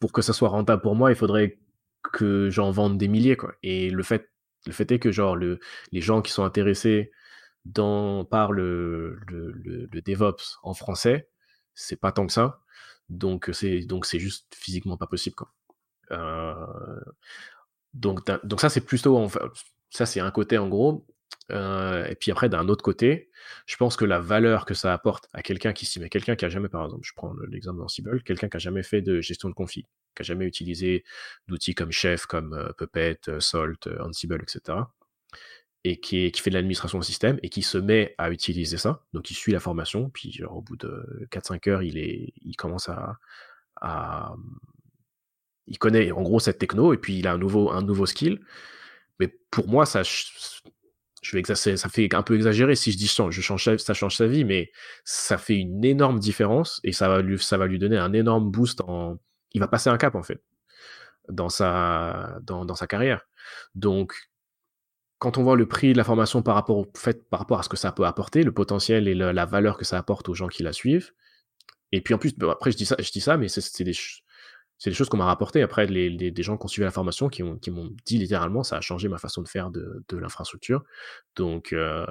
pour 0.00 0.12
que 0.12 0.22
ça 0.22 0.32
soit 0.32 0.48
rentable 0.48 0.82
pour 0.82 0.96
moi, 0.96 1.10
il 1.10 1.16
faudrait 1.16 1.58
que 2.12 2.50
j'en 2.50 2.70
vende 2.72 2.98
des 2.98 3.08
milliers, 3.08 3.36
quoi. 3.36 3.54
Et 3.62 3.90
le 3.90 4.02
fait, 4.02 4.30
le 4.66 4.72
fait 4.72 4.90
est 4.92 4.98
que 4.98 5.12
genre 5.12 5.36
le, 5.36 5.60
les 5.92 6.00
gens 6.00 6.20
qui 6.22 6.32
sont 6.32 6.44
intéressés 6.44 7.12
dans 7.64 8.24
par 8.24 8.52
le, 8.52 9.18
le, 9.28 9.88
DevOps 10.02 10.58
en 10.62 10.74
français, 10.74 11.28
c'est 11.74 11.96
pas 11.96 12.12
tant 12.12 12.26
que 12.26 12.32
ça. 12.32 12.60
Donc 13.08 13.50
c'est 13.52 13.82
donc 13.82 14.06
c'est 14.06 14.18
juste 14.18 14.52
physiquement 14.54 14.96
pas 14.96 15.06
possible, 15.06 15.36
quoi. 15.36 15.52
Euh, 16.10 17.00
donc 17.94 18.20
donc 18.44 18.60
ça 18.60 18.68
c'est 18.68 18.80
plutôt 18.80 19.28
ça 19.90 20.06
c'est 20.06 20.20
un 20.20 20.30
côté 20.30 20.58
en 20.58 20.68
gros 20.68 21.06
euh, 21.52 22.06
et 22.06 22.14
puis 22.14 22.30
après, 22.30 22.48
d'un 22.48 22.68
autre 22.68 22.82
côté, 22.82 23.30
je 23.66 23.76
pense 23.76 23.96
que 23.96 24.04
la 24.04 24.18
valeur 24.18 24.64
que 24.64 24.74
ça 24.74 24.92
apporte 24.92 25.28
à 25.32 25.42
quelqu'un 25.42 25.72
qui 25.72 25.86
s'y 25.86 26.00
met, 26.00 26.08
quelqu'un 26.08 26.36
qui 26.36 26.44
a 26.44 26.48
jamais, 26.48 26.68
par 26.68 26.84
exemple, 26.84 27.04
je 27.04 27.12
prends 27.14 27.34
l'exemple 27.48 27.78
d'Ansible, 27.78 28.22
quelqu'un 28.22 28.48
qui 28.48 28.56
a 28.56 28.60
jamais 28.60 28.82
fait 28.82 29.02
de 29.02 29.20
gestion 29.20 29.48
de 29.48 29.54
config, 29.54 29.84
qui 30.14 30.22
a 30.22 30.24
jamais 30.24 30.46
utilisé 30.46 31.04
d'outils 31.48 31.74
comme 31.74 31.92
Chef, 31.92 32.26
comme 32.26 32.54
euh, 32.54 32.72
Puppet, 32.78 33.18
euh, 33.28 33.40
Salt, 33.40 33.88
Ansible, 34.00 34.42
etc., 34.42 34.78
et 35.86 36.00
qui, 36.00 36.32
qui 36.32 36.40
fait 36.40 36.48
de 36.48 36.54
l'administration 36.54 36.98
de 36.98 37.04
système 37.04 37.38
et 37.42 37.50
qui 37.50 37.60
se 37.60 37.76
met 37.76 38.14
à 38.16 38.30
utiliser 38.30 38.78
ça, 38.78 39.04
donc 39.12 39.30
il 39.30 39.34
suit 39.34 39.52
la 39.52 39.60
formation, 39.60 40.08
puis 40.08 40.32
genre, 40.32 40.56
au 40.56 40.62
bout 40.62 40.76
de 40.76 41.28
4-5 41.30 41.68
heures, 41.68 41.82
il, 41.82 41.98
est, 41.98 42.32
il 42.42 42.56
commence 42.56 42.88
à, 42.88 43.18
à, 43.82 44.34
il 45.66 45.78
connaît 45.78 46.10
en 46.10 46.22
gros 46.22 46.40
cette 46.40 46.58
techno 46.58 46.92
et 46.94 46.98
puis 46.98 47.18
il 47.18 47.26
a 47.26 47.32
un 47.32 47.38
nouveau, 47.38 47.70
un 47.70 47.82
nouveau 47.82 48.06
skill. 48.06 48.40
Mais 49.20 49.28
pour 49.50 49.68
moi, 49.68 49.86
ça, 49.86 50.02
je 51.24 51.36
vais 51.36 51.42
ça 51.54 51.88
fait 51.88 52.14
un 52.14 52.22
peu 52.22 52.34
exagéré 52.34 52.74
si 52.76 52.92
je 52.92 52.98
dis 52.98 53.06
je 53.06 53.76
ça 53.78 53.94
change 53.94 54.16
sa 54.16 54.26
vie, 54.26 54.44
mais 54.44 54.70
ça 55.04 55.38
fait 55.38 55.56
une 55.56 55.84
énorme 55.84 56.18
différence 56.18 56.80
et 56.84 56.92
ça 56.92 57.08
va 57.08 57.22
lui, 57.22 57.38
ça 57.38 57.56
va 57.56 57.66
lui 57.66 57.78
donner 57.78 57.96
un 57.96 58.12
énorme 58.12 58.50
boost 58.50 58.80
en, 58.82 59.18
il 59.52 59.60
va 59.60 59.68
passer 59.68 59.88
un 59.88 59.96
cap 59.96 60.14
en 60.14 60.22
fait 60.22 60.42
dans 61.28 61.48
sa, 61.48 62.38
dans 62.42 62.74
sa 62.74 62.86
carrière. 62.86 63.22
Donc, 63.74 64.14
quand 65.18 65.38
on 65.38 65.42
voit 65.42 65.56
le 65.56 65.66
prix 65.66 65.92
de 65.92 65.96
la 65.96 66.04
formation 66.04 66.42
par 66.42 66.54
rapport 66.54 66.76
au 66.76 66.86
fait, 66.96 67.28
par 67.30 67.40
rapport 67.40 67.58
à 67.58 67.62
ce 67.62 67.68
que 67.70 67.78
ça 67.78 67.92
peut 67.92 68.04
apporter, 68.04 68.42
le 68.42 68.52
potentiel 68.52 69.08
et 69.08 69.14
la 69.14 69.46
valeur 69.46 69.78
que 69.78 69.84
ça 69.84 69.96
apporte 69.96 70.28
aux 70.28 70.34
gens 70.34 70.48
qui 70.48 70.62
la 70.62 70.72
suivent, 70.72 71.12
et 71.92 72.00
puis 72.00 72.12
en 72.12 72.18
plus, 72.18 72.34
après 72.50 72.72
je 72.72 72.76
dis 72.76 72.86
ça, 72.86 72.96
je 72.98 73.10
dis 73.10 73.20
ça, 73.20 73.36
mais 73.36 73.48
c'est 73.48 73.84
des, 73.84 73.94
c'est 74.78 74.90
des 74.90 74.96
choses 74.96 75.08
qu'on 75.08 75.16
m'a 75.16 75.24
rapporté 75.24 75.62
après 75.62 75.86
les, 75.86 76.10
des 76.10 76.42
gens 76.42 76.56
qui 76.56 76.64
ont 76.64 76.68
suivi 76.68 76.84
la 76.84 76.90
formation 76.90 77.28
qui, 77.28 77.42
ont, 77.42 77.56
qui 77.56 77.70
m'ont 77.70 77.90
dit 78.04 78.18
littéralement 78.18 78.62
ça 78.62 78.76
a 78.76 78.80
changé 78.80 79.08
ma 79.08 79.18
façon 79.18 79.42
de 79.42 79.48
faire 79.48 79.70
de, 79.70 80.04
l'infrastructure. 80.12 80.84
Donc, 81.36 81.72
euh, 81.72 82.06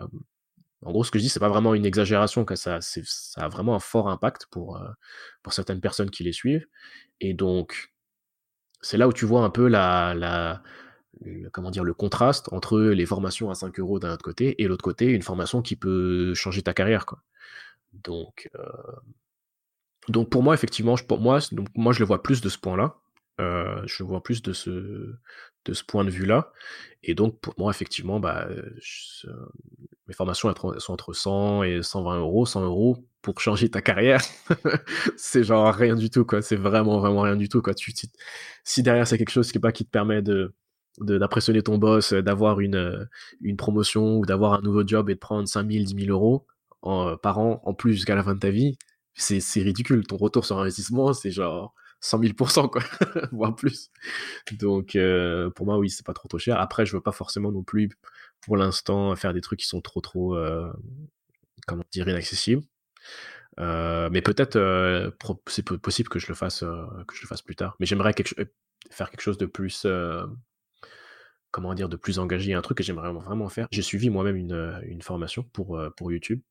en 0.86 0.92
gros, 0.92 1.04
ce 1.04 1.12
que 1.12 1.20
je 1.20 1.24
dis, 1.24 1.30
c'est 1.30 1.40
pas 1.40 1.50
vraiment 1.50 1.74
une 1.74 1.86
exagération, 1.86 2.46
que 2.46 2.56
ça, 2.56 2.80
ça 2.82 3.42
a 3.42 3.48
vraiment 3.48 3.76
un 3.76 3.80
fort 3.80 4.10
impact 4.10 4.48
pour, 4.48 4.78
euh, 4.78 4.90
pour 5.42 5.54
certaines 5.54 5.80
personnes 5.80 6.10
qui 6.10 6.24
les 6.24 6.34
suivent. 6.34 6.68
Et 7.22 7.34
donc, 7.34 7.94
c'est 8.82 8.98
là 8.98 9.08
où 9.08 9.14
tu 9.14 9.26
vois 9.26 9.44
un 9.44 9.50
peu 9.50 9.68
la, 9.68 10.14
la, 10.14 10.62
comment 11.52 11.72
dire, 11.72 11.84
le 11.84 11.94
contraste 11.94 12.52
entre 12.52 12.80
les 12.80 13.06
formations 13.06 13.50
à 13.50 13.56
5 13.56 13.80
euros 13.80 14.00
d'un 14.00 14.14
autre 14.14 14.24
côté 14.24 14.62
et 14.62 14.68
l'autre 14.68 14.84
côté, 14.84 15.06
une 15.06 15.22
formation 15.22 15.62
qui 15.62 15.76
peut 15.76 16.34
changer 16.34 16.62
ta 16.62 16.74
carrière. 16.74 17.06
Quoi. 17.06 17.24
Donc, 17.94 18.50
euh, 18.56 18.62
donc 20.10 20.30
pour 20.30 20.44
moi, 20.44 20.54
effectivement, 20.54 20.96
je, 20.96 21.06
pour 21.06 21.20
moi, 21.20 21.40
donc 21.52 21.68
moi 21.76 21.94
je 21.94 22.00
le 22.00 22.06
vois 22.06 22.24
plus 22.24 22.42
de 22.42 22.50
ce 22.50 22.58
point-là. 22.58 22.96
Euh, 23.42 23.82
je 23.86 24.04
le 24.04 24.08
vois 24.08 24.22
plus 24.22 24.42
de 24.42 24.54
ce, 24.54 24.70
de 25.66 25.74
ce 25.74 25.84
point 25.84 26.06
de 26.06 26.10
vue-là. 26.10 26.52
Et 27.04 27.16
donc 27.16 27.40
pour 27.40 27.54
moi, 27.58 27.72
effectivement, 27.72 28.20
bah, 28.20 28.48
mes 30.08 30.14
formations 30.14 30.54
sont 30.78 30.94
entre 30.94 31.14
100 31.14 31.64
et 31.64 31.82
120 31.82 32.20
euros. 32.20 32.46
100 32.46 32.64
euros 32.64 33.06
pour 33.22 33.40
changer 33.40 33.70
ta 33.70 33.82
carrière, 33.82 34.22
c'est 35.18 35.44
genre 35.44 35.74
rien 35.74 35.96
du 35.96 36.10
tout, 36.10 36.26
quoi. 36.26 36.42
C'est 36.42 36.58
vraiment, 36.58 37.00
vraiment 37.00 37.22
rien 37.22 37.38
du 37.38 37.48
tout, 37.48 37.62
quoi. 37.62 37.74
Si 38.66 38.84
derrière 38.84 39.08
c'est 39.08 39.18
quelque 39.18 39.32
chose 39.32 39.52
qui, 39.52 39.60
pas 39.60 39.72
qui 39.72 39.86
te 39.86 39.90
permet 39.90 40.22
de 40.22 40.54
d'impressionner 41.00 41.64
ton 41.64 41.80
boss, 41.80 42.14
d'avoir 42.14 42.60
une, 42.60 43.10
une 43.42 43.58
promotion 43.58 44.18
ou 44.18 44.26
d'avoir 44.28 44.54
un 44.54 44.62
nouveau 44.62 44.86
job 44.86 45.10
et 45.10 45.16
de 45.16 45.20
prendre 45.20 45.48
5000, 45.48 45.86
10 45.86 46.06
000 46.06 46.12
euros 46.12 46.46
par 46.82 47.40
an 47.40 47.62
en 47.66 47.74
plus 47.74 47.94
jusqu'à 47.94 48.14
la 48.14 48.22
fin 48.24 48.36
de 48.36 48.40
ta 48.40 48.52
vie, 48.52 48.78
c'est 49.16 49.62
ridicule. 49.62 50.06
Ton 50.06 50.18
retour 50.18 50.46
sur 50.46 50.60
investissement, 50.60 51.14
c'est 51.14 51.32
genre 51.32 51.74
100 52.04 52.20
000 52.20 52.68
quoi, 52.68 52.84
voire 53.32 53.56
plus. 53.56 53.90
Donc, 54.60 54.96
euh, 54.96 55.50
pour 55.52 55.66
moi, 55.66 55.78
oui, 55.78 55.90
c'est 55.90 56.06
pas 56.06 56.14
trop 56.14 56.28
trop 56.28 56.38
cher. 56.38 56.60
Après, 56.60 56.86
je 56.86 56.96
veux 56.96 57.02
pas 57.02 57.14
forcément 57.14 57.52
non 57.52 57.64
plus, 57.64 57.90
pour 58.42 58.58
l'instant, 58.58 59.16
faire 59.16 59.34
des 59.34 59.40
trucs 59.40 59.60
qui 59.60 59.68
sont 59.68 59.80
trop 59.82 60.02
trop, 60.02 60.36
euh, 60.36 60.72
comment 61.66 61.84
dire, 61.92 62.08
inaccessibles. 62.10 62.64
Euh, 63.60 64.10
mais 64.12 64.22
peut-être, 64.22 64.60
c'est 65.48 65.64
possible 65.64 66.10
que 66.10 66.20
je 66.20 66.28
le 66.28 66.34
fasse, 66.34 66.60
que 66.60 67.16
je 67.16 67.22
le 67.22 67.28
fasse 67.28 67.42
plus 67.42 67.56
tard. 67.56 67.76
Mais 67.80 67.86
j'aimerais 67.86 68.14
faire 68.92 69.10
quelque 69.10 69.22
chose 69.22 69.38
de 69.38 69.46
plus, 69.46 69.88
comment 71.52 71.74
dire, 71.74 71.88
de 71.88 71.96
plus 71.96 72.20
engagé. 72.20 72.54
Un 72.54 72.62
truc 72.62 72.80
que 72.80 72.84
j'aimerais 72.84 73.14
vraiment 73.14 73.48
faire. 73.48 73.68
J'ai 73.72 73.82
suivi 73.82 74.10
moi-même 74.10 74.36
une, 74.36 74.82
une 74.84 75.02
formation 75.02 75.44
pour 75.54 75.82
pour 75.96 76.12
YouTube 76.12 76.42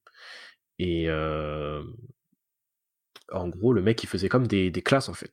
et 0.79 1.09
en 3.33 3.49
gros, 3.49 3.73
le 3.73 3.83
mec, 3.83 4.03
il 4.03 4.09
faisait 4.09 4.29
comme 4.29 4.47
des, 4.47 4.71
classes, 4.73 5.09
en 5.09 5.15
fait. 5.15 5.33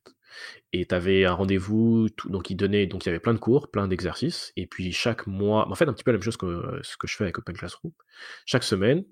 Et 0.73 0.85
tu 0.85 0.95
avais 0.95 1.25
un 1.25 1.33
rendez-vous, 1.33 2.07
donc 2.25 2.49
il 2.49 2.55
donnait, 2.55 2.85
donc 2.85 3.05
il 3.05 3.09
y 3.09 3.11
avait 3.11 3.19
plein 3.19 3.33
de 3.33 3.39
cours, 3.39 3.71
plein 3.71 3.87
d'exercices, 3.87 4.53
et 4.55 4.67
puis 4.67 4.91
chaque 4.91 5.27
mois, 5.27 5.67
en 5.69 5.75
fait, 5.75 5.87
un 5.87 5.93
petit 5.93 6.03
peu 6.03 6.11
la 6.11 6.17
même 6.17 6.23
chose 6.23 6.37
que 6.37 6.79
ce 6.83 6.97
que 6.97 7.07
je 7.07 7.15
fais 7.15 7.23
avec 7.23 7.37
Open 7.39 7.55
Classroom. 7.55 7.91
Chaque 8.45 8.63
semaine, 8.63 9.03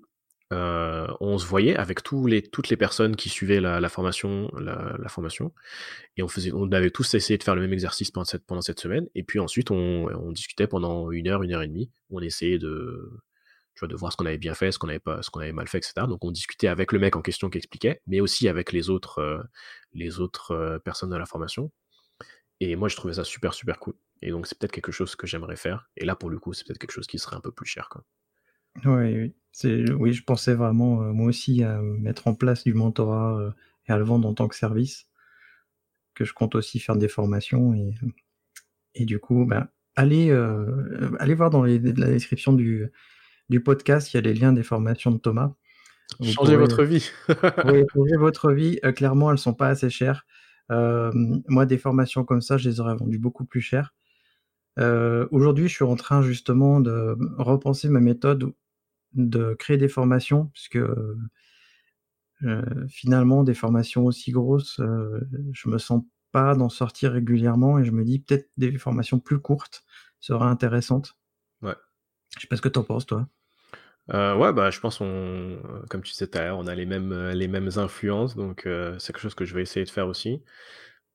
euh, 0.52 1.06
on 1.20 1.36
se 1.36 1.46
voyait 1.46 1.76
avec 1.76 2.02
toutes 2.02 2.68
les 2.68 2.76
personnes 2.76 3.16
qui 3.16 3.28
suivaient 3.28 3.60
la, 3.60 3.88
formation, 3.88 4.50
la, 4.58 5.08
formation, 5.08 5.52
et 6.16 6.22
on 6.22 6.28
faisait, 6.28 6.52
on 6.54 6.70
avait 6.72 6.90
tous 6.90 7.14
essayé 7.14 7.36
de 7.36 7.42
faire 7.42 7.54
le 7.54 7.60
même 7.60 7.72
exercice 7.72 8.10
pendant 8.10 8.24
cette, 8.62 8.80
semaine, 8.80 9.08
et 9.14 9.24
puis 9.24 9.40
ensuite 9.40 9.70
on 9.70 10.32
discutait 10.32 10.66
pendant 10.66 11.10
une 11.10 11.28
heure, 11.28 11.42
une 11.42 11.52
heure 11.52 11.62
et 11.62 11.68
demie, 11.68 11.90
on 12.10 12.20
essayait 12.20 12.58
de, 12.58 13.10
de 13.86 13.94
voir 13.94 14.12
ce 14.12 14.16
qu'on 14.16 14.26
avait 14.26 14.38
bien 14.38 14.54
fait, 14.54 14.72
ce 14.72 14.78
qu'on 14.78 14.88
avait 14.88 14.98
pas, 14.98 15.22
ce 15.22 15.30
qu'on 15.30 15.40
avait 15.40 15.52
mal 15.52 15.68
fait, 15.68 15.78
etc. 15.78 16.06
Donc 16.08 16.24
on 16.24 16.30
discutait 16.30 16.68
avec 16.68 16.92
le 16.92 16.98
mec 16.98 17.16
en 17.16 17.22
question 17.22 17.50
qui 17.50 17.58
expliquait, 17.58 18.00
mais 18.06 18.20
aussi 18.20 18.48
avec 18.48 18.72
les 18.72 18.90
autres, 18.90 19.18
euh, 19.18 19.42
les 19.92 20.20
autres 20.20 20.52
euh, 20.52 20.78
personnes 20.78 21.10
de 21.10 21.16
la 21.16 21.26
formation. 21.26 21.70
Et 22.60 22.74
moi, 22.74 22.88
je 22.88 22.96
trouvais 22.96 23.14
ça 23.14 23.24
super, 23.24 23.54
super 23.54 23.78
cool. 23.78 23.94
Et 24.20 24.30
donc, 24.30 24.48
c'est 24.48 24.58
peut-être 24.58 24.72
quelque 24.72 24.90
chose 24.90 25.14
que 25.14 25.28
j'aimerais 25.28 25.56
faire. 25.56 25.88
Et 25.96 26.04
là, 26.04 26.16
pour 26.16 26.28
le 26.28 26.38
coup, 26.40 26.52
c'est 26.52 26.66
peut-être 26.66 26.78
quelque 26.78 26.92
chose 26.92 27.06
qui 27.06 27.18
serait 27.18 27.36
un 27.36 27.40
peu 27.40 27.52
plus 27.52 27.66
cher. 27.66 27.88
Quoi. 27.88 28.04
Oui, 28.84 29.32
oui. 29.62 30.12
je 30.12 30.22
pensais 30.24 30.54
vraiment, 30.54 31.02
euh, 31.02 31.12
moi 31.12 31.26
aussi, 31.28 31.62
à 31.62 31.80
mettre 31.80 32.26
en 32.26 32.34
place 32.34 32.64
du 32.64 32.74
mentorat 32.74 33.54
et 33.86 33.92
à 33.92 33.96
le 33.96 34.02
vendre 34.02 34.26
en 34.26 34.34
tant 34.34 34.48
que 34.48 34.56
service. 34.56 35.06
Que 36.14 36.24
je 36.24 36.32
compte 36.32 36.56
aussi 36.56 36.80
faire 36.80 36.96
des 36.96 37.06
formations. 37.06 37.74
Et, 37.74 37.94
et 38.94 39.04
du 39.04 39.20
coup, 39.20 39.46
ben, 39.46 39.68
allez, 39.94 40.32
allez 41.20 41.34
voir 41.34 41.50
dans 41.50 41.62
la 41.62 41.78
description 41.78 42.52
du, 42.52 42.90
du 43.48 43.62
podcast, 43.62 44.12
il 44.12 44.16
y 44.16 44.18
a 44.18 44.20
les 44.20 44.34
liens 44.34 44.52
des 44.52 44.62
formations 44.62 45.10
de 45.10 45.18
Thomas. 45.18 45.54
Vous 46.20 46.32
Changez 46.32 46.56
votre 46.56 46.84
vie. 46.84 47.10
oui, 47.66 47.84
changez 47.92 48.16
votre 48.16 48.52
vie. 48.52 48.78
Euh, 48.84 48.92
clairement, 48.92 49.30
elles 49.30 49.38
sont 49.38 49.54
pas 49.54 49.68
assez 49.68 49.90
chères. 49.90 50.26
Euh, 50.70 51.10
moi, 51.48 51.66
des 51.66 51.78
formations 51.78 52.24
comme 52.24 52.40
ça, 52.40 52.56
je 52.56 52.68
les 52.68 52.80
aurais 52.80 52.96
vendues 52.96 53.18
beaucoup 53.18 53.44
plus 53.44 53.60
cher. 53.60 53.94
Euh, 54.78 55.26
aujourd'hui, 55.30 55.68
je 55.68 55.74
suis 55.74 55.84
en 55.84 55.96
train 55.96 56.22
justement 56.22 56.80
de 56.80 57.16
repenser 57.38 57.88
ma 57.88 58.00
méthode 58.00 58.52
de 59.14 59.54
créer 59.54 59.78
des 59.78 59.88
formations, 59.88 60.46
puisque 60.46 60.78
finalement, 62.88 63.42
des 63.42 63.54
formations 63.54 64.04
aussi 64.04 64.30
grosses, 64.30 64.80
je 64.80 65.68
me 65.68 65.78
sens 65.78 66.04
pas 66.30 66.54
d'en 66.54 66.68
sortir 66.68 67.12
régulièrement 67.12 67.78
et 67.78 67.84
je 67.84 67.90
me 67.90 68.04
dis 68.04 68.20
peut-être 68.20 68.50
des 68.56 68.76
formations 68.78 69.18
plus 69.18 69.40
courtes 69.40 69.84
seraient 70.20 70.46
intéressantes. 70.46 71.18
Ouais. 71.62 71.74
Je 72.36 72.42
sais 72.42 72.46
pas 72.46 72.56
ce 72.56 72.62
que 72.62 72.68
tu 72.68 72.78
en 72.78 72.84
penses, 72.84 73.06
toi. 73.06 73.26
Euh, 74.14 74.34
ouais, 74.36 74.52
bah, 74.52 74.70
je 74.70 74.80
pense 74.80 75.00
on, 75.00 75.60
comme 75.90 76.02
tu 76.02 76.12
disais 76.12 76.26
tout 76.26 76.38
à 76.38 76.42
l'heure, 76.42 76.58
on 76.58 76.66
a 76.66 76.74
les 76.74 76.86
mêmes, 76.86 77.12
euh, 77.12 77.32
les 77.34 77.48
mêmes 77.48 77.70
influences, 77.76 78.36
donc 78.36 78.66
euh, 78.66 78.98
c'est 78.98 79.12
quelque 79.12 79.20
chose 79.22 79.34
que 79.34 79.44
je 79.44 79.54
vais 79.54 79.62
essayer 79.62 79.84
de 79.84 79.90
faire 79.90 80.08
aussi. 80.08 80.42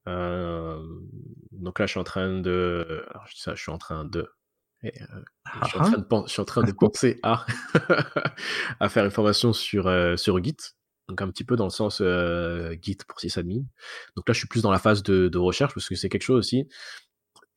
donc 0.05 1.79
là, 1.79 1.85
je 1.85 1.91
suis 1.91 1.99
en 1.99 2.03
train 2.03 2.39
de, 2.39 3.03
alors 3.09 3.25
je 3.27 3.35
dis 3.35 3.41
ça, 3.41 3.55
je 3.55 3.61
suis 3.61 3.71
en 3.71 3.77
train 3.79 4.05
de, 4.05 4.29
je, 4.83 4.89
suis 5.67 5.79
en 5.79 5.83
train 5.83 5.97
de 5.97 6.05
je 6.27 6.31
suis 6.31 6.41
en 6.41 6.45
train 6.45 6.63
de 6.63 6.71
penser 6.71 7.19
à, 7.23 7.45
à 8.79 8.89
faire 8.89 9.05
une 9.05 9.11
formation 9.11 9.53
sur, 9.53 9.89
sur 10.19 10.43
Git, 10.43 10.57
donc 11.07 11.21
un 11.21 11.29
petit 11.29 11.45
peu 11.45 11.55
dans 11.55 11.65
le 11.65 11.71
sens 11.71 12.01
Git 12.81 12.97
pour 13.07 13.19
sysadmin. 13.19 13.63
Donc 14.15 14.27
là, 14.27 14.33
je 14.33 14.39
suis 14.39 14.47
plus 14.47 14.61
dans 14.61 14.71
la 14.71 14.79
phase 14.79 15.01
de, 15.01 15.29
de 15.29 15.37
recherche 15.39 15.73
parce 15.73 15.89
que 15.89 15.95
c'est 15.95 16.09
quelque 16.09 16.23
chose 16.23 16.39
aussi 16.39 16.67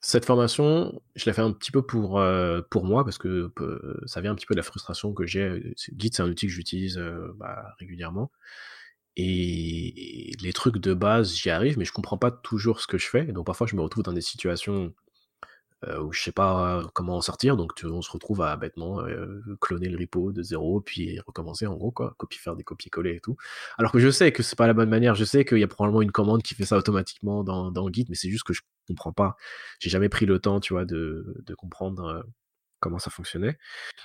cette 0.07 0.25
formation, 0.25 1.03
je 1.17 1.25
l'ai 1.25 1.33
fait 1.33 1.43
un 1.43 1.51
petit 1.51 1.73
peu 1.73 1.83
pour, 1.83 2.21
euh, 2.21 2.61
moi, 2.77 3.05
parce 3.05 3.19
que 3.19 3.51
euh, 3.59 4.01
ça 4.07 4.21
vient 4.21 4.31
un 4.31 4.35
petit 4.37 4.47
peu 4.47 4.55
de 4.55 4.61
la 4.61 4.63
frustration 4.63 5.13
que 5.13 5.27
j'ai. 5.27 5.75
Git, 5.99 6.11
c'est 6.13 6.23
un 6.23 6.29
outil 6.29 6.47
que 6.47 6.53
j'utilise 6.53 6.97
euh, 6.97 7.35
bah, 7.37 7.75
régulièrement. 7.81 8.31
Et 9.17 10.31
les 10.41 10.53
trucs 10.53 10.77
de 10.79 10.95
base, 10.95 11.35
j'y 11.35 11.51
arrive, 11.51 11.77
mais 11.77 11.85
je 11.85 11.91
comprends 11.93 12.19
pas 12.19 12.31
toujours 12.31 12.81
ce 12.81 12.87
que 12.87 12.99
je 12.99 13.09
fais. 13.09 13.25
Donc 13.25 13.47
parfois, 13.47 13.67
je 13.67 13.75
me 13.75 13.81
retrouve 13.81 14.05
dans 14.05 14.13
des 14.13 14.21
situations 14.21 14.85
euh, 14.85 14.95
où 15.85 16.13
je 16.13 16.23
sais 16.23 16.33
pas 16.33 16.83
comment 16.95 17.17
en 17.17 17.21
sortir, 17.21 17.57
donc 17.57 17.73
on 17.85 18.03
se 18.03 18.11
retrouve 18.11 18.41
à 18.43 18.57
bêtement 18.57 19.01
euh, 19.01 19.43
cloner 19.61 19.89
le 19.89 19.99
repo 19.99 20.33
de 20.33 20.43
zéro, 20.43 20.81
puis 20.81 21.21
recommencer 21.21 21.67
en 21.67 21.75
gros, 21.75 21.91
quoi, 21.91 22.15
copier, 22.19 22.41
faire 22.41 22.57
des 22.57 22.65
copier-coller 22.65 23.17
et 23.17 23.21
tout. 23.21 23.37
Alors 23.79 23.93
que 23.93 23.99
je 23.99 24.11
sais 24.11 24.33
que 24.33 24.43
c'est 24.43 24.57
pas 24.57 24.67
la 24.67 24.75
bonne 24.75 24.89
manière, 24.89 25.15
je 25.15 25.25
sais 25.25 25.45
qu'il 25.45 25.59
y 25.59 25.63
a 25.63 25.69
probablement 25.69 26.03
une 26.03 26.13
commande 26.13 26.43
qui 26.43 26.55
fait 26.55 26.65
ça 26.65 26.77
automatiquement 26.77 27.45
dans, 27.45 27.71
dans 27.71 27.93
Git, 27.93 28.07
mais 28.09 28.15
c'est 28.15 28.31
juste 28.31 28.45
que 28.45 28.55
je 28.55 28.63
comprends 28.89 29.13
pas. 29.13 29.37
J'ai 29.79 29.91
jamais 29.91 30.09
pris 30.09 30.27
le 30.27 30.39
temps, 30.39 30.61
tu 30.61 30.73
vois, 30.73 30.85
de, 30.85 31.45
comprendre 31.59 32.05
euh, 32.07 32.23
comment 32.81 32.99
ça 32.99 33.11
fonctionnait. 33.11 33.59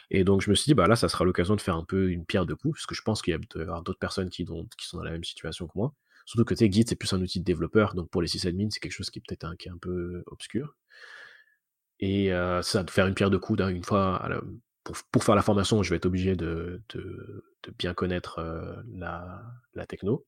Et 0.10 0.24
donc 0.24 0.42
je 0.42 0.50
me 0.50 0.56
suis 0.56 0.66
dit, 0.66 0.74
bah 0.74 0.88
là, 0.88 0.96
ça 0.96 1.10
sera 1.10 1.26
l'occasion 1.26 1.56
de 1.56 1.62
faire 1.62 1.76
un 1.76 1.86
peu 1.86 2.12
une 2.12 2.26
pierre 2.26 2.46
de 2.46 2.54
coups, 2.54 2.80
parce 2.80 2.86
que 2.86 2.96
je 2.96 3.02
pense 3.02 3.22
qu'il 3.22 3.34
y 3.34 3.36
a 3.36 3.40
d'autres 3.82 4.00
personnes 4.00 4.30
qui, 4.30 4.46
sont 4.46 4.98
dans 4.98 5.04
la 5.04 5.12
même 5.12 5.24
situation 5.24 5.68
que 5.68 5.74
moi. 5.76 5.94
Surtout 6.26 6.46
que 6.46 6.56
Git, 6.56 6.86
c'est 6.88 6.96
plus 6.96 7.14
un 7.14 7.22
outil 7.22 7.40
de 7.40 7.46
développeur, 7.46 7.96
donc 7.96 8.10
pour 8.10 8.22
les 8.22 8.28
sysadmins, 8.28 8.70
c'est 8.70 8.80
quelque 8.80 8.92
chose 8.92 9.10
qui 9.10 9.22
peut-être 9.22 9.56
qui 9.58 9.70
est 9.70 9.72
un 9.72 9.78
peu 9.78 10.24
obscur. 10.28 10.76
Et 12.02 12.34
euh, 12.34 12.62
ça, 12.64 12.84
de 12.84 12.90
faire 12.90 13.08
une 13.08 13.14
pierre 13.14 13.30
de 13.30 13.38
coups, 13.38 13.60
une 13.60 13.84
fois, 13.84 14.28
pour, 14.84 14.96
pour, 15.12 15.24
faire 15.24 15.36
la 15.36 15.44
formation, 15.44 15.84
je 15.84 15.92
vais 15.92 15.98
être 15.98 16.08
obligé 16.08 16.36
de, 16.36 16.82
de, 16.90 17.44
bien 17.78 17.94
connaître 17.94 18.40
euh, 18.40 18.76
la, 18.92 19.44
la, 19.76 19.86
techno. 19.86 20.26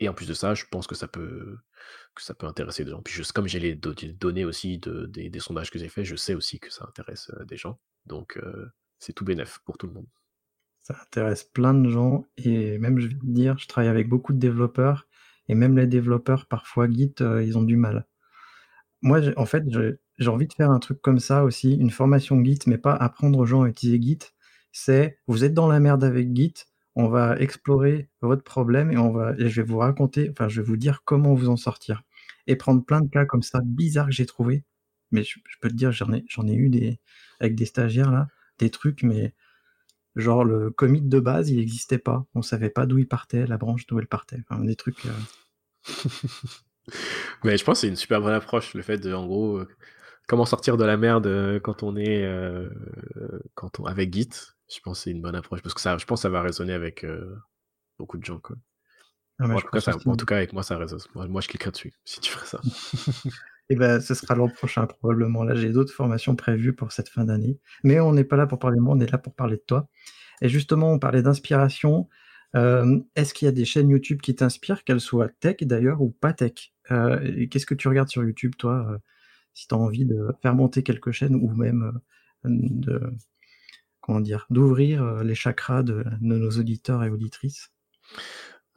Et 0.00 0.08
en 0.10 0.14
plus 0.14 0.28
de 0.28 0.34
ça, 0.34 0.54
je 0.54 0.66
pense 0.70 0.86
que 0.86 0.94
ça 0.94 1.08
peut, 1.08 1.56
que 2.14 2.22
ça 2.22 2.34
peut 2.34 2.46
intéresser 2.46 2.84
des 2.84 2.90
gens. 2.90 3.00
Puis 3.00 3.14
juste, 3.14 3.32
comme 3.32 3.48
j'ai 3.48 3.58
les 3.58 3.74
données 3.74 4.44
aussi 4.44 4.78
de, 4.78 5.06
des, 5.06 5.40
sondages 5.40 5.70
que 5.70 5.78
j'ai 5.78 5.88
faits, 5.88 6.04
je 6.04 6.16
sais 6.16 6.34
aussi 6.34 6.60
que 6.60 6.70
ça 6.70 6.84
intéresse 6.86 7.30
euh, 7.30 7.44
des 7.46 7.56
gens. 7.56 7.80
Donc 8.04 8.38
c'est 8.98 9.12
tout 9.12 9.24
bénef 9.24 9.58
pour 9.64 9.78
tout 9.78 9.86
le 9.86 9.94
monde. 9.94 10.06
Ça 10.82 10.94
intéresse 11.02 11.42
plein 11.42 11.74
de 11.74 11.88
gens. 11.88 12.26
Et 12.36 12.78
même, 12.78 13.00
je 13.00 13.08
vais 13.08 13.14
te 13.14 13.26
dire, 13.26 13.58
je 13.58 13.66
travaille 13.66 13.88
avec 13.88 14.08
beaucoup 14.08 14.32
de 14.34 14.38
développeurs. 14.38 15.08
Et 15.48 15.54
même 15.54 15.76
les 15.76 15.86
développeurs, 15.86 16.46
parfois, 16.46 16.88
Git, 16.88 17.14
ils 17.18 17.58
ont 17.58 17.62
du 17.62 17.76
mal. 17.76 18.06
Moi, 19.02 19.20
en 19.36 19.46
fait, 19.46 19.64
je, 19.68 19.96
j'ai 20.18 20.28
envie 20.28 20.46
de 20.46 20.52
faire 20.52 20.70
un 20.70 20.78
truc 20.78 21.00
comme 21.02 21.18
ça 21.18 21.44
aussi, 21.44 21.74
une 21.74 21.90
formation 21.90 22.42
Git, 22.42 22.60
mais 22.66 22.78
pas 22.78 22.94
apprendre 22.94 23.38
aux 23.38 23.46
gens 23.46 23.62
à 23.62 23.68
utiliser 23.68 24.00
Git. 24.00 24.18
C'est, 24.72 25.18
vous 25.26 25.44
êtes 25.44 25.54
dans 25.54 25.68
la 25.68 25.80
merde 25.80 26.04
avec 26.04 26.34
Git, 26.34 26.54
on 26.96 27.08
va 27.08 27.38
explorer 27.38 28.08
votre 28.22 28.42
problème 28.42 28.90
et 28.90 28.96
on 28.96 29.12
va, 29.12 29.34
je 29.36 29.60
vais 29.60 29.66
vous 29.66 29.78
raconter, 29.78 30.30
enfin, 30.30 30.48
je 30.48 30.62
vais 30.62 30.66
vous 30.66 30.78
dire 30.78 31.02
comment 31.04 31.34
vous 31.34 31.50
en 31.50 31.56
sortir. 31.56 32.02
Et 32.46 32.56
prendre 32.56 32.82
plein 32.84 33.02
de 33.02 33.10
cas 33.10 33.26
comme 33.26 33.42
ça, 33.42 33.60
bizarres 33.62 34.06
que 34.06 34.12
j'ai 34.12 34.26
trouvé. 34.26 34.64
Mais 35.12 35.22
je, 35.22 35.38
peux 35.60 35.68
te 35.68 35.74
dire, 35.74 35.92
j'en 35.92 36.12
ai, 36.12 36.24
j'en 36.28 36.46
ai 36.48 36.54
eu 36.54 36.70
des, 36.70 36.98
avec 37.38 37.54
des 37.54 37.66
stagiaires 37.66 38.10
là, 38.10 38.28
des 38.58 38.70
trucs, 38.70 39.02
mais 39.02 39.34
genre 40.16 40.44
le 40.44 40.70
commit 40.70 41.02
de 41.02 41.20
base, 41.20 41.50
il 41.50 41.58
n'existait 41.58 41.98
pas. 41.98 42.26
On 42.34 42.42
savait 42.42 42.70
pas 42.70 42.86
d'où 42.86 42.98
il 42.98 43.06
partait, 43.06 43.46
la 43.46 43.58
branche 43.58 43.86
d'où 43.86 43.98
elle 43.98 44.06
partait. 44.06 44.40
Des 44.62 44.76
trucs. 44.76 45.04
Euh. 45.04 46.08
mais 47.44 47.58
je 47.58 47.64
pense 47.64 47.78
que 47.78 47.80
c'est 47.82 47.88
une 47.88 47.96
super 47.96 48.22
bonne 48.22 48.32
approche, 48.32 48.72
le 48.74 48.82
fait 48.82 48.98
de, 48.98 49.12
en 49.12 49.26
gros, 49.26 49.62
comment 50.26 50.44
sortir 50.44 50.76
de 50.76 50.84
la 50.84 50.96
merde 50.96 51.26
euh, 51.26 51.60
quand 51.60 51.82
on 51.82 51.96
est 51.96 52.24
euh, 52.24 52.68
quand 53.54 53.80
on 53.80 53.84
avec 53.84 54.12
Git. 54.12 54.30
Je 54.72 54.80
pense 54.80 54.98
que 54.98 55.04
c'est 55.04 55.10
une 55.10 55.22
bonne 55.22 55.36
approche 55.36 55.62
parce 55.62 55.74
que 55.74 55.80
ça, 55.80 55.96
je 55.96 56.04
pense 56.04 56.20
que 56.20 56.22
ça 56.22 56.28
va 56.28 56.42
résonner 56.42 56.72
avec 56.72 57.04
euh, 57.04 57.36
beaucoup 57.98 58.18
de 58.18 58.24
gens 58.24 58.38
quoi. 58.38 58.56
Ah, 59.38 59.44
en, 59.44 59.60
tout 59.60 59.68
cas, 59.68 59.80
ça, 59.80 59.92
en, 60.06 60.16
tout 60.16 60.24
cas, 60.24 60.36
avec 60.36 60.54
moi, 60.54 60.62
ça 60.62 60.78
résonne. 60.78 60.98
Moi, 61.14 61.42
je 61.42 61.48
cliquerai 61.48 61.70
dessus 61.70 61.92
si 62.06 62.20
tu 62.20 62.30
ferais 62.30 62.46
ça. 62.46 62.58
Et 62.64 63.30
eh 63.70 63.76
ben, 63.76 64.00
ce 64.00 64.14
sera 64.14 64.34
l'an 64.34 64.48
prochain 64.48 64.86
probablement. 64.86 65.44
Là, 65.44 65.54
j'ai 65.54 65.68
d'autres 65.68 65.92
formations 65.92 66.34
prévues 66.34 66.74
pour 66.74 66.90
cette 66.90 67.10
fin 67.10 67.26
d'année. 67.26 67.58
Mais 67.84 68.00
on 68.00 68.14
n'est 68.14 68.24
pas 68.24 68.36
là 68.36 68.46
pour 68.46 68.58
parler 68.58 68.78
de 68.78 68.82
moi, 68.82 68.94
on 68.96 69.00
est 69.00 69.12
là 69.12 69.18
pour 69.18 69.34
parler 69.34 69.56
de 69.56 69.62
toi. 69.66 69.88
Et 70.40 70.48
justement, 70.48 70.90
on 70.90 70.98
parlait 70.98 71.20
d'inspiration. 71.20 72.08
Est-ce 72.54 73.34
qu'il 73.34 73.44
y 73.44 73.48
a 73.50 73.52
des 73.52 73.66
chaînes 73.66 73.90
YouTube 73.90 74.22
qui 74.22 74.34
t'inspirent, 74.34 74.84
qu'elles 74.84 75.00
soient 75.00 75.28
tech 75.28 75.56
d'ailleurs 75.60 76.00
ou 76.00 76.08
pas 76.08 76.32
tech? 76.32 76.72
Qu'est-ce 76.88 77.66
que 77.66 77.74
tu 77.74 77.88
regardes 77.88 78.08
sur 78.08 78.24
YouTube, 78.24 78.54
toi? 78.56 78.98
Si 79.56 79.66
tu 79.66 79.74
as 79.74 79.78
envie 79.78 80.04
de 80.04 80.28
faire 80.42 80.54
monter 80.54 80.82
quelques 80.82 81.12
chaînes 81.12 81.34
ou 81.34 81.48
même 81.54 81.98
euh, 82.44 82.48
de 82.50 83.00
comment 84.02 84.20
dire 84.20 84.46
d'ouvrir 84.50 85.02
euh, 85.02 85.24
les 85.24 85.34
chakras 85.34 85.82
de, 85.82 86.04
nos 86.20 86.50
auditeurs 86.50 87.02
et 87.02 87.08
auditrices 87.08 87.70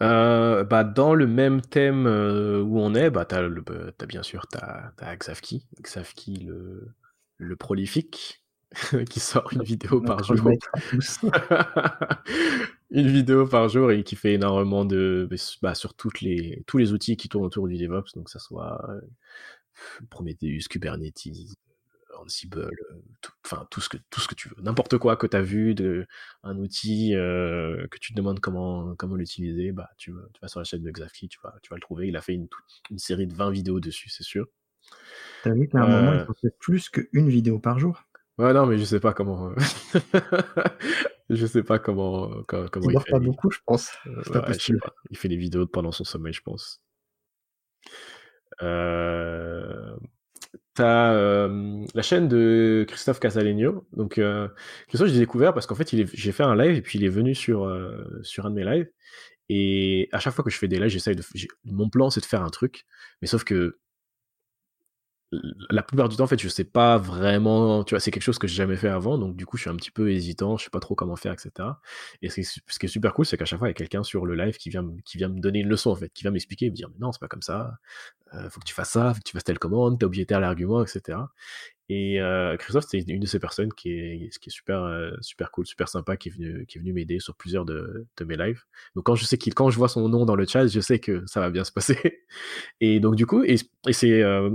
euh, 0.01 0.63
bah, 0.63 0.85
dans 0.85 1.13
le 1.13 1.27
même 1.27 1.59
thème 1.59 2.05
où 2.07 2.79
on 2.79 2.95
est, 2.95 3.09
bah, 3.09 3.25
tu 3.25 3.35
as, 3.35 3.49
bah, 3.49 4.05
bien 4.07 4.23
sûr 4.23 4.47
t'as, 4.47 4.93
as 4.99 5.17
Xavki, 5.17 5.67
Xavki 5.81 6.37
le, 6.37 6.95
le 7.35 7.55
prolifique, 7.57 8.45
qui 9.09 9.19
sort 9.19 9.51
une 9.51 9.63
vidéo 9.63 9.99
par 9.99 10.23
jour. 10.23 10.37
une 12.91 13.07
vidéo 13.07 13.45
par 13.45 13.67
jour 13.67 13.91
et 13.91 14.05
qui 14.05 14.15
fait 14.15 14.35
énormément 14.35 14.85
de. 14.85 15.27
Bah, 15.61 15.75
sur 15.75 15.93
toutes 15.95 16.21
les, 16.21 16.63
tous 16.65 16.77
les 16.77 16.93
outils 16.93 17.17
qui 17.17 17.27
tournent 17.27 17.47
autour 17.47 17.67
du 17.67 17.77
DevOps, 17.77 18.13
donc 18.15 18.29
ça 18.29 18.39
soit 18.39 18.81
Prometheus, 20.09 20.67
Kubernetes, 20.69 21.27
Ansible, 22.17 22.69
enfin 23.45 23.67
tout, 23.69 23.81
ce 23.81 23.89
que 23.89 23.97
tout 24.09 24.19
ce 24.19 24.27
que 24.27 24.35
tu 24.35 24.49
veux, 24.49 24.55
n'importe 24.61 24.97
quoi 24.97 25.15
que 25.15 25.27
tu 25.27 25.37
as 25.37 25.41
vu 25.41 25.75
de 25.75 26.07
un 26.43 26.57
outil 26.57 27.15
euh, 27.15 27.87
que 27.87 27.97
tu 27.97 28.13
te 28.13 28.17
demandes 28.17 28.39
comment 28.39 28.95
comment 28.95 29.15
l'utiliser, 29.15 29.71
bah 29.71 29.89
tu, 29.97 30.11
tu, 30.33 30.41
vas 30.41 30.47
sur 30.47 30.59
la 30.59 30.63
chaîne 30.63 30.83
de 30.83 30.91
Xavki, 30.91 31.29
tu 31.29 31.39
vas 31.43 31.55
tu 31.61 31.69
vas 31.69 31.75
le 31.75 31.81
trouver. 31.81 32.07
Il 32.07 32.17
a 32.17 32.21
fait 32.21 32.33
une, 32.33 32.47
une 32.89 32.97
série 32.97 33.27
de 33.27 33.33
20 33.33 33.51
vidéos 33.51 33.79
dessus, 33.79 34.09
c'est 34.09 34.23
sûr. 34.23 34.47
T'as 35.43 35.53
vu 35.53 35.67
qu'à 35.67 35.79
un 35.79 35.87
moment 35.87 36.13
il 36.13 36.19
euh. 36.19 36.25
faut 36.25 36.33
plus 36.59 36.89
qu'une 36.89 37.29
vidéo 37.29 37.59
par 37.59 37.79
jour. 37.79 38.03
Ouais 38.37 38.53
non 38.53 38.65
mais 38.65 38.77
je 38.77 38.85
sais 38.85 38.99
pas 38.99 39.13
comment. 39.13 39.51
Euh, 39.51 39.55
je 41.29 41.45
sais 41.45 41.63
pas 41.63 41.79
comment 41.79 42.43
comment, 42.47 42.67
il, 42.81 42.91
il 42.91 42.99
fait. 42.99 43.11
pas 43.11 43.19
beaucoup 43.19 43.51
je 43.51 43.59
pense. 43.65 43.91
il 45.09 45.17
fait 45.17 45.29
des 45.29 45.37
vidéos 45.37 45.67
pendant 45.67 45.91
son 45.91 46.03
sommeil 46.03 46.33
je 46.33 46.41
pense. 46.41 46.81
Euh, 48.61 49.95
T'as 50.79 51.11
euh, 51.13 51.85
la 51.93 52.01
chaîne 52.01 52.29
de 52.29 52.85
Christophe 52.87 53.19
Casalegno. 53.19 53.85
Donc, 53.91 54.17
euh, 54.17 54.47
Christophe, 54.87 55.09
j'ai 55.09 55.19
découvert 55.19 55.53
parce 55.53 55.67
qu'en 55.67 55.75
fait, 55.75 55.89
j'ai 55.93 56.31
fait 56.31 56.43
un 56.43 56.55
live 56.55 56.73
et 56.73 56.81
puis 56.81 56.97
il 56.99 57.03
est 57.03 57.09
venu 57.09 57.35
sur, 57.35 57.65
euh, 57.65 58.07
sur 58.23 58.45
un 58.45 58.49
de 58.49 58.55
mes 58.55 58.63
lives. 58.63 58.89
Et 59.49 60.07
à 60.13 60.19
chaque 60.19 60.33
fois 60.33 60.43
que 60.45 60.49
je 60.49 60.57
fais 60.57 60.69
des 60.69 60.79
lives, 60.79 60.87
j'essaye 60.87 61.17
de. 61.17 61.23
Mon 61.65 61.89
plan, 61.89 62.09
c'est 62.09 62.21
de 62.21 62.25
faire 62.25 62.43
un 62.43 62.49
truc. 62.49 62.85
Mais 63.21 63.27
sauf 63.27 63.43
que 63.43 63.77
la 65.31 65.83
plupart 65.83 66.09
du 66.09 66.15
temps, 66.15 66.23
en 66.23 66.27
fait, 66.27 66.39
je 66.39 66.47
sais 66.47 66.63
pas 66.63 66.97
vraiment, 66.97 67.83
tu 67.83 67.93
vois, 67.93 67.99
c'est 67.99 68.11
quelque 68.11 68.23
chose 68.23 68.39
que 68.39 68.47
j'ai 68.47 68.55
jamais 68.55 68.77
fait 68.77 68.87
avant, 68.87 69.17
donc 69.17 69.35
du 69.35 69.45
coup, 69.45 69.57
je 69.57 69.63
suis 69.63 69.69
un 69.69 69.75
petit 69.75 69.91
peu 69.91 70.11
hésitant, 70.11 70.57
je 70.57 70.63
sais 70.65 70.69
pas 70.71 70.79
trop 70.79 70.95
comment 70.95 71.15
faire, 71.15 71.33
etc. 71.33 71.77
Et 72.21 72.29
ce 72.29 72.41
qui 72.79 72.85
est 72.85 72.89
super 72.89 73.13
cool, 73.13 73.25
c'est 73.25 73.37
qu'à 73.37 73.45
chaque 73.45 73.59
fois, 73.59 73.67
il 73.67 73.71
y 73.71 73.73
a 73.73 73.75
quelqu'un 73.75 74.03
sur 74.03 74.25
le 74.25 74.35
live 74.35 74.57
qui 74.57 74.69
vient, 74.69 74.87
qui 75.05 75.17
vient 75.17 75.29
me 75.29 75.39
donner 75.39 75.59
une 75.59 75.69
leçon, 75.69 75.91
en 75.91 75.95
fait, 75.95 76.09
qui 76.13 76.23
vient 76.23 76.31
m'expliquer, 76.31 76.69
me 76.69 76.75
dire, 76.75 76.89
mais 76.89 76.97
non, 76.99 77.11
c'est 77.11 77.19
pas 77.19 77.27
comme 77.27 77.43
ça, 77.43 77.77
euh, 78.33 78.49
faut 78.49 78.59
que 78.59 78.65
tu 78.65 78.73
fasses 78.73 78.91
ça, 78.91 79.13
faut 79.13 79.19
que 79.19 79.25
tu 79.25 79.33
fasses 79.33 79.43
telle 79.43 79.59
commande, 79.59 79.99
t'as 79.99 80.07
oublié 80.07 80.25
tel 80.25 80.43
argument, 80.43 80.83
etc. 80.83 81.19
Et 81.91 82.21
euh, 82.21 82.55
Christophe, 82.55 82.85
c'est 82.87 82.99
une 82.99 83.19
de 83.19 83.25
ces 83.25 83.39
personnes 83.39 83.73
qui 83.73 83.89
est, 83.89 84.39
qui 84.39 84.49
est 84.49 84.51
super, 84.51 84.83
euh, 84.83 85.11
super 85.21 85.49
cool, 85.49 85.65
super 85.65 85.89
sympa, 85.89 86.17
qui 86.17 86.29
est 86.29 86.31
venu, 86.31 86.67
qui 86.67 86.77
est 86.77 86.81
venu 86.81 86.93
m'aider 86.93 87.19
sur 87.19 87.35
plusieurs 87.35 87.65
de, 87.65 88.05
de, 88.15 88.25
mes 88.25 88.37
lives. 88.37 88.61
Donc 88.95 89.07
quand 89.07 89.15
je 89.15 89.25
sais 89.25 89.39
qu'il, 89.39 89.55
quand 89.55 89.71
je 89.71 89.77
vois 89.77 89.89
son 89.89 90.07
nom 90.07 90.23
dans 90.23 90.35
le 90.35 90.45
chat, 90.45 90.67
je 90.67 90.79
sais 90.81 90.99
que 90.99 91.23
ça 91.25 91.39
va 91.39 91.49
bien 91.49 91.63
se 91.63 91.71
passer. 91.71 91.97
Et 92.79 92.99
donc 92.99 93.15
du 93.15 93.25
coup, 93.25 93.43
et, 93.43 93.55
et 93.87 93.93
c'est 93.93 94.21
euh, 94.21 94.51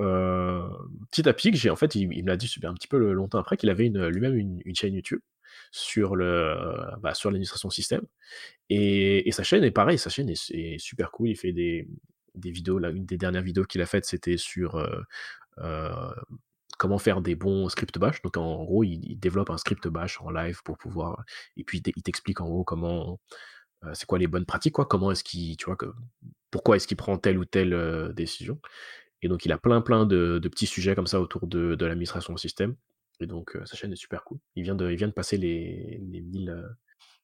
euh, 0.00 0.68
petit 1.12 1.28
à 1.28 1.32
petit 1.32 1.52
que 1.52 1.56
j'ai, 1.56 1.70
en 1.70 1.76
fait, 1.76 1.94
il, 1.94 2.12
il 2.12 2.24
me 2.24 2.28
l'a 2.28 2.36
dit 2.36 2.48
super 2.48 2.70
un 2.70 2.74
petit 2.74 2.88
peu 2.88 2.98
longtemps 3.12 3.38
après 3.38 3.56
qu'il 3.56 3.70
avait 3.70 3.86
une, 3.86 4.08
lui-même 4.08 4.36
une, 4.36 4.74
chaîne 4.74 4.94
YouTube. 4.94 5.20
sur 5.70 6.16
le 6.16 6.56
bah, 7.00 7.14
sur 7.14 7.30
l'administration 7.30 7.70
système. 7.70 8.02
Et, 8.70 9.28
et, 9.28 9.32
sa 9.32 9.44
chaîne 9.44 9.62
est 9.62 9.70
pareil, 9.70 9.98
sa 9.98 10.10
chaîne 10.10 10.28
est, 10.28 10.78
super 10.78 11.12
cool. 11.12 11.28
Il 11.30 11.36
fait 11.36 11.52
des, 11.52 11.86
des 12.34 12.50
vidéos. 12.50 12.78
Là, 12.78 12.90
une 12.90 13.06
des 13.06 13.18
dernières 13.18 13.42
vidéos 13.42 13.64
qu'il 13.64 13.82
a 13.82 13.86
faites, 13.86 14.06
c'était 14.06 14.36
sur 14.36 14.84
comment 16.82 16.98
faire 16.98 17.22
des 17.22 17.36
bons 17.36 17.68
scripts 17.68 17.96
bash. 17.96 18.20
Donc 18.22 18.36
en 18.36 18.64
gros, 18.64 18.82
il, 18.82 19.16
développe 19.20 19.50
un 19.50 19.56
script 19.56 19.86
bash 19.86 20.20
en 20.20 20.30
live 20.30 20.62
pour 20.64 20.76
pouvoir. 20.76 21.24
Et 21.56 21.62
puis 21.62 21.78
il 21.78 22.02
t'explique 22.02 22.40
en 22.40 22.48
gros 22.48 22.64
comment. 22.64 23.20
c'est 23.92 24.06
quoi 24.06 24.18
les 24.18 24.26
bonnes 24.26 24.46
pratiques, 24.46 24.74
quoi. 24.74 24.86
Comment 24.86 25.12
est-ce 25.12 25.22
qu'il, 25.22 25.56
tu 25.56 25.66
vois, 25.66 25.76
que, 25.76 25.86
pourquoi 26.50 26.74
est-ce 26.74 26.88
qu'il 26.88 26.96
prend 26.96 27.18
telle 27.18 27.38
ou 27.38 27.44
telle 27.44 28.12
décision. 28.16 28.60
Et 29.22 29.28
donc 29.28 29.44
il 29.46 29.52
a 29.52 29.58
plein 29.58 29.80
plein 29.80 30.06
de, 30.06 30.40
petits 30.42 30.66
sujets 30.66 30.96
comme 30.96 31.06
ça 31.06 31.20
autour 31.20 31.46
de, 31.46 31.76
de 31.76 31.86
l'administration 31.86 32.36
système. 32.36 32.74
Et 33.20 33.26
donc 33.26 33.56
sa 33.64 33.76
chaîne 33.76 33.92
est 33.92 33.96
super 33.96 34.24
cool. 34.24 34.38
Il 34.56 34.64
vient 34.64 34.74
de, 34.74 34.90
il 34.90 34.96
vient 34.96 35.06
de 35.08 35.12
passer 35.12 35.36
les, 35.36 36.00
les 36.02 36.20
1000, 36.20 36.68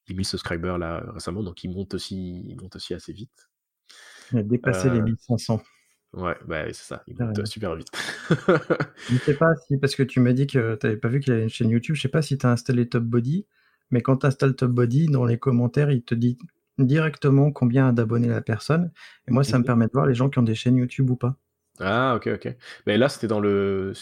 1000 0.09 0.25
subscribers 0.25 0.77
là 0.77 1.03
récemment, 1.09 1.43
donc 1.43 1.65
il 1.65 1.71
monte 1.71 1.93
aussi, 1.95 2.45
il 2.47 2.55
monte 2.61 2.77
aussi 2.77 2.93
assez 2.93 3.11
vite. 3.11 3.49
Il 4.31 4.39
a 4.39 4.43
dépassé 4.43 4.89
les 4.89 5.01
1500. 5.01 5.61
Ouais, 6.13 6.35
bah, 6.47 6.65
c'est 6.67 6.73
ça, 6.73 7.03
il 7.07 7.15
monte 7.19 7.45
super 7.45 7.75
vite. 7.75 7.89
je 8.29 9.13
ne 9.13 9.19
sais 9.19 9.35
pas 9.35 9.53
si, 9.67 9.77
parce 9.77 9.95
que 9.95 10.03
tu 10.03 10.19
m'as 10.19 10.33
dit 10.33 10.47
que 10.47 10.75
tu 10.75 10.87
n'avais 10.87 10.97
pas 10.97 11.07
vu 11.07 11.19
qu'il 11.19 11.33
avait 11.33 11.43
une 11.43 11.49
chaîne 11.49 11.69
YouTube, 11.69 11.95
je 11.95 12.01
sais 12.01 12.07
pas 12.07 12.23
si 12.23 12.37
tu 12.37 12.45
as 12.47 12.51
installé 12.51 12.89
Top 12.89 13.03
Body, 13.03 13.45
mais 13.91 14.01
quand 14.01 14.17
tu 14.17 14.25
installes 14.25 14.55
Top 14.55 14.71
Body, 14.71 15.07
dans 15.07 15.25
les 15.25 15.37
commentaires, 15.37 15.91
il 15.91 16.03
te 16.03 16.15
dit 16.15 16.37
directement 16.79 17.51
combien 17.51 17.93
d'abonnés 17.93 18.27
la 18.27 18.41
personne. 18.41 18.91
Et 19.27 19.31
moi, 19.31 19.43
ça 19.43 19.57
me 19.57 19.63
mmh 19.63 19.65
permet 19.65 19.85
de 19.87 19.91
voir 19.93 20.05
les 20.05 20.15
gens 20.15 20.29
qui 20.29 20.39
ont 20.39 20.43
des 20.43 20.55
chaînes 20.55 20.77
YouTube 20.77 21.09
ou 21.09 21.15
pas. 21.15 21.35
Ah, 21.79 22.15
ok, 22.15 22.27
ok. 22.35 22.55
Mais 22.87 22.97
là, 22.97 23.09
c'était 23.09 23.27
dans 23.27 23.39
le. 23.39 23.93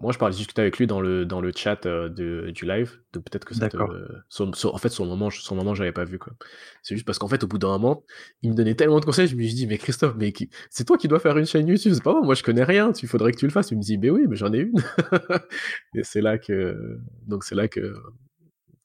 Moi, 0.00 0.12
je 0.12 0.18
parlais 0.18 0.34
discuter 0.34 0.62
avec 0.62 0.78
lui 0.78 0.86
dans 0.86 1.00
le, 1.00 1.26
dans 1.26 1.40
le 1.40 1.50
chat 1.54 1.84
euh, 1.84 2.08
de, 2.08 2.50
du 2.50 2.64
live. 2.66 3.00
Donc 3.12 3.24
peut-être 3.24 3.44
que 3.44 3.54
ça 3.54 3.68
te... 3.68 3.76
en 3.76 4.78
fait, 4.78 4.88
sur 4.90 5.04
le 5.04 5.10
moment, 5.10 5.28
sur 5.28 5.54
le 5.54 5.58
moment, 5.58 5.74
j'avais 5.74 5.92
pas 5.92 6.04
vu. 6.04 6.18
quoi. 6.18 6.34
C'est 6.82 6.94
juste 6.94 7.04
parce 7.04 7.18
qu'en 7.18 7.26
fait, 7.26 7.42
au 7.42 7.48
bout 7.48 7.58
d'un 7.58 7.68
moment, 7.68 8.04
il 8.42 8.50
me 8.50 8.54
donnait 8.54 8.76
tellement 8.76 9.00
de 9.00 9.04
conseils. 9.04 9.26
Je 9.26 9.34
me 9.34 9.42
suis 9.42 9.54
dit, 9.54 9.66
mais 9.66 9.76
Christophe, 9.76 10.14
mais 10.16 10.32
c'est 10.70 10.84
toi 10.84 10.98
qui 10.98 11.08
dois 11.08 11.18
faire 11.18 11.36
une 11.36 11.46
chaîne 11.46 11.66
YouTube. 11.66 11.92
C'est 11.94 12.02
pas 12.02 12.12
moi, 12.12 12.22
moi 12.22 12.34
je 12.34 12.44
connais 12.44 12.62
rien. 12.62 12.92
Il 13.02 13.08
faudrait 13.08 13.32
que 13.32 13.38
tu 13.38 13.46
le 13.46 13.50
fasses. 13.50 13.72
Il 13.72 13.78
me 13.78 13.82
dit, 13.82 13.98
mais 13.98 14.10
oui, 14.10 14.26
mais 14.28 14.36
j'en 14.36 14.52
ai 14.52 14.58
une. 14.58 14.80
Et 15.94 16.04
c'est 16.04 16.20
là 16.20 16.38
que. 16.38 17.00
Donc 17.26 17.42
c'est 17.42 17.56
là 17.56 17.66
que, 17.66 17.94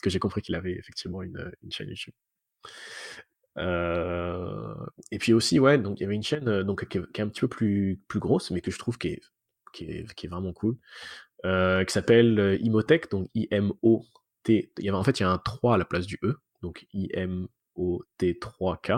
que 0.01 0.09
j'ai 0.09 0.19
compris 0.19 0.41
qu'il 0.41 0.55
avait 0.55 0.73
effectivement 0.73 1.21
une, 1.21 1.51
une 1.61 1.71
chaîne 1.71 1.89
YouTube. 1.89 2.15
Euh... 3.59 4.73
Et 5.11 5.19
puis 5.19 5.33
aussi, 5.33 5.59
ouais, 5.59 5.77
donc 5.77 5.99
il 5.99 6.03
y 6.03 6.05
avait 6.05 6.15
une 6.15 6.23
chaîne 6.23 6.63
donc, 6.63 6.87
qui, 6.87 6.97
est, 6.97 7.19
un 7.19 7.27
petit 7.27 7.41
peu 7.41 7.47
plus, 7.47 8.01
plus 8.07 8.19
grosse, 8.19 8.49
mais 8.49 8.61
que 8.61 8.71
je 8.71 8.79
trouve 8.79 8.97
qui 8.97 9.09
est 9.09 9.21
qui 9.73 9.85
est, 9.85 10.27
vraiment 10.27 10.53
cool, 10.53 10.77
euh, 11.45 11.83
qui 11.83 11.91
s'appelle 11.93 12.39
euh, 12.39 12.57
Imotech, 12.61 13.11
donc 13.11 13.29
I-M-O-T. 13.35 14.71
En 14.91 15.03
fait, 15.03 15.19
il 15.19 15.23
y 15.23 15.25
a 15.25 15.29
un 15.29 15.37
3 15.37 15.75
à 15.75 15.77
la 15.77 15.85
place 15.85 16.05
du 16.05 16.17
E, 16.23 16.37
donc 16.61 16.85
I-M-O-T-3-K. 16.93 18.91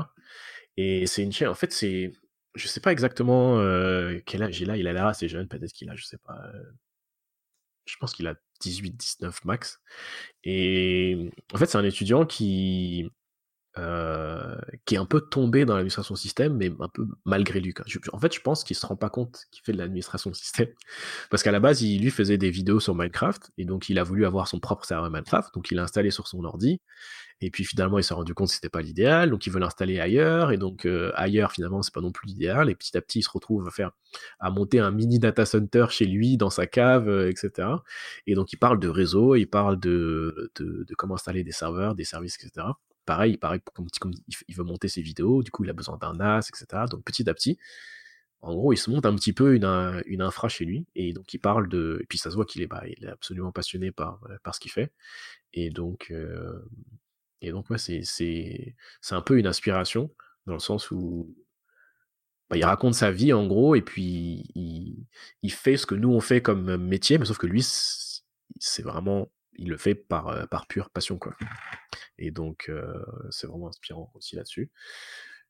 Et 0.78 1.07
c'est 1.07 1.23
une 1.23 1.32
chaîne, 1.32 1.47
en 1.49 1.55
fait, 1.55 1.73
c'est. 1.73 2.11
Je 2.55 2.67
sais 2.67 2.80
pas 2.80 2.91
exactement 2.91 3.59
euh, 3.59 4.19
quel 4.26 4.43
âge 4.43 4.61
il 4.61 4.69
a, 4.71 4.78
il 4.78 4.88
a 4.88 4.93
l'air 4.93 5.07
assez 5.07 5.28
jeune, 5.28 5.47
peut-être 5.47 5.73
qu'il 5.73 5.89
a, 5.89 5.95
je 5.95 6.05
sais 6.05 6.17
pas. 6.17 6.39
je 7.86 7.95
pense 7.97 8.13
qu'il 8.13 8.28
a 8.28 8.36
18-19 8.61 9.39
max. 9.45 9.82
Et 10.43 11.32
en 11.53 11.57
fait, 11.57 11.65
c'est 11.65 11.78
un 11.78 11.84
étudiant 11.84 12.26
qui, 12.26 13.09
euh, 13.78 14.55
qui 14.86 14.95
est 14.95 14.97
un 14.97 15.05
peu 15.05 15.19
tombé 15.19 15.65
dans 15.65 15.73
l'administration 15.73 16.15
système, 16.15 16.55
mais 16.55 16.71
un 16.80 16.88
peu 16.88 17.05
malgré 17.26 17.59
lui. 17.59 17.73
en 18.13 18.19
fait, 18.19 18.34
je 18.34 18.39
pense 18.39 18.63
qu'il 18.63 18.76
se 18.76 18.86
rend 18.86 18.95
pas 18.95 19.09
compte 19.09 19.47
qu'il 19.51 19.63
fait 19.63 19.73
de 19.73 19.78
l'administration 19.78 20.34
système, 20.34 20.69
parce 21.30 21.43
qu'à 21.43 21.51
la 21.51 21.59
base, 21.59 21.82
il 21.82 22.01
lui 22.01 22.09
faisait 22.09 22.38
des 22.38 22.49
vidéos 22.51 22.80
sur 22.80 22.95
Minecraft, 22.95 23.51
et 23.57 23.65
donc 23.65 23.89
il 23.89 23.99
a 23.99 24.03
voulu 24.03 24.26
avoir 24.26 24.47
son 24.47 24.59
propre 24.59 24.86
serveur 24.86 25.11
Minecraft, 25.11 25.53
donc 25.53 25.71
il 25.71 25.76
l'a 25.76 25.84
installé 25.84 26.09
sur 26.09 26.28
son 26.28 26.45
ordi, 26.45 26.80
et 27.41 27.51
puis 27.51 27.65
finalement, 27.65 27.99
il 27.99 28.03
s'est 28.05 28.13
rendu 28.13 28.34
compte 28.34 28.47
que 28.47 28.53
c'était 28.53 28.69
pas 28.69 28.82
l'idéal, 28.82 29.30
donc 29.30 29.45
il 29.45 29.51
veut 29.51 29.59
l'installer 29.59 29.99
ailleurs, 29.99 30.53
et 30.53 30.57
donc 30.57 30.86
euh, 30.86 31.11
ailleurs, 31.15 31.51
finalement, 31.51 31.82
c'est 31.82 31.93
pas 31.93 31.99
non 31.99 32.13
plus 32.13 32.28
l'idéal, 32.28 32.69
et 32.69 32.76
petit 32.76 32.95
à 32.95 33.01
petit, 33.01 33.19
il 33.19 33.23
se 33.23 33.30
retrouve 33.30 33.67
à 33.67 33.71
faire, 33.71 33.91
à 34.39 34.51
monter 34.51 34.80
un 34.80 34.91
mini 34.91 35.19
data 35.19 35.45
center 35.45 35.88
chez 35.89 36.05
lui, 36.05 36.38
dans 36.38 36.49
sa 36.49 36.65
cave, 36.65 37.09
euh, 37.09 37.30
etc. 37.30 37.67
Et 38.26 38.36
donc 38.36 38.53
il 38.53 38.57
parle 38.57 38.80
de 38.80 38.88
réseau, 38.88 39.36
il 39.36 39.47
parle 39.47 39.78
de, 39.82 40.49
de, 40.55 40.86
de 40.88 40.95
comment 40.95 41.15
installer 41.15 41.43
des 41.43 41.51
serveurs, 41.51 41.93
des 41.93 42.05
services, 42.05 42.38
etc 42.41 42.67
pareil, 43.06 43.38
pareil 43.38 43.62
comme, 43.74 44.14
il 44.47 44.56
veut 44.56 44.64
monter 44.64 44.88
ses 44.88 45.01
vidéos, 45.01 45.43
du 45.43 45.51
coup 45.51 45.64
il 45.64 45.70
a 45.70 45.74
besoin 45.74 45.97
d'un 45.97 46.14
NAS, 46.14 46.49
etc. 46.49 46.84
Donc 46.89 47.03
petit 47.03 47.30
à 47.30 47.34
petit, 47.34 47.58
en 48.41 48.53
gros, 48.53 48.74
il 48.74 48.78
se 48.78 48.91
monte 48.91 49.06
un 49.08 49.16
petit 49.16 49.34
peu 49.34 49.56
une, 49.56 49.66
une 50.06 50.22
infra 50.22 50.49
chez 50.49 50.66
lui, 50.66 50.86
et 50.95 51.14
donc 51.14 51.34
il 51.34 51.39
parle 51.39 51.68
de, 51.68 51.99
et 52.03 52.06
puis 52.06 52.20
ça 52.20 52.30
se 52.30 52.36
voit 52.36 52.45
qu'il 52.45 52.62
est, 52.62 52.68
bah, 52.68 52.84
il 52.86 53.03
est 53.03 53.10
absolument 53.10 53.51
passionné 53.51 53.91
par, 53.91 54.22
euh, 54.30 54.38
par 54.43 54.53
ce 54.53 54.60
qu'il 54.60 54.72
fait, 54.72 54.91
et 55.53 55.72
donc, 55.72 56.12
euh, 56.12 56.60
et 57.41 57.51
donc 57.51 57.70
ouais, 57.72 57.80
c'est, 57.80 58.03
c'est, 58.03 58.76
c'est 59.01 59.16
un 59.16 59.22
peu 59.22 59.39
une 59.39 59.47
inspiration 59.47 60.14
dans 60.45 60.53
le 60.53 60.60
sens 60.60 60.91
où 60.91 61.36
bah, 62.49 62.58
il 62.58 62.66
raconte 62.66 62.93
sa 62.93 63.12
vie 63.12 63.34
en 63.34 63.47
gros, 63.47 63.74
et 63.76 63.82
puis 63.82 64.43
il, 64.53 65.08
il 65.41 65.51
fait 65.51 65.78
ce 65.78 65.88
que 65.88 65.95
nous 65.95 66.12
on 66.12 66.20
fait 66.22 66.41
comme 66.41 66.78
métier, 66.78 67.18
mais 67.18 67.26
sauf 67.26 67.39
que 67.39 67.47
lui, 67.47 67.64
c'est 67.64 68.84
vraiment 68.84 69.32
il 69.58 69.70
le 69.70 69.78
fait 69.78 69.95
par, 69.95 70.28
euh, 70.28 70.45
pure 70.70 70.89
passion. 70.89 71.20
Et 72.18 72.32
donc, 72.32 72.66
euh, 72.70 73.03
c'est 73.30 73.47
vraiment 73.47 73.70
inspirant 73.70 74.12
aussi 74.16 74.36
là-dessus. 74.36 74.72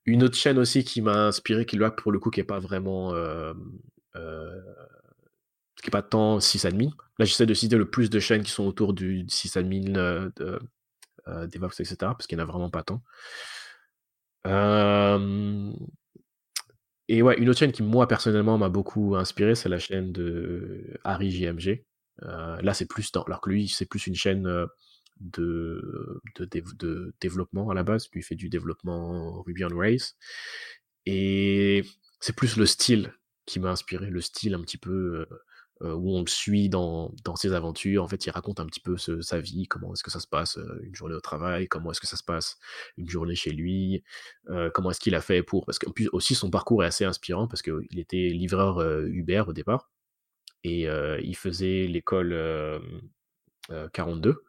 Une 0.06 0.24
autre 0.24 0.36
chaîne 0.36 0.60
aussi 0.60 0.84
qui 0.84 1.02
m'a 1.02 1.28
inspiré, 1.28 1.66
qui 1.66 1.78
là, 1.78 1.92
pour 1.92 2.12
le 2.12 2.20
coup, 2.20 2.30
qui 2.30 2.40
est 2.40 2.44
pas 2.44 2.60
vraiment. 2.60 3.14
Euh, 3.14 3.54
qui 5.82 5.88
est 5.88 5.92
pas 5.92 6.02
tant 6.02 6.40
sysadmin. 6.40 6.90
Là, 7.20 7.26
j'essaie 7.26 7.46
de 7.46 7.54
citer 7.54 7.78
le 7.78 7.90
plus 7.90 8.10
de 8.10 8.20
chaînes 8.20 8.44
qui 8.44 8.52
sont 8.52 8.66
autour 8.66 8.94
du 8.94 9.26
sysadmin, 9.28 9.82
de, 9.92 10.60
DevOps, 11.28 11.80
etc., 11.80 11.96
parce 12.00 12.28
qu'il 12.28 12.38
n'y 12.38 12.44
en 12.44 12.48
a 12.48 12.52
vraiment 12.52 12.70
pas 12.70 12.84
tant. 12.84 13.02
Et 17.08 17.22
ouais, 17.22 17.38
une 17.38 17.50
autre 17.50 17.60
chaîne 17.60 17.72
qui, 17.72 17.84
moi, 17.84 18.08
personnellement, 18.08 18.58
m'a 18.58 18.70
beaucoup 18.70 19.16
inspiré, 19.16 19.56
c'est 19.56 19.70
la 19.70 19.80
chaîne 19.80 20.12
de 20.12 20.98
Harry 21.04 21.30
JMG. 21.30 21.84
Euh, 22.24 22.62
là, 22.62 22.74
c'est 22.74 22.86
plus 22.86 23.12
dans, 23.12 23.24
alors 23.24 23.42
que 23.42 23.50
lui, 23.50 23.68
c'est 23.68 23.86
plus 23.86 24.08
une 24.08 24.16
chaîne 24.16 24.48
euh, 24.48 24.68
de, 25.20 26.22
développement 27.22 27.70
à 27.70 27.74
la 27.74 27.84
base. 27.84 28.10
Lui, 28.12 28.22
il 28.22 28.24
fait 28.24 28.36
du 28.36 28.50
développement 28.50 29.42
Ruby 29.44 29.66
on 29.66 29.78
Rails. 29.78 30.14
Et 31.06 31.84
c'est 32.20 32.36
plus 32.36 32.58
le 32.58 32.66
style 32.66 33.14
qui 33.46 33.60
m'a 33.60 33.72
inspiré, 33.72 34.10
le 34.10 34.22
style 34.22 34.56
un 34.56 34.62
petit 34.62 34.78
peu 34.78 35.28
euh, 35.82 35.94
où 35.94 36.16
on 36.16 36.22
le 36.22 36.28
suit 36.28 36.68
dans, 36.68 37.14
dans, 37.24 37.36
ses 37.36 37.54
aventures. 37.54 38.04
En 38.04 38.08
fait, 38.08 38.26
il 38.26 38.32
raconte 38.32 38.60
un 38.60 38.66
petit 38.66 38.80
peu 38.80 38.98
sa 38.98 39.40
vie, 39.40 39.68
comment 39.68 39.94
est-ce 39.94 40.04
que 40.04 40.10
ça 40.10 40.20
se 40.20 40.28
passe 40.28 40.58
une 40.82 40.96
journée 40.96 41.14
au 41.14 41.22
travail, 41.22 41.68
comment 41.68 41.92
est-ce 41.92 42.02
que 42.02 42.08
ça 42.08 42.18
se 42.18 42.24
passe 42.24 42.58
une 42.98 43.10
journée 43.10 43.36
chez 43.36 43.52
lui, 43.52 44.04
comment 44.74 44.90
est-ce 44.90 45.00
qu'il 45.00 45.14
a 45.16 45.22
fait 45.22 45.44
pour... 45.44 45.66
Parce 45.66 45.78
qu'en 45.78 45.92
plus 45.92 46.10
aussi, 46.12 46.34
son 46.34 46.50
parcours 46.50 46.84
est 46.84 46.88
assez 46.88 47.06
inspirant 47.06 47.48
parce 47.48 47.62
qu'il 47.62 48.00
était 48.00 48.30
livreur 48.30 48.82
Uber 49.06 49.44
au 49.48 49.54
départ 49.54 49.92
et 50.66 50.88
il 51.22 51.36
faisait 51.36 51.88
l'école 51.88 52.36
42. 53.94 54.45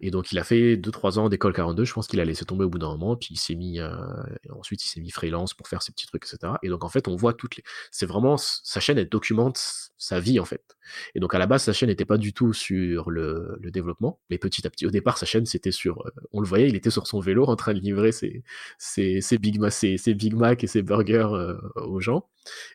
Et 0.00 0.10
donc 0.10 0.32
il 0.32 0.38
a 0.38 0.44
fait 0.44 0.76
2-3 0.76 1.18
ans 1.18 1.28
d'école 1.28 1.52
42, 1.52 1.84
je 1.84 1.92
pense 1.92 2.06
qu'il 2.06 2.20
a 2.20 2.24
laissé 2.24 2.44
tomber 2.44 2.64
au 2.64 2.68
bout 2.68 2.78
d'un 2.78 2.88
moment, 2.88 3.16
puis 3.16 3.28
il 3.32 3.36
s'est 3.36 3.54
mis, 3.54 3.80
euh, 3.80 3.90
ensuite 4.50 4.84
il 4.84 4.88
s'est 4.88 5.00
mis 5.00 5.10
freelance 5.10 5.54
pour 5.54 5.68
faire 5.68 5.82
ses 5.82 5.92
petits 5.92 6.06
trucs, 6.06 6.24
etc. 6.24 6.54
Et 6.62 6.68
donc 6.68 6.84
en 6.84 6.88
fait 6.88 7.08
on 7.08 7.16
voit 7.16 7.32
toutes 7.34 7.56
les... 7.56 7.62
C'est 7.90 8.06
vraiment, 8.06 8.36
sa 8.36 8.80
chaîne 8.80 8.98
elle 8.98 9.08
documente 9.08 9.58
sa 9.96 10.20
vie 10.20 10.40
en 10.40 10.44
fait. 10.44 10.76
Et 11.14 11.20
donc 11.20 11.34
à 11.34 11.38
la 11.38 11.46
base 11.46 11.62
sa 11.62 11.72
chaîne 11.72 11.88
n'était 11.88 12.04
pas 12.04 12.18
du 12.18 12.32
tout 12.32 12.52
sur 12.52 13.10
le, 13.10 13.56
le, 13.60 13.70
développement, 13.70 14.20
mais 14.30 14.38
petit 14.38 14.66
à 14.66 14.70
petit, 14.70 14.86
au 14.86 14.90
départ 14.90 15.18
sa 15.18 15.26
chaîne 15.26 15.46
c'était 15.46 15.72
sur, 15.72 16.06
euh, 16.06 16.10
on 16.32 16.40
le 16.40 16.46
voyait, 16.46 16.68
il 16.68 16.76
était 16.76 16.90
sur 16.90 17.06
son 17.06 17.20
vélo 17.20 17.44
en 17.46 17.56
train 17.56 17.74
de 17.74 17.80
livrer 17.80 18.12
ses, 18.12 18.42
ses, 18.78 19.20
ses 19.20 19.38
Big, 19.38 19.58
Mac, 19.58 19.72
ses, 19.72 19.96
Big 20.14 20.34
et 20.60 20.66
ses 20.66 20.82
burgers 20.82 21.28
euh, 21.32 21.56
aux 21.76 22.00
gens. 22.00 22.28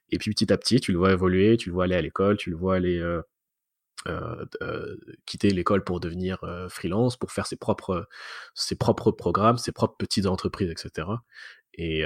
Et 0.09 0.17
puis 0.17 0.31
petit 0.31 0.51
à 0.51 0.57
petit 0.57 0.79
tu 0.79 0.91
le 0.91 0.97
vois 0.97 1.11
évoluer, 1.11 1.57
tu 1.57 1.69
le 1.69 1.75
vois 1.75 1.85
aller 1.85 1.95
à 1.95 2.01
l'école, 2.01 2.37
tu 2.37 2.49
le 2.49 2.55
vois 2.55 2.75
aller... 2.75 2.97
Euh, 2.97 3.21
euh, 4.07 4.45
quitter 5.25 5.49
l'école 5.49 5.83
pour 5.83 5.99
devenir 5.99 6.43
euh, 6.43 6.69
freelance, 6.69 7.17
pour 7.17 7.31
faire 7.31 7.47
ses 7.47 7.57
propres, 7.57 8.07
ses 8.55 8.75
propres 8.75 9.11
programmes, 9.11 9.57
ses 9.57 9.71
propres 9.71 9.97
petites 9.97 10.25
entreprises, 10.25 10.69
etc. 10.69 11.07
Et 11.73 12.03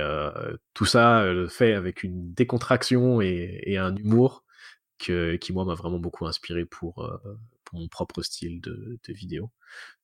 tout 0.75 0.85
ça 0.85 1.25
fait 1.49 1.73
avec 1.73 2.03
une 2.03 2.31
décontraction 2.33 3.21
et, 3.21 3.75
un 3.77 3.95
humour 3.95 4.43
que, 4.99 5.35
qui, 5.37 5.51
moi, 5.51 5.65
m'a 5.65 5.73
vraiment 5.73 5.97
beaucoup 5.97 6.27
inspiré 6.27 6.63
pour, 6.65 6.95
pour 7.65 7.79
mon 7.79 7.87
propre 7.87 8.21
style 8.21 8.61
de, 8.61 8.99
de 9.03 9.13
vidéo. 9.13 9.49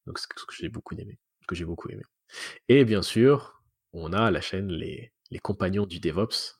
Donc, 0.07 0.17
c'est 0.17 0.27
ce 0.35 0.45
que 0.45 0.55
j'ai 0.55 0.69
beaucoup 0.69 0.95
aimé. 0.95 1.19
Que 1.47 1.53
j'ai 1.53 1.65
beaucoup 1.65 1.89
aimé. 1.89 2.01
Et 2.67 2.83
bien 2.83 3.03
sûr, 3.03 3.61
on 3.93 4.11
a 4.11 4.31
la 4.31 4.41
chaîne 4.41 4.71
Les, 4.71 5.11
les 5.31 5.39
Compagnons 5.39 5.85
du 5.85 5.99
DevOps, 5.99 6.27
euh, 6.27 6.58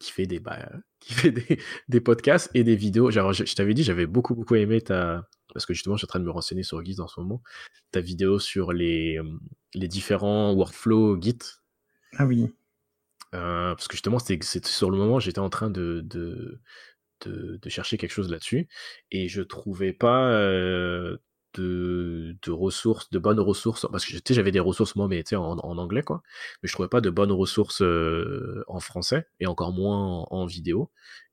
qui 0.00 0.12
fait 0.12 0.26
des 0.26 0.40
bah, 0.40 0.58
qui 1.00 1.14
fait 1.14 1.30
des, 1.30 1.58
des, 1.88 2.00
podcasts 2.00 2.50
et 2.54 2.64
des 2.64 2.76
vidéos. 2.76 3.10
Genre, 3.10 3.32
je, 3.32 3.54
t'avais 3.54 3.74
dit, 3.74 3.82
j'avais 3.82 4.06
beaucoup 4.06 4.34
beaucoup 4.34 4.54
aimé 4.54 4.80
ta 4.80 5.28
parce 5.52 5.66
que 5.66 5.74
justement, 5.74 5.96
je 5.96 6.00
suis 6.00 6.06
en 6.06 6.08
train 6.08 6.20
de 6.20 6.24
me 6.24 6.30
renseigner 6.30 6.62
sur 6.62 6.84
Git 6.84 7.00
en 7.00 7.08
ce 7.08 7.20
moment. 7.20 7.42
Ta 7.90 8.00
vidéo 8.00 8.38
sur 8.38 8.72
les 8.72 9.20
les 9.74 9.88
différents 9.88 10.52
workflows 10.54 11.20
Git. 11.20 11.38
Ah 12.16 12.26
oui. 12.26 12.48
Euh, 13.34 13.74
parce 13.74 13.88
que 13.88 13.94
justement, 13.94 14.18
c'était 14.18 14.68
sur 14.68 14.90
le 14.90 14.96
moment, 14.96 15.18
j'étais 15.18 15.40
en 15.40 15.50
train 15.50 15.68
de, 15.68 16.02
de, 16.04 16.60
de, 17.24 17.58
de, 17.60 17.68
chercher 17.68 17.98
quelque 17.98 18.12
chose 18.12 18.30
là-dessus 18.30 18.68
et 19.10 19.28
je 19.28 19.42
trouvais 19.42 19.92
pas. 19.92 20.30
Euh, 20.30 21.16
de, 21.60 22.50
ressources, 22.50 23.10
de 23.10 23.18
bonnes 23.18 23.40
ressources, 23.40 23.86
parce 23.90 24.04
que 24.04 24.34
j'avais 24.34 24.52
des 24.52 24.60
ressources 24.60 24.96
moi, 24.96 25.08
mais 25.08 25.22
en, 25.34 25.58
en 25.58 25.78
anglais, 25.78 26.02
quoi. 26.02 26.22
Mais 26.62 26.68
je 26.68 26.72
trouvais 26.72 26.88
pas 26.88 27.00
de 27.00 27.10
bonnes 27.10 27.32
ressources 27.32 27.82
euh, 27.82 28.64
en 28.68 28.80
français, 28.80 29.26
et 29.40 29.46
encore 29.46 29.72
moins 29.72 30.26
en, 30.30 30.46
vidéo. 30.46 30.90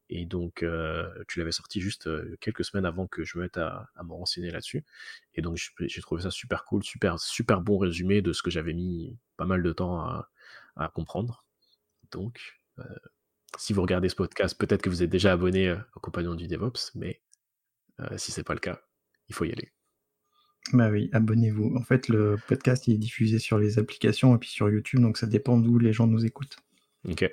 Et 0.09 0.25
donc, 0.25 0.63
euh, 0.63 1.09
tu 1.27 1.39
l'avais 1.39 1.51
sorti 1.53 1.79
juste 1.81 2.07
euh, 2.07 2.37
quelques 2.41 2.65
semaines 2.65 2.85
avant 2.85 3.07
que 3.07 3.23
je 3.23 3.37
me 3.37 3.43
mette 3.43 3.57
à, 3.57 3.89
me 4.03 4.13
renseigner 4.13 4.51
là-dessus. 4.51 4.83
Et 5.35 5.41
donc, 5.41 5.57
j'ai 5.79 6.01
trouvé 6.01 6.21
ça 6.23 6.31
super 6.31 6.65
cool, 6.65 6.83
super, 6.83 7.19
super 7.19 7.61
bon 7.61 7.77
résumé 7.77 8.21
de 8.21 8.33
ce 8.33 8.43
que 8.43 8.51
j'avais 8.51 8.73
mis 8.73 9.17
pas 9.37 9.45
mal 9.45 9.63
de 9.63 9.73
temps 9.73 9.99
à, 9.99 10.29
comprendre. 10.93 11.45
Donc, 12.11 12.59
si 13.57 13.73
vous 13.73 13.81
regardez 13.81 14.09
ce 14.09 14.15
podcast, 14.15 14.57
peut-être 14.57 14.81
que 14.81 14.89
vous 14.89 15.03
êtes 15.03 15.09
déjà 15.09 15.33
abonné 15.33 15.75
au 15.95 15.99
Compagnon 15.99 16.35
du 16.35 16.47
DevOps, 16.47 16.91
mais 16.95 17.21
si 18.17 18.31
c'est 18.31 18.43
pas 18.43 18.53
le 18.53 18.59
cas, 18.59 18.81
il 19.29 19.35
faut 19.35 19.45
y 19.45 19.51
aller. 19.51 19.71
Bah 20.73 20.89
oui, 20.89 21.09
abonnez-vous. 21.11 21.75
En 21.75 21.83
fait, 21.83 22.07
le 22.07 22.37
podcast 22.47 22.87
il 22.87 22.93
est 22.93 22.97
diffusé 22.97 23.39
sur 23.39 23.57
les 23.57 23.79
applications 23.79 24.35
et 24.35 24.37
puis 24.39 24.49
sur 24.49 24.69
YouTube, 24.69 25.01
donc 25.01 25.17
ça 25.17 25.27
dépend 25.27 25.57
d'où 25.57 25.79
les 25.79 25.91
gens 25.91 26.07
nous 26.07 26.25
écoutent. 26.25 26.57
Ok. 27.07 27.29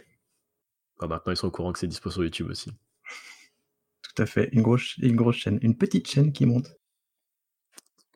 Bah, 0.99 1.07
maintenant, 1.07 1.33
ils 1.33 1.37
sont 1.37 1.47
au 1.49 1.51
courant 1.53 1.73
que 1.73 1.79
c'est 1.79 1.87
dispo 1.87 2.11
sur 2.11 2.25
YouTube 2.25 2.49
aussi. 2.51 2.73
Tout 4.03 4.23
à 4.23 4.27
fait. 4.27 4.49
Une 4.53 4.63
grosse, 4.63 4.97
une 4.99 5.15
grosse 5.17 5.37
chaîne. 5.37 5.59
Une 5.63 5.77
petite 5.77 6.09
chaîne 6.09 6.33
qui 6.33 6.47
monte 6.47 6.75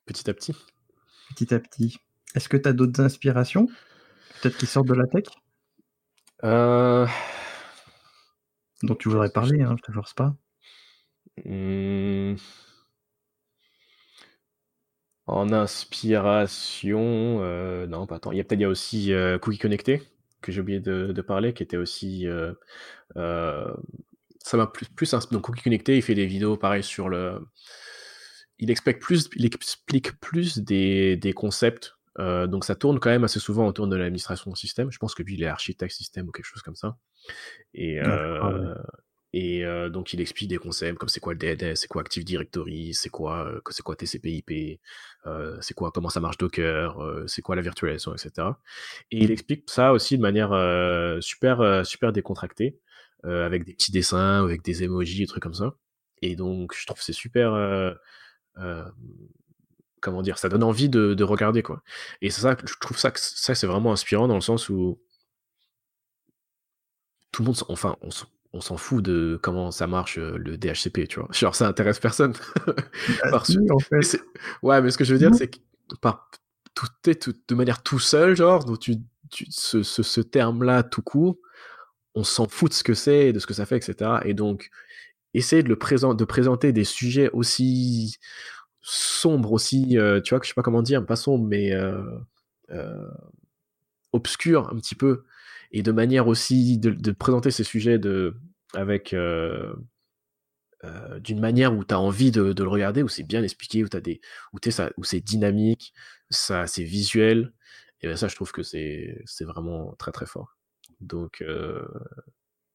Petit 0.07 0.29
à 0.29 0.35
petit. 0.35 0.55
petit 1.29 1.55
à 1.55 1.61
petit. 1.61 1.97
Est-ce 2.35 2.49
que 2.49 2.57
tu 2.57 2.69
as 2.69 2.73
d'autres 2.73 3.01
inspirations? 3.01 3.69
Peut-être 4.41 4.57
qui 4.57 4.67
sortent 4.67 4.89
de 4.89 4.95
la 4.95 5.07
tech? 5.07 5.25
Euh... 6.45 7.07
dont 8.83 8.95
tu 8.97 9.09
voudrais 9.09 9.31
parler, 9.31 9.63
hein, 9.63 9.77
je 9.79 9.83
te 9.83 9.93
force 9.93 10.15
pas. 10.15 10.35
hmm, 11.45 12.35
En 15.27 15.53
inspiration, 15.53 17.39
euh, 17.43 17.87
non, 17.87 18.07
pas 18.07 18.19
tant. 18.19 18.33
Il 18.33 18.39
y 18.39 18.41
a 18.41 18.45
peut-être 18.45 18.59
il 18.59 18.63
y 18.63 18.67
a 18.67 18.69
aussi 18.69 19.13
euh, 19.13 19.39
Cookie 19.39 19.59
Connecté 19.59 20.03
que 20.41 20.51
j'ai 20.51 20.61
oublié 20.61 20.81
de, 20.81 21.13
de 21.13 21.23
parler, 21.23 21.53
qui 21.53 21.63
était 21.63 21.77
aussi. 21.77 22.27
euh, 22.27 22.53
euh, 23.17 23.73
ça 24.41 24.57
m'a 24.57 24.67
plus, 24.67 24.87
plus 24.89 25.15
donc 25.31 25.43
Cookie 25.43 25.63
Connecté, 25.63 25.97
il 25.97 26.03
fait 26.03 26.17
des 26.17 26.27
vidéos 26.27 26.57
pareil 26.57 26.83
sur 26.83 27.09
le. 27.09 27.41
Il 28.59 28.71
explique 28.71 28.99
plus, 28.99 29.29
il 29.37 29.45
explique 29.47 30.19
plus 30.21 30.59
des, 30.59 31.17
des 31.17 31.33
concepts. 31.33 31.95
donc 32.19 32.65
ça 32.65 32.75
tourne 32.75 32.99
quand 32.99 33.11
même 33.11 33.25
assez 33.25 33.41
souvent 33.41 33.67
autour 33.67 33.87
de 33.87 33.97
l'administration 33.97 34.53
système. 34.57 34.91
Je 34.91 34.99
pense 34.99 35.15
que 35.15 35.23
lui 35.23 35.35
il 35.35 35.43
est 35.45 35.47
architecte 35.47 35.95
système 35.95 36.29
ou 36.29 36.33
quelque 36.33 36.47
chose 36.47 36.63
comme 36.63 36.77
ça. 36.77 36.97
Et, 37.75 38.01
D'accord, 38.01 38.55
ouais. 38.55 38.75
Et 39.33 39.65
euh, 39.65 39.89
donc 39.89 40.13
il 40.13 40.21
explique 40.21 40.49
des 40.51 40.59
concepts 40.59 40.99
comme 40.99 41.09
c'est 41.09 41.21
quoi 41.21 41.33
le 41.35 41.39
DNS, 41.39 41.75
c'est 41.77 41.89
quoi 41.89 42.03
Active 42.03 42.25
Directory, 42.25 42.95
c'est 42.95 43.09
quoi 43.09 43.47
euh, 43.47 43.61
c'est 43.71 43.83
quoi 43.83 43.97
TCP/IP, 43.97 44.81
euh, 45.27 45.57
c'est 45.61 45.75
quoi 45.75 45.91
comment 45.91 46.11
ça 46.11 46.21
marche 46.21 46.39
Docker, 46.39 47.01
euh, 47.03 47.27
c'est 47.27 47.43
quoi 47.43 47.57
la 47.57 47.63
virtualisation, 47.63 48.15
etc. 48.15 48.49
Et 49.11 49.19
il 49.25 49.31
explique 49.31 49.69
ça 49.71 49.93
aussi 49.93 50.17
de 50.19 50.23
manière 50.23 50.51
super 51.23 51.85
super 51.87 52.13
décontractée, 52.13 52.79
avec 53.25 53.65
des 53.65 53.75
petits 53.75 53.93
dessins, 53.93 54.43
avec 54.45 54.63
des 54.63 54.83
emojis, 54.85 55.21
des 55.21 55.27
trucs 55.27 55.43
comme 55.43 55.55
ça. 55.55 55.77
Et 56.23 56.37
donc 56.37 56.75
je 56.77 56.87
trouve 56.87 57.01
c'est 57.01 57.13
super 57.13 57.53
comment 60.01 60.23
dire, 60.23 60.37
ça 60.39 60.49
donne 60.49 60.65
envie 60.65 60.89
de, 60.89 61.15
de 61.15 61.25
regarder 61.25 61.63
quoi. 61.63 61.83
Et 62.21 62.31
ça, 62.31 62.57
je 62.65 62.75
trouve 62.81 62.99
ça 62.99 63.11
que 63.11 63.21
ça 63.21 63.55
c'est 63.55 63.67
vraiment 63.67 63.93
inspirant 63.93 64.29
dans 64.29 64.35
le 64.35 64.41
sens 64.41 64.69
où 64.69 65.01
tout 67.31 67.43
le 67.43 67.47
monde, 67.47 67.57
enfin, 67.69 67.97
on, 68.03 68.11
s'en- 68.11 68.27
on 68.53 68.61
s'en 68.61 68.77
fout 68.77 69.03
de 69.05 69.39
comment 69.43 69.71
ça 69.71 69.87
marche 69.87 70.19
euh, 70.19 70.37
le 70.37 70.57
DHCP, 70.59 71.09
tu 71.09 71.21
vois. 71.21 71.29
Genre, 71.33 71.55
ça 71.55 71.69
intéresse 71.69 71.99
personne. 72.01 72.35
Ah, 73.23 73.31
Par 73.31 73.47
si, 73.47 73.53
su- 73.55 73.71
en 73.71 73.79
fait. 73.79 74.03
c'est- 74.03 74.21
ouais, 74.63 74.81
mais 74.83 74.91
ce 74.91 74.99
que 74.99 75.05
je 75.05 75.13
veux 75.13 75.19
dire, 75.19 75.31
Non. 75.31 75.37
c'est 75.37 75.49
que 75.49 75.59
par 76.01 76.31
tout, 76.75 76.87
est 77.07 77.23
tout- 77.23 77.35
de 77.49 77.55
manière 77.55 77.83
tout 77.83 77.99
seul, 77.99 78.37
genre, 78.37 78.65
donc 78.65 78.79
tu, 78.79 78.97
tu- 79.31 79.47
ce, 79.51 79.83
ce, 79.83 80.03
ce 80.03 80.21
terme-là, 80.21 80.83
tout 80.83 81.03
court, 81.03 81.39
on 82.15 82.25
s'en 82.25 82.47
fout 82.49 82.71
de 82.71 82.75
ce 82.75 82.85
que 82.85 82.95
c'est, 82.95 83.33
de 83.33 83.39
ce 83.39 83.47
que 83.47 83.55
ça 83.55 83.65
fait, 83.67 83.77
etc. 83.77 84.21
Et 84.25 84.35
donc, 84.35 84.71
essayer 85.35 85.63
de 85.63 85.69
le 85.69 85.77
présenter, 85.77 86.17
de 86.19 86.25
présenter 86.25 86.73
des 86.73 86.85
sujets 86.85 87.31
aussi 87.33 88.17
sombres, 88.83 89.53
aussi, 89.53 89.97
euh, 89.99 90.21
tu 90.21 90.31
vois, 90.31 90.41
que 90.41 90.45
je 90.47 90.51
sais 90.51 90.55
pas 90.55 90.63
comment 90.63 90.83
dire, 90.83 91.05
pas 91.07 91.17
sombres, 91.17 91.47
mais 91.47 91.73
euh, 91.73 92.03
obscurs 94.13 94.69
un 94.73 94.77
petit 94.77 94.95
peu, 94.95 95.25
et 95.73 95.83
de 95.83 95.93
manière 95.93 96.29
aussi 96.29 96.79
de, 96.79 97.13
présenter 97.13 97.51
ces 97.51 97.65
sujets 97.65 97.99
de, 97.99 98.37
avec 98.75 99.15
euh, 99.15 99.75
euh, 100.85 101.19
d'une 101.21 101.41
manière 101.41 101.75
où 101.75 101.85
tu 101.85 101.95
as 101.95 102.01
envie 102.01 102.31
de, 102.31 102.43
le 102.43 102.69
regarder, 102.69 103.03
où 103.03 103.09
c'est 103.09 103.23
bien 103.23 103.43
expliqué, 103.43 103.83
où, 103.83 103.87
où, 103.87 104.59
où 104.97 105.05
c'est 105.05 105.21
dynamique, 105.21 105.95
ça, 106.31 106.67
c'est 106.67 106.85
visuel, 106.85 107.53
et 108.01 108.09
ben 108.09 108.17
ça, 108.17 108.29
je 108.29 108.35
trouve 108.35 108.53
que 108.53 108.63
c'est 108.63 109.25
vraiment 109.41 109.95
très 109.95 110.13
très 110.13 110.27
fort. 110.27 110.57
Donc, 111.01 111.41
euh, 111.41 111.87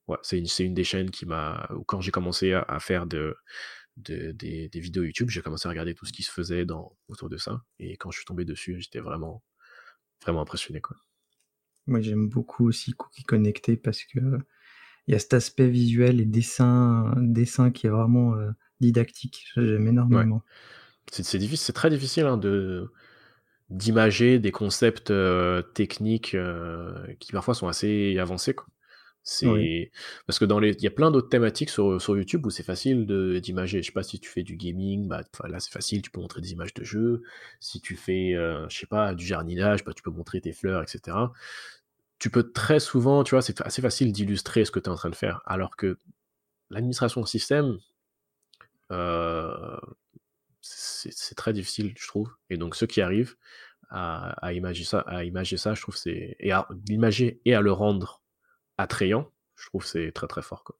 ouais, 0.07 0.17
c'est 0.23 0.39
une, 0.39 0.47
une 0.59 0.73
des 0.73 0.83
chaînes 0.83 1.11
qui 1.11 1.25
m'a. 1.25 1.69
Quand 1.85 2.01
j'ai 2.01 2.11
commencé 2.11 2.53
à, 2.53 2.79
faire 2.79 3.05
de- 3.07 3.35
des, 3.97 4.69
des 4.69 4.79
vidéos 4.79 5.03
YouTube, 5.03 5.29
j'ai 5.29 5.41
commencé 5.41 5.67
à 5.67 5.69
regarder 5.69 5.95
tout 5.95 6.05
ce 6.05 6.13
qui 6.13 6.23
se 6.23 6.31
faisait 6.31 6.65
dans, 6.65 6.95
autour 7.09 7.29
de 7.29 7.37
ça, 7.37 7.61
et 7.79 7.97
quand 7.97 8.11
je 8.11 8.19
suis 8.19 8.25
tombé 8.25 8.45
dessus, 8.45 8.79
j'étais 8.79 8.99
vraiment, 8.99 9.43
vraiment 10.23 10.41
impressionné. 10.41 10.81
Quoi. 10.81 10.97
Moi, 11.87 12.01
j'aime 12.01 12.27
beaucoup 12.27 12.67
aussi 12.67 12.93
Cookie 12.93 13.23
Connecté 13.23 13.77
parce 13.77 14.03
que 14.03 14.19
il 15.07 15.13
y 15.13 15.15
a 15.15 15.19
cet 15.19 15.33
aspect 15.33 15.67
visuel 15.67 16.19
et 16.19 16.25
dessin, 16.25 17.13
dessin 17.17 17.71
qui 17.71 17.87
est 17.87 17.89
vraiment 17.89 18.35
euh, 18.35 18.51
didactique. 18.81 19.45
J'aime 19.55 19.87
énormément. 19.87 20.43
C'est 21.11 21.23
c'est 21.23 21.37
difficile, 21.37 21.65
c'est 21.65 21.73
très 21.73 21.89
difficile 21.89 22.25
hein, 22.25 22.37
de 22.37 22.91
d'imager 23.69 24.39
des 24.39 24.51
concepts 24.51 25.11
euh, 25.11 25.61
techniques 25.61 26.35
euh, 26.35 26.93
qui 27.19 27.31
parfois 27.31 27.53
sont 27.53 27.67
assez 27.67 28.17
avancés. 28.19 28.53
Quoi. 28.53 28.67
Oui. 29.43 29.91
parce 30.25 30.39
que 30.39 30.45
dans 30.45 30.59
les, 30.59 30.71
il 30.71 30.83
y 30.83 30.87
a 30.87 30.91
plein 30.91 31.11
d'autres 31.11 31.27
thématiques 31.27 31.69
sur, 31.69 32.01
sur 32.01 32.15
YouTube 32.15 32.45
où 32.45 32.49
c'est 32.49 32.63
facile 32.63 33.05
d'imager. 33.41 33.81
Je 33.81 33.87
sais 33.87 33.91
pas 33.91 34.03
si 34.03 34.19
tu 34.19 34.29
fais 34.29 34.43
du 34.43 34.55
gaming, 34.55 35.07
bah 35.07 35.23
là 35.49 35.59
c'est 35.59 35.71
facile, 35.71 36.01
tu 36.01 36.09
peux 36.09 36.21
montrer 36.21 36.41
des 36.41 36.53
images 36.53 36.73
de 36.73 36.83
jeux. 36.83 37.23
Si 37.59 37.81
tu 37.81 37.95
fais, 37.95 38.33
euh, 38.35 38.67
je 38.69 38.77
sais 38.79 38.85
pas, 38.85 39.13
du 39.13 39.25
jardinage, 39.25 39.83
bah 39.83 39.93
tu 39.93 40.01
peux 40.01 40.11
montrer 40.11 40.39
tes 40.39 40.53
fleurs, 40.53 40.81
etc. 40.81 41.17
Tu 42.19 42.29
peux 42.29 42.51
très 42.51 42.79
souvent, 42.79 43.23
tu 43.23 43.35
vois, 43.35 43.41
c'est 43.41 43.61
assez 43.61 43.81
facile 43.81 44.11
d'illustrer 44.11 44.65
ce 44.65 44.71
que 44.71 44.79
tu 44.79 44.85
es 44.85 44.91
en 44.91 44.95
train 44.95 45.09
de 45.09 45.15
faire. 45.15 45.41
Alors 45.45 45.75
que 45.75 45.97
l'administration 46.69 47.25
système, 47.25 47.77
euh, 48.91 49.77
c'est 50.61 51.35
très 51.35 51.53
difficile, 51.53 51.93
je 51.97 52.07
trouve. 52.07 52.33
Et 52.49 52.57
donc 52.57 52.75
ceux 52.75 52.87
qui 52.87 53.01
arrivent 53.01 53.35
à, 53.89 54.31
à 54.45 54.53
imager 54.53 54.83
ça, 54.83 54.99
à 55.01 55.23
imager 55.23 55.57
ça, 55.57 55.73
je 55.73 55.81
trouve 55.81 55.95
c'est 55.95 56.35
et 56.39 56.51
à 56.51 56.67
l'imager 56.87 57.39
et 57.45 57.53
à 57.53 57.61
le 57.61 57.71
rendre 57.71 58.21
attrayant, 58.77 59.31
je 59.55 59.67
trouve 59.67 59.85
c'est 59.85 60.11
très 60.11 60.27
très 60.27 60.41
fort. 60.41 60.63
Quoi. 60.63 60.77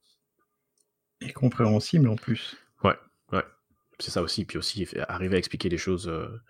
Et 1.21 1.33
compréhensible 1.33 2.09
en 2.09 2.15
plus. 2.15 2.57
Ouais, 2.83 2.97
ouais, 3.31 3.43
c'est 3.99 4.11
ça 4.11 4.21
aussi. 4.21 4.45
Puis 4.45 4.57
aussi 4.57 4.87
arriver 5.07 5.35
à 5.35 5.39
expliquer 5.39 5.69
les 5.69 5.77
choses 5.77 6.07
euh, 6.07 6.41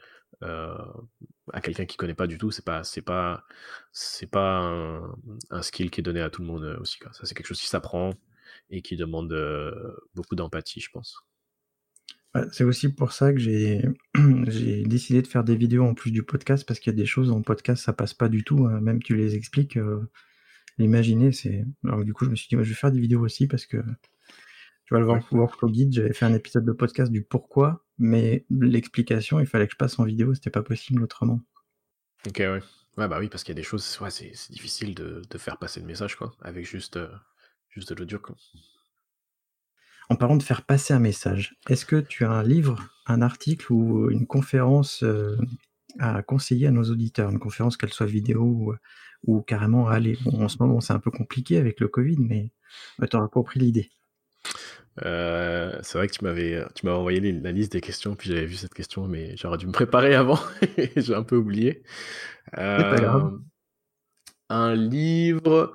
à 0.42 1.62
quelqu'un 1.62 1.86
qui 1.86 1.98
connaît 1.98 2.14
pas 2.14 2.28
du 2.28 2.38
tout, 2.38 2.52
c'est 2.52 2.66
pas 2.66 2.84
c'est 2.84 3.02
pas 3.02 3.44
c'est 3.92 4.30
pas 4.30 4.60
un, 4.60 5.16
un 5.50 5.62
skill 5.62 5.90
qui 5.92 6.02
est 6.02 6.04
donné 6.04 6.22
à 6.22 6.30
tout 6.30 6.42
le 6.42 6.48
monde 6.48 6.64
euh, 6.64 6.80
aussi. 6.80 7.00
Quoi. 7.00 7.12
Ça 7.14 7.26
c'est 7.26 7.34
quelque 7.36 7.48
chose 7.48 7.60
qui 7.62 7.68
s'apprend 7.68 8.12
et 8.70 8.82
qui 8.82 8.96
demande 8.98 9.32
euh, 9.34 9.96
beaucoup 10.16 10.36
d'empathie, 10.36 10.80
je 10.80 10.90
pense. 10.92 11.18
C'est 12.52 12.64
aussi 12.64 12.94
pour 12.94 13.14
ça 13.14 13.34
que 13.34 13.40
j'ai 13.40 14.84
décidé 14.84 15.24
de 15.24 15.28
faire 15.28 15.44
des 15.44 15.56
vidéos 15.56 15.86
en 15.86 15.96
plus 15.96 16.12
du 16.12 16.22
podcast 16.22 16.68
parce 16.68 16.80
qu'il 16.80 16.92
y 16.94 16.96
a 16.96 16.98
des 16.98 17.06
choses 17.08 17.32
en 17.32 17.42
podcast 17.42 17.84
ça 17.84 17.94
passe 17.94 18.14
pas 18.14 18.30
du 18.30 18.44
tout. 18.44 18.68
hein. 18.68 18.80
Même 18.80 19.02
tu 19.02 19.16
les 19.16 19.34
expliques, 19.36 19.78
euh, 19.78 20.08
l'imaginer 20.78 21.32
c'est. 21.32 21.66
Alors 21.84 22.04
du 22.06 22.14
coup 22.14 22.26
je 22.26 22.30
me 22.30 22.36
suis 22.36 22.48
dit 22.50 22.56
je 22.64 22.70
vais 22.70 22.76
faire 22.76 22.92
des 22.92 23.00
vidéos 23.00 23.22
aussi 23.22 23.48
parce 23.48 23.66
que 23.66 23.78
tu 23.78 24.94
vois 24.94 25.00
le 25.00 25.08
work- 25.08 25.32
workflow 25.32 25.70
guide 25.70 25.94
j'avais 25.94 26.14
fait 26.14 26.26
un 26.26 26.34
épisode 26.36 26.66
de 26.66 26.72
podcast 26.74 27.12
du 27.12 27.24
pourquoi 27.24 27.87
mais 27.98 28.46
l'explication 28.50 29.40
il 29.40 29.48
fallait 29.48 29.68
que 29.68 29.74
je 29.74 29.78
passe 29.78 30.00
en 30.00 30.04
vidéo 30.04 30.34
c'était 30.34 30.50
pas 30.50 30.64
possible 30.64 31.04
autrement. 31.04 31.42
Ok, 32.28 32.38
ouais. 32.40 32.62
Ouais, 32.98 33.08
bah 33.08 33.20
oui, 33.20 33.30
parce 33.30 33.44
qu'il 33.44 33.54
y 33.54 33.58
a 33.58 33.62
des 33.62 33.64
choses, 33.64 34.00
ouais, 34.02 34.10
c'est 34.10 34.32
difficile 34.50 34.96
de, 34.96 35.22
de 35.30 35.38
faire 35.38 35.58
passer 35.58 35.80
le 35.80 35.86
message, 35.86 36.16
quoi, 36.16 36.34
avec 36.42 36.66
juste, 36.66 36.98
euh, 36.98 37.08
juste 37.70 37.94
de 37.94 38.00
l'audio. 38.00 38.20
En 40.10 40.16
parlant 40.16 40.36
de 40.36 40.42
faire 40.42 40.64
passer 40.64 40.96
un 40.96 41.00
message, 41.00 41.58
est-ce 41.70 41.86
que 41.86 41.98
tu 41.98 42.26
as 42.26 42.32
un 42.32 42.42
livre, 42.42 42.90
un 43.06 43.22
article 43.22 43.72
ou 43.72 44.10
une 44.10 44.26
conférence 44.26 45.04
euh, 45.04 45.38
à 46.00 46.24
conseiller 46.24 46.66
à 46.68 46.72
nos 46.72 46.86
auditeurs? 46.86 47.30
Une 47.30 47.40
conférence, 47.40 47.78
qu'elle 47.78 47.94
soit 47.94 48.08
vidéo 48.08 48.42
ou, 48.42 48.74
ou 49.28 49.42
carrément 49.42 49.88
à 49.90 49.94
aller? 49.94 50.18
Bon, 50.24 50.44
en 50.44 50.50
ce 50.50 50.58
moment, 50.60 50.82
c'est 50.82 50.94
un 50.94 51.00
peu 51.00 51.12
compliqué 51.12 51.58
avec 51.58 51.80
le 51.80 51.90
Covid, 51.90 52.18
mais 52.18 52.52
tu 53.08 53.16
auras 53.16 53.28
compris 53.28 53.60
l'idée. 53.60 53.92
Euh, 55.06 55.78
c'est 55.84 55.98
vrai 55.98 56.08
que 56.08 56.14
tu 56.14 56.24
m'avais, 56.24 56.64
tu 56.76 56.86
m'avais 56.86 56.98
envoyé 56.98 57.20
les- 57.20 57.32
la 57.34 57.52
liste 57.52 57.72
des 57.74 57.82
questions, 57.82 58.16
puis 58.16 58.30
j'avais 58.30 58.46
vu 58.46 58.56
cette 58.56 58.74
question, 58.74 59.08
mais 59.08 59.36
j'aurais 59.38 59.58
dû 59.58 59.68
me 59.68 59.72
préparer 59.72 60.16
avant, 60.16 60.40
et 60.78 60.92
j'ai 61.02 61.14
un 61.16 61.24
peu 61.24 61.36
oublié. 61.38 61.84
C'est 62.78 62.88
pas 62.88 63.00
grave. 63.00 63.24
Euh, 63.26 63.38
un 64.50 64.76
livre 64.76 65.74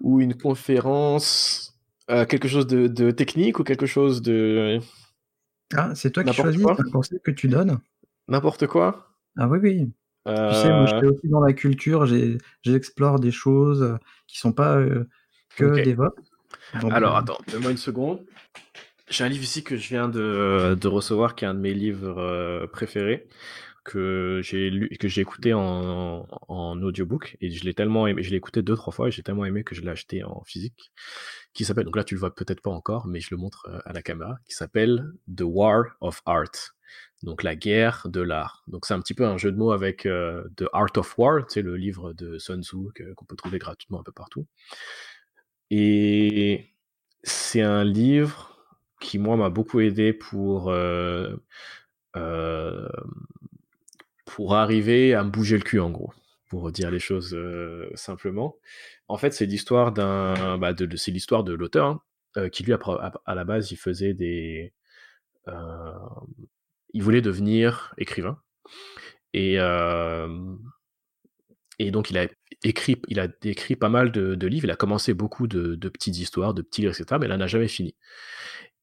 ou 0.00 0.20
une 0.20 0.36
conférence, 0.36 1.78
euh, 2.10 2.24
quelque 2.26 2.48
chose 2.48 2.66
de, 2.66 2.86
de 2.88 3.10
technique 3.10 3.58
ou 3.60 3.64
quelque 3.64 3.86
chose 3.86 4.22
de 4.22 4.80
Ah, 5.74 5.94
c'est 5.94 6.10
toi 6.10 6.24
qui 6.24 6.34
choisis 6.34 6.64
un 6.78 6.90
conseil 6.90 7.20
que 7.24 7.30
tu 7.30 7.48
donnes? 7.48 7.78
N'importe 8.28 8.68
quoi 8.68 9.16
Ah 9.36 9.48
oui, 9.48 9.58
oui. 9.62 9.92
Tu 10.46 10.54
sais, 10.54 10.72
moi, 10.74 10.86
je 10.86 10.92
Euh, 10.92 10.98
suis 10.98 11.06
aussi 11.06 11.28
dans 11.28 11.40
la 11.40 11.52
culture, 11.52 12.06
j'explore 12.64 13.20
des 13.20 13.30
choses 13.32 13.82
euh, 13.82 13.96
qui 14.26 14.38
sont 14.38 14.52
pas 14.52 14.76
euh, 14.78 15.08
que 15.56 15.78
Ok. 15.78 15.78
DevOps. 15.78 16.27
Alors, 16.72 17.16
attends, 17.16 17.38
donne-moi 17.50 17.70
une 17.70 17.76
seconde. 17.76 18.24
J'ai 19.08 19.24
un 19.24 19.28
livre 19.28 19.44
ici 19.44 19.64
que 19.64 19.76
je 19.76 19.88
viens 19.88 20.08
de, 20.08 20.76
de 20.78 20.88
recevoir, 20.88 21.34
qui 21.34 21.44
est 21.44 21.48
un 21.48 21.54
de 21.54 21.60
mes 21.60 21.72
livres 21.72 22.18
euh, 22.18 22.66
préférés, 22.66 23.26
que 23.84 24.40
j'ai 24.42 24.68
lu, 24.68 24.90
que 25.00 25.08
j'ai 25.08 25.22
écouté 25.22 25.54
en, 25.54 26.26
en 26.48 26.82
audiobook, 26.82 27.38
et 27.40 27.50
je 27.50 27.64
l'ai 27.64 27.72
tellement 27.72 28.06
aimé, 28.06 28.22
je 28.22 28.30
l'ai 28.30 28.36
écouté 28.36 28.60
deux, 28.60 28.76
trois 28.76 28.92
fois, 28.92 29.08
et 29.08 29.10
j'ai 29.10 29.22
tellement 29.22 29.46
aimé 29.46 29.64
que 29.64 29.74
je 29.74 29.80
l'ai 29.80 29.88
acheté 29.88 30.24
en 30.24 30.44
physique, 30.44 30.92
qui 31.54 31.64
s'appelle, 31.64 31.86
donc 31.86 31.96
là 31.96 32.04
tu 32.04 32.14
le 32.14 32.20
vois 32.20 32.34
peut-être 32.34 32.60
pas 32.60 32.70
encore, 32.70 33.06
mais 33.06 33.20
je 33.20 33.28
le 33.30 33.38
montre 33.38 33.66
euh, 33.70 33.78
à 33.86 33.94
la 33.94 34.02
caméra, 34.02 34.36
qui 34.46 34.54
s'appelle 34.54 35.10
The 35.34 35.44
War 35.44 35.84
of 36.00 36.20
Art. 36.26 36.74
Donc 37.22 37.42
la 37.42 37.56
guerre 37.56 38.06
de 38.08 38.20
l'art. 38.20 38.62
Donc 38.68 38.86
c'est 38.86 38.94
un 38.94 39.00
petit 39.00 39.14
peu 39.14 39.26
un 39.26 39.36
jeu 39.38 39.50
de 39.50 39.56
mots 39.56 39.72
avec 39.72 40.06
euh, 40.06 40.44
The 40.56 40.66
Art 40.72 40.92
of 40.96 41.18
War, 41.18 41.50
sais, 41.50 41.62
le 41.62 41.76
livre 41.76 42.12
de 42.12 42.38
Sun 42.38 42.62
Tzu 42.62 42.76
qu'on 43.16 43.24
peut 43.24 43.36
trouver 43.36 43.58
gratuitement 43.58 44.00
un 44.00 44.04
peu 44.04 44.12
partout. 44.12 44.46
Et 45.70 46.66
c'est 47.22 47.62
un 47.62 47.84
livre 47.84 48.58
qui, 49.00 49.18
moi, 49.18 49.36
m'a 49.36 49.50
beaucoup 49.50 49.80
aidé 49.80 50.12
pour, 50.12 50.70
euh, 50.70 51.36
euh, 52.16 52.88
pour 54.24 54.54
arriver 54.54 55.14
à 55.14 55.24
me 55.24 55.30
bouger 55.30 55.56
le 55.56 55.62
cul, 55.62 55.80
en 55.80 55.90
gros, 55.90 56.12
pour 56.48 56.70
dire 56.72 56.90
les 56.90 56.98
choses 56.98 57.34
euh, 57.34 57.90
simplement. 57.94 58.56
En 59.08 59.16
fait, 59.16 59.32
c'est 59.32 59.46
l'histoire 59.46 59.92
d'un, 59.92 60.58
bah, 60.58 60.72
de, 60.72 60.86
de- 60.86 60.96
c'est 60.96 61.10
l'histoire 61.10 61.44
de 61.44 61.54
l'auteur 61.54 61.86
hein, 61.86 62.02
euh, 62.36 62.48
qui 62.48 62.62
lui, 62.64 62.72
à, 62.74 63.34
la 63.34 63.44
base, 63.44 63.70
il 63.72 63.76
faisait 63.76 64.14
des, 64.14 64.72
euh, 65.48 65.92
il 66.92 67.02
voulait 67.02 67.22
devenir 67.22 67.94
écrivain 67.98 68.38
et 69.34 69.58
et 71.78 71.90
donc, 71.90 72.10
il 72.10 72.18
a 72.18 72.26
écrit, 72.64 73.00
il 73.08 73.20
a 73.20 73.28
écrit 73.44 73.76
pas 73.76 73.88
mal 73.88 74.12
de, 74.12 74.46
livres. 74.46 74.66
Il 74.66 74.70
a 74.70 74.76
commencé 74.76 75.14
beaucoup 75.14 75.46
de, 75.46 75.76
petites 75.88 76.18
histoires, 76.18 76.54
de 76.54 76.62
petits 76.62 76.82
livres, 76.82 76.94
etc. 76.98 77.18
Mais 77.20 77.26
il 77.26 77.34
n'a 77.34 77.46
jamais 77.46 77.68
fini. 77.68 77.94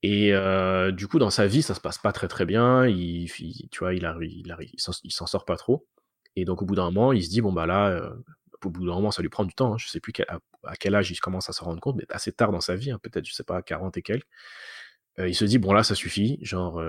Et 0.03 0.33
euh, 0.33 0.91
du 0.91 1.07
coup, 1.07 1.19
dans 1.19 1.29
sa 1.29 1.47
vie, 1.47 1.61
ça 1.61 1.73
se 1.73 1.79
passe 1.81 1.97
pas 1.97 2.11
très 2.11 2.27
très 2.27 2.45
bien. 2.45 2.85
Il, 2.87 3.23
il- 3.39 3.69
tu 3.71 3.79
vois, 3.79 3.93
il 3.93 4.05
arrive, 4.05 4.31
il 5.03 5.11
s'en 5.11 5.25
sort 5.27 5.45
pas 5.45 5.57
trop. 5.57 5.87
Et 6.35 6.45
donc, 6.45 6.61
au 6.61 6.65
bout 6.65 6.75
d'un 6.75 6.85
moment, 6.85 7.13
il 7.13 7.23
se 7.23 7.29
dit 7.29 7.41
bon 7.41 7.53
bah 7.53 7.65
là, 7.65 7.89
euh, 7.89 8.13
au 8.63 8.69
bout 8.69 8.85
d'un 8.85 8.93
moment, 8.93 9.11
ça 9.11 9.21
lui 9.21 9.29
prend 9.29 9.45
du 9.45 9.53
temps. 9.53 9.73
hein. 9.73 9.77
Je 9.77 9.87
sais 9.89 9.99
plus 9.99 10.13
à, 10.27 10.75
quel 10.77 10.95
âge 10.95 11.11
il 11.11 11.19
commence 11.19 11.49
à 11.49 11.53
s'en 11.53 11.65
rendre 11.65 11.79
compte, 11.81 11.95
mais 11.97 12.05
assez 12.09 12.31
tard 12.31 12.51
dans 12.51 12.61
sa 12.61 12.75
vie, 12.75 12.91
hein, 12.91 12.99
peut-être, 13.01 13.25
je 13.25 13.33
sais 13.33 13.43
pas, 13.43 13.61
40 13.61 13.97
et 13.97 14.01
quelques. 14.01 14.27
Euh, 15.19 15.29
il 15.29 15.35
se 15.35 15.45
dit 15.45 15.57
bon 15.59 15.73
là, 15.73 15.83
ça 15.83 15.95
suffit. 15.95 16.39
Genre, 16.41 16.79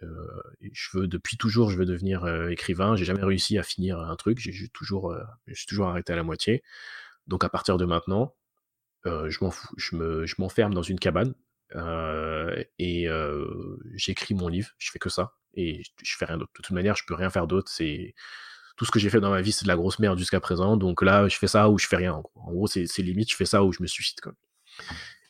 je 0.00 0.98
veux 0.98 1.06
depuis 1.06 1.36
toujours, 1.36 1.70
je 1.70 1.78
veux 1.78 1.86
devenir 1.86 2.24
euh, 2.24 2.48
écrivain. 2.48 2.96
J'ai 2.96 3.04
jamais 3.04 3.24
réussi 3.24 3.58
à 3.58 3.62
finir 3.62 3.98
un 4.00 4.16
truc. 4.16 4.38
J'ai 4.38 4.68
toujours, 4.68 5.12
euh, 5.12 5.22
je 5.46 5.54
suis 5.54 5.66
toujours 5.66 5.88
arrêté 5.88 6.12
à 6.12 6.16
la 6.16 6.22
moitié. 6.22 6.62
Donc 7.26 7.44
à 7.44 7.48
partir 7.48 7.76
de 7.76 7.84
maintenant, 7.84 8.34
euh, 9.06 9.30
je 9.30 9.42
m'en 9.42 9.50
fous, 9.50 9.74
je 9.76 9.96
me, 9.96 10.26
je 10.26 10.34
m'enferme 10.38 10.74
dans 10.74 10.82
une 10.82 10.98
cabane 10.98 11.34
euh, 11.74 12.62
et 12.78 13.08
euh, 13.08 13.78
j'écris 13.94 14.34
mon 14.34 14.48
livre. 14.48 14.70
Je 14.78 14.90
fais 14.90 14.98
que 14.98 15.08
ça 15.08 15.34
et 15.54 15.82
je, 16.02 16.16
fais 16.16 16.24
rien 16.24 16.38
d'autre. 16.38 16.52
De 16.56 16.62
toute 16.62 16.70
manière, 16.72 16.96
je 16.96 17.04
peux 17.06 17.14
rien 17.14 17.30
faire 17.30 17.46
d'autre. 17.46 17.70
C'est 17.70 18.14
tout 18.76 18.84
ce 18.84 18.90
que 18.90 18.98
j'ai 18.98 19.10
fait 19.10 19.20
dans 19.20 19.30
ma 19.30 19.40
vie, 19.40 19.52
c'est 19.52 19.64
de 19.64 19.68
la 19.68 19.76
grosse 19.76 19.98
merde 19.98 20.18
jusqu'à 20.18 20.40
présent. 20.40 20.76
Donc 20.76 21.02
là, 21.02 21.28
je 21.28 21.36
fais 21.36 21.46
ça 21.46 21.70
ou 21.70 21.78
je 21.78 21.86
fais 21.86 21.96
rien. 21.96 22.14
En 22.14 22.20
gros, 22.20 22.52
gros 22.52 22.66
c'est 22.66 22.98
limite, 22.98 23.30
je 23.30 23.36
fais 23.36 23.46
ça 23.46 23.64
ou 23.64 23.72
je 23.72 23.82
me 23.82 23.86
suicide. 23.86 24.20
Quoi. 24.20 24.32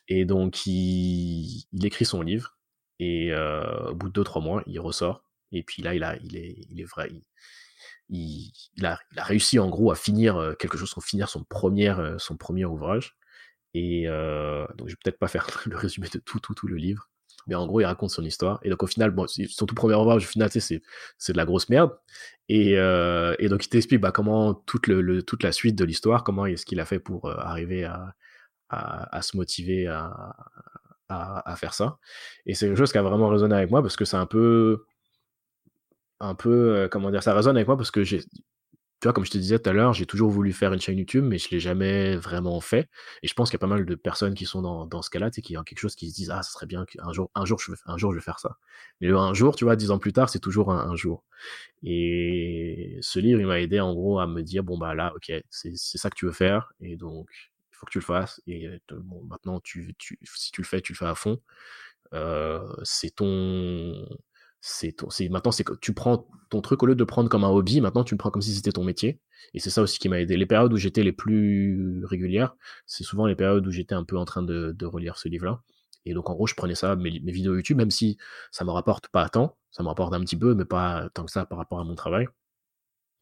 Et 0.09 0.25
donc 0.25 0.67
il, 0.67 1.67
il 1.73 1.87
écrit 1.87 2.05
son 2.05 2.23
livre 2.23 2.56
et 2.99 3.33
euh, 3.33 3.91
au 3.91 3.95
bout 3.95 4.09
de 4.09 4.13
deux 4.13 4.25
trois 4.25 4.43
mois, 4.43 4.63
il 4.67 4.81
ressort. 4.81 5.25
Et 5.53 5.63
puis 5.63 5.83
là, 5.83 5.95
il 5.95 6.03
a, 6.05 6.17
il 6.23 6.37
est, 6.37 6.57
il 6.71 6.81
est 6.81 6.85
vrai, 6.85 7.11
il, 8.09 8.53
il, 8.77 8.87
a, 8.87 8.99
il 9.13 9.19
a 9.19 9.25
réussi 9.25 9.59
en 9.59 9.69
gros 9.69 9.91
à 9.91 9.95
finir 9.97 10.55
quelque 10.59 10.77
chose, 10.79 10.93
à 10.97 11.01
finir 11.01 11.29
son 11.29 11.45
premier, 11.45 11.95
son 12.19 12.37
premier 12.37 12.65
ouvrage. 12.65 13.17
Et 13.77 14.05
euh, 14.07 14.67
donc 14.79 14.89
je 14.89 14.95
vais 14.95 14.99
peut-être 15.05 15.19
pas 15.19 15.29
faire 15.29 15.47
le 15.67 15.77
résumé 15.77 16.09
de 16.09 16.19
tout, 16.19 16.41
tout, 16.41 16.55
tout 16.55 16.67
le 16.67 16.77
livre. 16.77 17.11
Mais 17.47 17.55
en 17.55 17.67
gros, 17.67 17.81
il 17.81 17.85
raconte 17.85 18.11
son 18.11 18.25
histoire. 18.25 18.59
Et 18.63 18.71
donc 18.71 18.83
au 18.83 18.87
final, 18.87 19.11
bon, 19.11 19.27
son 19.29 19.67
tout 19.67 19.75
premier 19.75 19.95
ouvrage, 19.95 20.25
au 20.25 20.29
final, 20.29 20.51
tu 20.51 20.61
c'est, 20.61 20.81
de 20.81 21.37
la 21.37 21.45
grosse 21.45 21.69
merde. 21.69 21.93
Et, 22.49 22.79
euh, 22.79 23.37
et 23.39 23.49
donc 23.49 23.65
il 23.67 23.69
t'explique 23.69 24.01
bah, 24.01 24.13
comment 24.13 24.55
toute, 24.55 24.87
le, 24.87 25.23
toute 25.23 25.43
la 25.43 25.53
suite 25.53 25.77
de 25.77 25.85
l'histoire, 25.85 26.25
comment 26.25 26.47
est-ce 26.47 26.65
qu'il 26.65 26.81
a 26.81 26.87
fait 26.87 26.99
pour 26.99 27.31
arriver 27.31 27.85
à, 27.85 28.15
à, 28.71 29.17
à 29.17 29.23
se 29.23 29.37
motiver 29.37 29.87
à, 29.87 30.35
à, 31.09 31.57
faire 31.57 31.75
ça. 31.75 31.99
Et 32.47 32.55
c'est 32.55 32.67
quelque 32.67 32.79
chose 32.79 32.93
qui 32.93 32.99
a 32.99 33.03
vraiment 33.03 33.29
résonné 33.29 33.55
avec 33.55 33.71
moi 33.71 33.83
parce 33.83 33.97
que 33.97 34.05
c'est 34.05 34.17
un 34.17 34.27
peu, 34.27 34.85
un 36.21 36.35
peu, 36.35 36.77
euh, 36.77 36.89
comment 36.89 37.11
dire, 37.11 37.23
ça 37.23 37.35
résonne 37.35 37.57
avec 37.57 37.69
moi 37.69 37.77
parce 37.77 37.91
que 37.91 38.03
j'ai, 38.05 38.21
tu 39.01 39.09
vois, 39.09 39.13
comme 39.13 39.27
je 39.27 39.31
te 39.31 39.37
disais 39.37 39.59
tout 39.59 39.69
à 39.69 39.73
l'heure, 39.75 39.93
j'ai 39.93 40.07
toujours 40.07 40.31
voulu 40.31 40.55
faire 40.55 40.73
une 40.73 40.81
chaîne 40.81 40.97
YouTube, 40.99 41.23
mais 41.23 41.37
je 41.37 41.51
l'ai 41.51 41.61
jamais 41.61 42.17
vraiment 42.17 42.61
fait. 42.63 42.89
Et 43.23 43.29
je 43.29 43.35
pense 43.35 43.51
qu'il 43.51 43.57
y 43.57 43.61
a 43.61 43.65
pas 43.67 43.67
mal 43.67 43.85
de 43.85 43.95
personnes 43.95 44.35
qui 44.35 44.47
sont 44.47 44.63
dans, 44.63 44.87
dans 44.87 45.03
ce 45.03 45.11
cas-là, 45.11 45.31
tu 45.31 45.37
sais, 45.37 45.43
qui 45.43 45.57
ont 45.59 45.63
quelque 45.65 45.81
chose 45.81 45.95
qui 45.95 46.11
se 46.11 46.15
disent, 46.15 46.31
ah, 46.31 46.43
ça 46.43 46.51
serait 46.51 46.67
bien 46.67 46.87
qu'un 46.87 47.13
jour, 47.13 47.31
un 47.35 47.45
jour, 47.45 47.59
je 47.61 47.73
vais, 47.73 47.79
un 47.85 47.99
jour, 47.99 48.13
je 48.13 48.17
vais 48.17 48.23
faire 48.23 48.39
ça. 48.39 48.57
Mais 49.03 49.11
un 49.11 49.35
jour, 49.35 49.55
tu 49.55 49.65
vois, 49.65 49.77
dix 49.77 49.91
ans 49.91 49.99
plus 49.99 50.15
tard, 50.15 50.31
c'est 50.31 50.39
toujours 50.41 50.73
un, 50.73 50.91
un 50.91 50.97
jour. 50.97 51.25
Et 51.83 52.99
ce 53.03 53.19
livre, 53.19 53.39
il 53.41 53.47
m'a 53.47 53.61
aidé, 53.61 53.81
en 53.81 53.93
gros, 53.95 54.19
à 54.19 54.27
me 54.27 54.43
dire, 54.43 54.65
bon, 54.65 54.79
bah 54.79 54.95
là, 54.95 55.13
ok, 55.15 55.31
c'est 55.51 55.77
ça 55.77 56.09
que 56.09 56.17
tu 56.17 56.25
veux 56.25 56.33
faire. 56.33 56.73
Et 56.81 56.97
donc, 56.97 57.29
il 57.77 57.79
faut 57.79 57.87
que 57.87 57.93
tu 57.93 57.99
le 57.99 58.05
fasses. 58.05 58.41
Et 58.47 58.67
euh, 58.67 58.79
bon, 58.91 59.23
maintenant, 59.25 59.61
tu, 59.61 59.95
tu, 59.99 60.19
si 60.35 60.51
tu 60.51 60.63
le 60.63 60.67
fais, 60.67 60.81
tu 60.81 60.93
le 60.93 60.97
fais 60.97 61.07
à 61.07 61.15
fond. 61.15 61.41
Euh, 62.15 62.67
c'est 62.85 63.11
ton, 63.17 64.07
c'est 64.61 64.93
ton, 64.93 65.11
c'est 65.11 65.29
maintenant 65.29 65.53
c'est 65.53 65.65
que 65.65 65.75
tu 65.75 65.93
prends 65.93 66.29
ton 66.51 66.61
truc 66.63 66.83
au 66.83 66.87
lieu 66.87 66.95
de 66.95 67.01
le 67.01 67.07
prendre 67.07 67.29
comme 67.29 67.45
un 67.45 67.49
hobby, 67.49 67.81
maintenant 67.81 68.05
tu 68.05 68.15
le 68.15 68.19
prends 68.19 68.31
comme 68.31 68.43
si 68.43 68.55
c'était 68.55 68.73
ton 68.73 68.85
métier. 68.85 69.21
Et 69.55 69.61
c'est 69.61 69.71
ça 69.71 69.83
aussi 69.83 69.99
qui 69.99 70.09
m'a 70.09 70.21
aidé. 70.21 70.37
Les 70.37 70.47
périodes 70.47 70.73
où 70.73 70.77
j'étais 70.77 71.03
les 71.03 71.13
plus 71.13 72.05
régulières, 72.05 72.57
c'est 72.87 73.05
souvent 73.05 73.27
les 73.27 73.37
périodes 73.37 73.67
où 73.67 73.71
j'étais 73.71 73.95
un 73.95 74.05
peu 74.05 74.17
en 74.17 74.25
train 74.25 74.43
de, 74.43 74.73
de 74.73 74.87
relire 74.87 75.19
ce 75.19 75.29
livre-là. 75.29 75.63
Et 76.05 76.15
donc 76.15 76.31
en 76.31 76.35
gros, 76.35 76.47
je 76.47 76.55
prenais 76.55 76.75
ça, 76.77 76.97
mes, 76.97 77.21
mes 77.21 77.33
vidéos 77.33 77.57
YouTube, 77.57 77.77
même 77.77 77.91
si 77.91 78.17
ça 78.53 78.65
me 78.65 78.71
rapporte 78.71 79.09
pas 79.09 79.29
tant, 79.29 79.59
ça 79.73 79.83
me 79.83 79.89
rapporte 79.89 80.15
un 80.15 80.21
petit 80.21 80.37
peu, 80.39 80.55
mais 80.55 80.65
pas 80.65 81.11
tant 81.15 81.25
que 81.25 81.33
ça 81.33 81.47
par 81.47 81.59
rapport 81.59 81.81
à 81.81 81.85
mon 81.85 81.97
travail. 81.97 82.29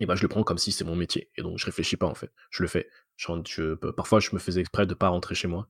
Et 0.00 0.06
ben 0.06 0.16
je 0.16 0.22
le 0.22 0.28
prends 0.28 0.42
comme 0.44 0.58
si 0.58 0.72
c'est 0.72 0.84
mon 0.84 0.96
métier. 0.96 1.30
Et 1.36 1.42
donc 1.42 1.58
je 1.58 1.66
réfléchis 1.66 1.96
pas 1.96 2.06
en 2.06 2.14
fait, 2.14 2.30
je 2.50 2.62
le 2.62 2.68
fais. 2.68 2.88
Parfois 3.96 4.20
je 4.20 4.30
me 4.32 4.38
faisais 4.38 4.60
exprès 4.60 4.86
de 4.86 4.94
pas 4.94 5.08
rentrer 5.08 5.34
chez 5.34 5.48
moi 5.48 5.68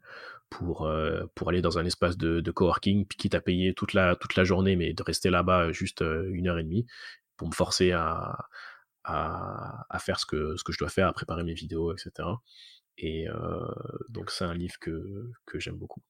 pour, 0.51 0.87
euh, 0.87 1.25
pour 1.35 1.49
aller 1.49 1.63
dans 1.63 1.79
un 1.79 1.85
espace 1.85 2.17
de, 2.17 2.51
coworking, 2.51 3.07
puis 3.07 3.17
quitte 3.19 3.35
à 3.35 3.41
payer 3.41 3.75
toute 3.75 3.93
la, 3.93 4.17
toute 4.17 4.37
la 4.37 4.45
journée, 4.45 4.77
mais 4.77 4.93
de 4.93 5.03
rester 5.03 5.31
là-bas 5.31 5.73
juste 5.73 6.03
euh, 6.03 6.29
une 6.33 6.49
heure 6.49 6.59
et 6.59 6.65
demie 6.65 6.87
pour 7.37 7.49
me 7.49 7.55
forcer 7.55 7.93
à, 7.93 8.49
à, 9.05 9.99
faire 9.99 10.19
ce 10.19 10.27
que, 10.27 10.57
ce 10.57 10.65
que 10.65 10.73
je 10.73 10.79
dois 10.79 10.89
faire, 10.89 11.09
à 11.09 11.13
préparer 11.13 11.45
mes 11.45 11.55
vidéos, 11.55 11.93
etc. 11.93 12.29
Et 12.99 13.29
euh, 13.29 13.67
donc 14.09 14.31
c'est 14.31 14.45
un 14.45 14.55
livre 14.55 14.79
que, 14.81 15.31
que 15.47 15.59
j'aime 15.59 15.77
beaucoup. 15.77 16.03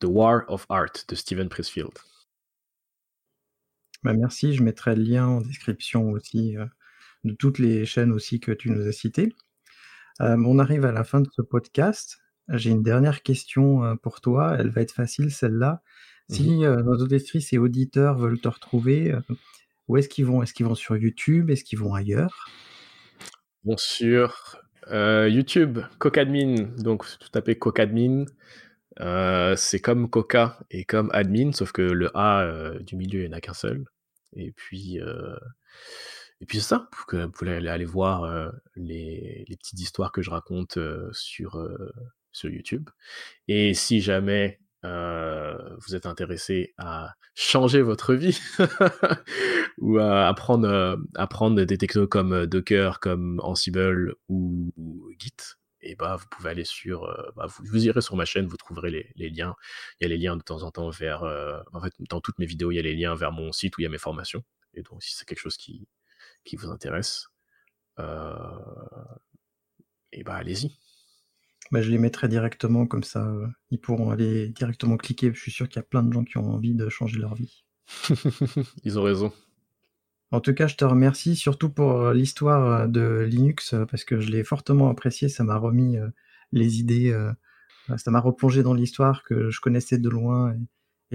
The 0.00 0.06
War 0.06 0.42
of 0.48 0.66
Art 0.68 0.92
de 1.08 1.14
Steven 1.14 1.48
Pressfield. 1.48 1.92
bah, 4.02 4.14
merci, 4.14 4.54
je 4.54 4.62
mettrai 4.62 4.96
le 4.96 5.02
lien 5.02 5.26
en 5.26 5.40
description 5.40 6.10
aussi 6.10 6.56
euh, 6.56 6.66
de 7.24 7.32
toutes 7.34 7.58
les 7.58 7.84
chaînes 7.86 8.12
aussi 8.12 8.40
que 8.40 8.52
tu 8.52 8.70
nous 8.70 8.86
as 8.86 8.92
citées. 8.92 9.34
Euh, 10.20 10.36
on 10.44 10.58
arrive 10.58 10.84
à 10.84 10.92
la 10.92 11.04
fin 11.04 11.20
de 11.20 11.28
ce 11.34 11.42
podcast. 11.42 12.20
J'ai 12.52 12.70
une 12.70 12.82
dernière 12.82 13.22
question 13.22 13.84
euh, 13.84 13.94
pour 13.94 14.20
toi. 14.20 14.56
Elle 14.58 14.70
va 14.70 14.82
être 14.82 14.92
facile, 14.92 15.30
celle-là. 15.30 15.82
Si 16.28 16.64
euh, 16.64 16.82
nos 16.82 16.96
auditrices 16.96 17.52
et 17.52 17.58
auditeurs 17.58 18.16
veulent 18.16 18.40
te 18.40 18.48
retrouver, 18.48 19.12
euh, 19.12 19.20
où 19.88 19.96
est-ce 19.96 20.08
qu'ils 20.08 20.26
vont? 20.26 20.42
Est-ce 20.42 20.54
qu'ils 20.54 20.66
vont 20.66 20.74
sur 20.74 20.96
YouTube? 20.96 21.50
Est-ce 21.50 21.64
qu'ils 21.64 21.78
vont 21.78 21.94
ailleurs? 21.94 22.46
Bon, 23.64 23.76
sur 23.76 24.56
YouTube, 24.92 25.78
Cocadmin, 25.98 26.54
donc 26.78 27.04
tu 27.20 27.30
tapez 27.30 27.56
Cocadmin, 27.56 28.24
c'est 29.56 29.80
comme 29.80 30.08
Coca 30.08 30.58
et 30.70 30.84
comme 30.84 31.10
admin, 31.12 31.52
sauf 31.52 31.70
que 31.70 31.82
le 31.82 32.10
A 32.16 32.72
du 32.80 32.96
milieu, 32.96 33.20
il 33.20 33.28
n'y 33.28 33.34
en 33.34 33.36
a 33.36 33.40
qu'un 33.40 33.52
seul. 33.54 33.84
Et 34.34 34.50
puis, 34.50 34.98
et 36.40 36.46
puis 36.46 36.58
c'est 36.60 36.68
ça, 36.68 36.88
que 37.06 37.24
vous 37.24 37.30
pouvez 37.30 37.68
aller, 37.68 37.84
voir 37.84 38.50
les, 38.74 39.44
petites 39.58 39.80
histoires 39.80 40.10
que 40.10 40.22
je 40.22 40.30
raconte 40.30 40.78
sur, 41.12 41.62
sur 42.32 42.50
YouTube. 42.50 42.88
Et 43.46 43.74
si 43.74 44.00
jamais 44.00 44.58
vous 44.82 45.94
êtes 45.94 46.06
intéressé 46.06 46.72
à 46.78 47.14
changer 47.34 47.82
votre 47.82 48.14
vie 48.14 48.40
ou 49.78 49.98
à 49.98 50.28
apprendre, 50.28 50.98
apprendre 51.14 51.62
des 51.62 51.78
technos 51.78 52.08
comme 52.08 52.46
Docker, 52.46 53.00
comme 53.00 53.38
Ansible 53.42 54.14
ou, 54.28 54.72
Git, 55.18 55.56
et 55.82 55.94
bah 55.94 56.16
vous 56.16 56.26
pouvez 56.30 56.50
aller 56.50 56.64
sur, 56.64 57.02
bah, 57.36 57.46
vous, 57.46 57.86
irez 57.86 58.00
sur 58.00 58.16
ma 58.16 58.24
chaîne, 58.24 58.46
vous 58.46 58.56
trouverez 58.56 59.12
les, 59.16 59.30
liens. 59.30 59.54
Il 60.00 60.04
y 60.04 60.06
a 60.06 60.08
les 60.08 60.18
liens 60.18 60.36
de 60.36 60.42
temps 60.42 60.62
en 60.62 60.70
temps 60.70 60.88
vers, 60.88 61.22
en 61.72 61.80
fait, 61.82 61.92
dans 62.08 62.22
toutes 62.22 62.38
mes 62.38 62.46
vidéos, 62.46 62.70
il 62.70 62.76
y 62.76 62.78
a 62.78 62.82
les 62.82 62.96
liens 62.96 63.14
vers 63.14 63.32
mon 63.32 63.52
site 63.52 63.76
où 63.76 63.80
il 63.82 63.84
y 63.84 63.86
a 63.86 63.90
mes 63.90 63.98
formations. 63.98 64.42
Et 64.74 64.82
donc, 64.82 65.02
si 65.02 65.14
c'est 65.14 65.26
quelque 65.26 65.40
chose 65.40 65.56
qui, 65.56 65.88
qui 66.44 66.56
vous 66.56 66.70
intéresse, 66.70 67.28
euh, 67.98 68.58
et 70.12 70.22
bah 70.22 70.34
allez-y. 70.34 70.76
Bah, 71.70 71.82
Je 71.82 71.90
les 71.90 71.98
mettrai 71.98 72.28
directement, 72.28 72.86
comme 72.86 73.04
ça 73.04 73.26
euh, 73.26 73.46
ils 73.70 73.80
pourront 73.80 74.10
aller 74.10 74.48
directement 74.48 74.96
cliquer. 74.96 75.32
Je 75.32 75.40
suis 75.40 75.52
sûr 75.52 75.68
qu'il 75.68 75.76
y 75.76 75.84
a 75.84 75.84
plein 75.84 76.02
de 76.02 76.12
gens 76.12 76.24
qui 76.24 76.38
ont 76.38 76.50
envie 76.52 76.74
de 76.74 76.88
changer 76.88 77.18
leur 77.18 77.34
vie. 77.34 77.64
Ils 78.84 78.98
ont 78.98 79.02
raison. 79.02 79.32
En 80.32 80.40
tout 80.40 80.54
cas, 80.54 80.68
je 80.68 80.76
te 80.76 80.84
remercie 80.84 81.34
surtout 81.34 81.70
pour 81.70 82.10
l'histoire 82.10 82.88
de 82.88 83.26
Linux 83.28 83.74
parce 83.90 84.04
que 84.04 84.20
je 84.20 84.30
l'ai 84.30 84.44
fortement 84.44 84.88
apprécié. 84.88 85.28
Ça 85.28 85.42
m'a 85.42 85.56
remis 85.56 85.96
les 86.52 86.78
idées, 86.78 87.12
ça 87.96 88.12
m'a 88.12 88.20
replongé 88.20 88.62
dans 88.62 88.74
l'histoire 88.74 89.24
que 89.24 89.50
je 89.50 89.60
connaissais 89.60 89.98
de 89.98 90.08
loin 90.08 90.52
et, 90.52 90.60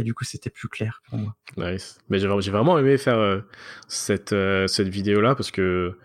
du 0.04 0.14
coup, 0.14 0.26
c'était 0.26 0.50
plus 0.50 0.68
clair 0.68 1.02
pour 1.08 1.18
moi. 1.18 1.36
Nice. 1.58 1.98
Mais 2.10 2.20
j'ai 2.20 2.28
vraiment 2.28 2.78
aimé 2.78 2.98
faire 2.98 3.44
cette, 3.88 4.36
cette 4.68 4.88
vidéo 4.90 5.22
là 5.22 5.36
parce 5.36 5.52
que 5.52 5.98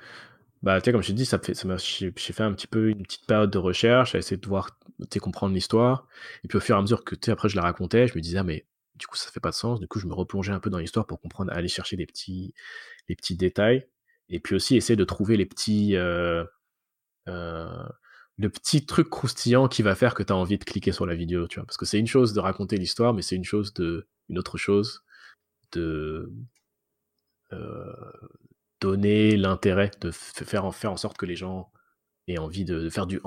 bah, 0.63 0.81
comme 0.81 1.03
je 1.03 1.09
t'ai 1.09 1.13
dit, 1.15 1.25
ça 1.25 1.39
fait, 1.39 1.55
ça 1.55 1.67
j'ai 1.77 2.13
fait 2.13 2.43
un 2.43 2.53
petit 2.53 2.67
peu 2.67 2.91
une 2.91 3.03
petite 3.03 3.27
période 3.27 3.51
de 3.51 3.59
recherche, 3.59 4.15
à 4.15 4.19
essayer 4.19 4.37
de 4.37 4.47
voir, 4.47 4.79
comprendre 5.21 5.55
l'histoire. 5.55 6.07
Et 6.45 6.49
puis 6.49 6.59
au 6.59 6.61
fur 6.61 6.77
et 6.77 6.79
à 6.79 6.83
mesure 6.83 7.05
que, 7.05 7.15
tu 7.15 7.31
après, 7.31 7.49
je 7.49 7.57
la 7.57 7.63
racontais, 7.63 8.09
je 8.09 8.15
me 8.15 8.21
disais, 8.21 8.39
ah, 8.39 8.45
mais 8.45 8.67
du 8.97 9.07
coup, 9.07 9.17
ça 9.17 9.31
fait 9.31 9.41
pas 9.41 9.51
de 9.51 9.55
sens. 9.55 9.81
Du 9.81 9.89
coup, 9.89 9.99
je 9.99 10.07
me 10.07 10.13
replongeais 10.13 10.53
un 10.53 10.61
peu 10.61 10.69
dans 10.69 10.79
l'histoire 10.79 11.07
pour 11.07 11.21
comprendre, 11.21 11.51
aller 11.53 11.69
chercher 11.69 11.97
les 11.97 12.07
petits, 12.07 12.55
les 13.09 13.17
petits 13.17 13.37
détails. 13.37 13.87
Et 14.29 14.41
puis 14.41 14.55
aussi, 14.55 14.77
essayer 14.77 14.97
de 14.97 15.05
trouver 15.05 15.39
les 15.39 15.47
petits, 15.47 15.97
euh, 15.97 16.45
euh, 17.29 17.89
le 18.41 18.49
petit 18.49 18.87
truc 18.87 19.11
croustillant 19.11 19.69
qui 19.69 19.83
va 19.83 19.95
faire 19.95 20.15
que 20.15 20.23
tu 20.23 20.33
as 20.33 20.37
envie 20.37 20.57
de 20.57 20.65
cliquer 20.65 20.93
sur 20.93 21.05
la 21.05 21.15
vidéo, 21.15 21.47
tu 21.47 21.59
vois. 21.59 21.67
Parce 21.67 21.77
que 21.77 21.85
c'est 21.85 21.99
une 21.99 22.07
chose 22.07 22.33
de 22.33 22.41
raconter 22.41 22.79
l'histoire, 22.79 23.13
mais 23.13 23.21
c'est 23.21 23.37
une 23.37 23.45
chose 23.45 23.75
de, 23.75 24.09
une 24.31 24.39
autre 24.39 24.57
chose 24.57 25.05
de, 25.73 26.33
euh, 27.53 27.93
donner 28.81 29.37
l'intérêt, 29.37 29.91
de 30.01 30.11
faire 30.11 30.65
en, 30.65 30.73
faire 30.73 30.91
en 30.91 30.97
sorte 30.97 31.19
que 31.19 31.27
les 31.27 31.37
gens 31.37 31.71
aient 32.29 32.39
envie 32.39 32.65
de, 32.65 32.89
faire 32.89 33.07
du. 33.07 33.21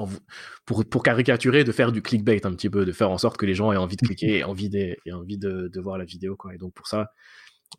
pour, 0.66 0.84
pour 0.86 1.04
caricaturer, 1.04 1.64
de 1.64 1.72
faire 1.72 1.92
du 1.92 2.02
clickbait 2.02 2.44
un 2.46 2.54
petit 2.56 2.72
peu, 2.72 2.84
de 2.84 2.92
faire 2.92 3.12
en 3.12 3.20
sorte 3.20 3.38
que 3.38 3.46
les 3.46 3.54
gens 3.54 3.72
aient 3.72 3.78
envie 3.78 3.98
de 3.98 4.02
cliquer 4.08 4.40
et 4.40 4.44
envie, 4.44 4.70
de, 4.70 4.98
envie 5.12 5.38
de, 5.38 5.68
de, 5.68 5.80
voir 5.80 6.00
la 6.00 6.06
vidéo. 6.06 6.36
Quoi. 6.36 6.56
Et 6.56 6.58
donc 6.58 6.74
pour 6.74 6.88
ça, 6.88 7.12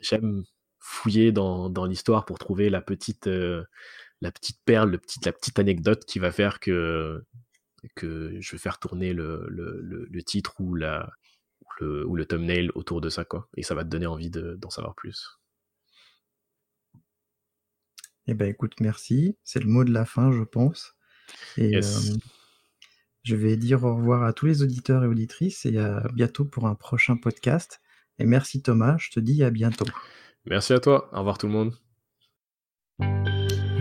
j'aime 0.00 0.44
fouiller 0.78 1.32
dans, 1.32 1.68
dans 1.68 1.86
l'histoire 1.86 2.26
pour 2.26 2.38
trouver 2.38 2.70
la 2.70 2.80
petite, 2.80 3.26
euh, 3.26 3.64
la 4.24 4.32
petite 4.32 4.58
perle, 4.64 4.90
le 4.90 4.98
petit, 4.98 5.20
la 5.24 5.32
petite 5.32 5.58
anecdote 5.58 6.06
qui 6.06 6.18
va 6.18 6.32
faire 6.32 6.58
que, 6.58 7.22
que 7.94 8.40
je 8.40 8.52
vais 8.52 8.58
faire 8.58 8.78
tourner 8.78 9.12
le, 9.12 9.46
le, 9.48 10.08
le, 10.10 10.22
titre 10.22 10.58
ou, 10.60 10.74
la, 10.74 11.12
le, 11.78 12.06
ou 12.06 12.16
le 12.16 12.24
thumbnail 12.24 12.70
autour 12.74 13.02
de 13.02 13.10
ça. 13.10 13.26
Quoi. 13.26 13.48
Et 13.54 13.62
ça 13.62 13.74
va 13.74 13.84
te 13.84 13.90
donner 13.90 14.06
envie 14.06 14.30
d'en 14.30 14.70
savoir 14.70 14.94
plus. 14.94 15.38
Eh 18.26 18.32
ben 18.32 18.48
écoute, 18.48 18.80
merci. 18.80 19.36
C'est 19.44 19.60
le 19.60 19.68
mot 19.68 19.84
de 19.84 19.92
la 19.92 20.06
fin, 20.06 20.32
je 20.32 20.42
pense. 20.42 20.94
Et 21.58 21.76
euh, 21.76 21.82
je 23.24 23.36
vais 23.36 23.58
dire 23.58 23.84
au 23.84 23.94
revoir 23.94 24.24
à 24.24 24.32
tous 24.32 24.46
les 24.46 24.62
auditeurs 24.62 25.04
et 25.04 25.06
auditrices 25.06 25.66
et 25.66 25.76
à 25.78 26.08
bientôt 26.14 26.46
pour 26.46 26.66
un 26.66 26.74
prochain 26.74 27.18
podcast. 27.18 27.82
Et 28.18 28.24
merci 28.24 28.62
Thomas, 28.62 28.96
je 28.98 29.10
te 29.10 29.20
dis 29.20 29.44
à 29.44 29.50
bientôt. 29.50 29.84
Merci 30.46 30.72
à 30.72 30.80
toi. 30.80 31.10
Au 31.12 31.18
revoir 31.18 31.36
tout 31.36 31.46
le 31.46 31.52
monde. 31.52 33.33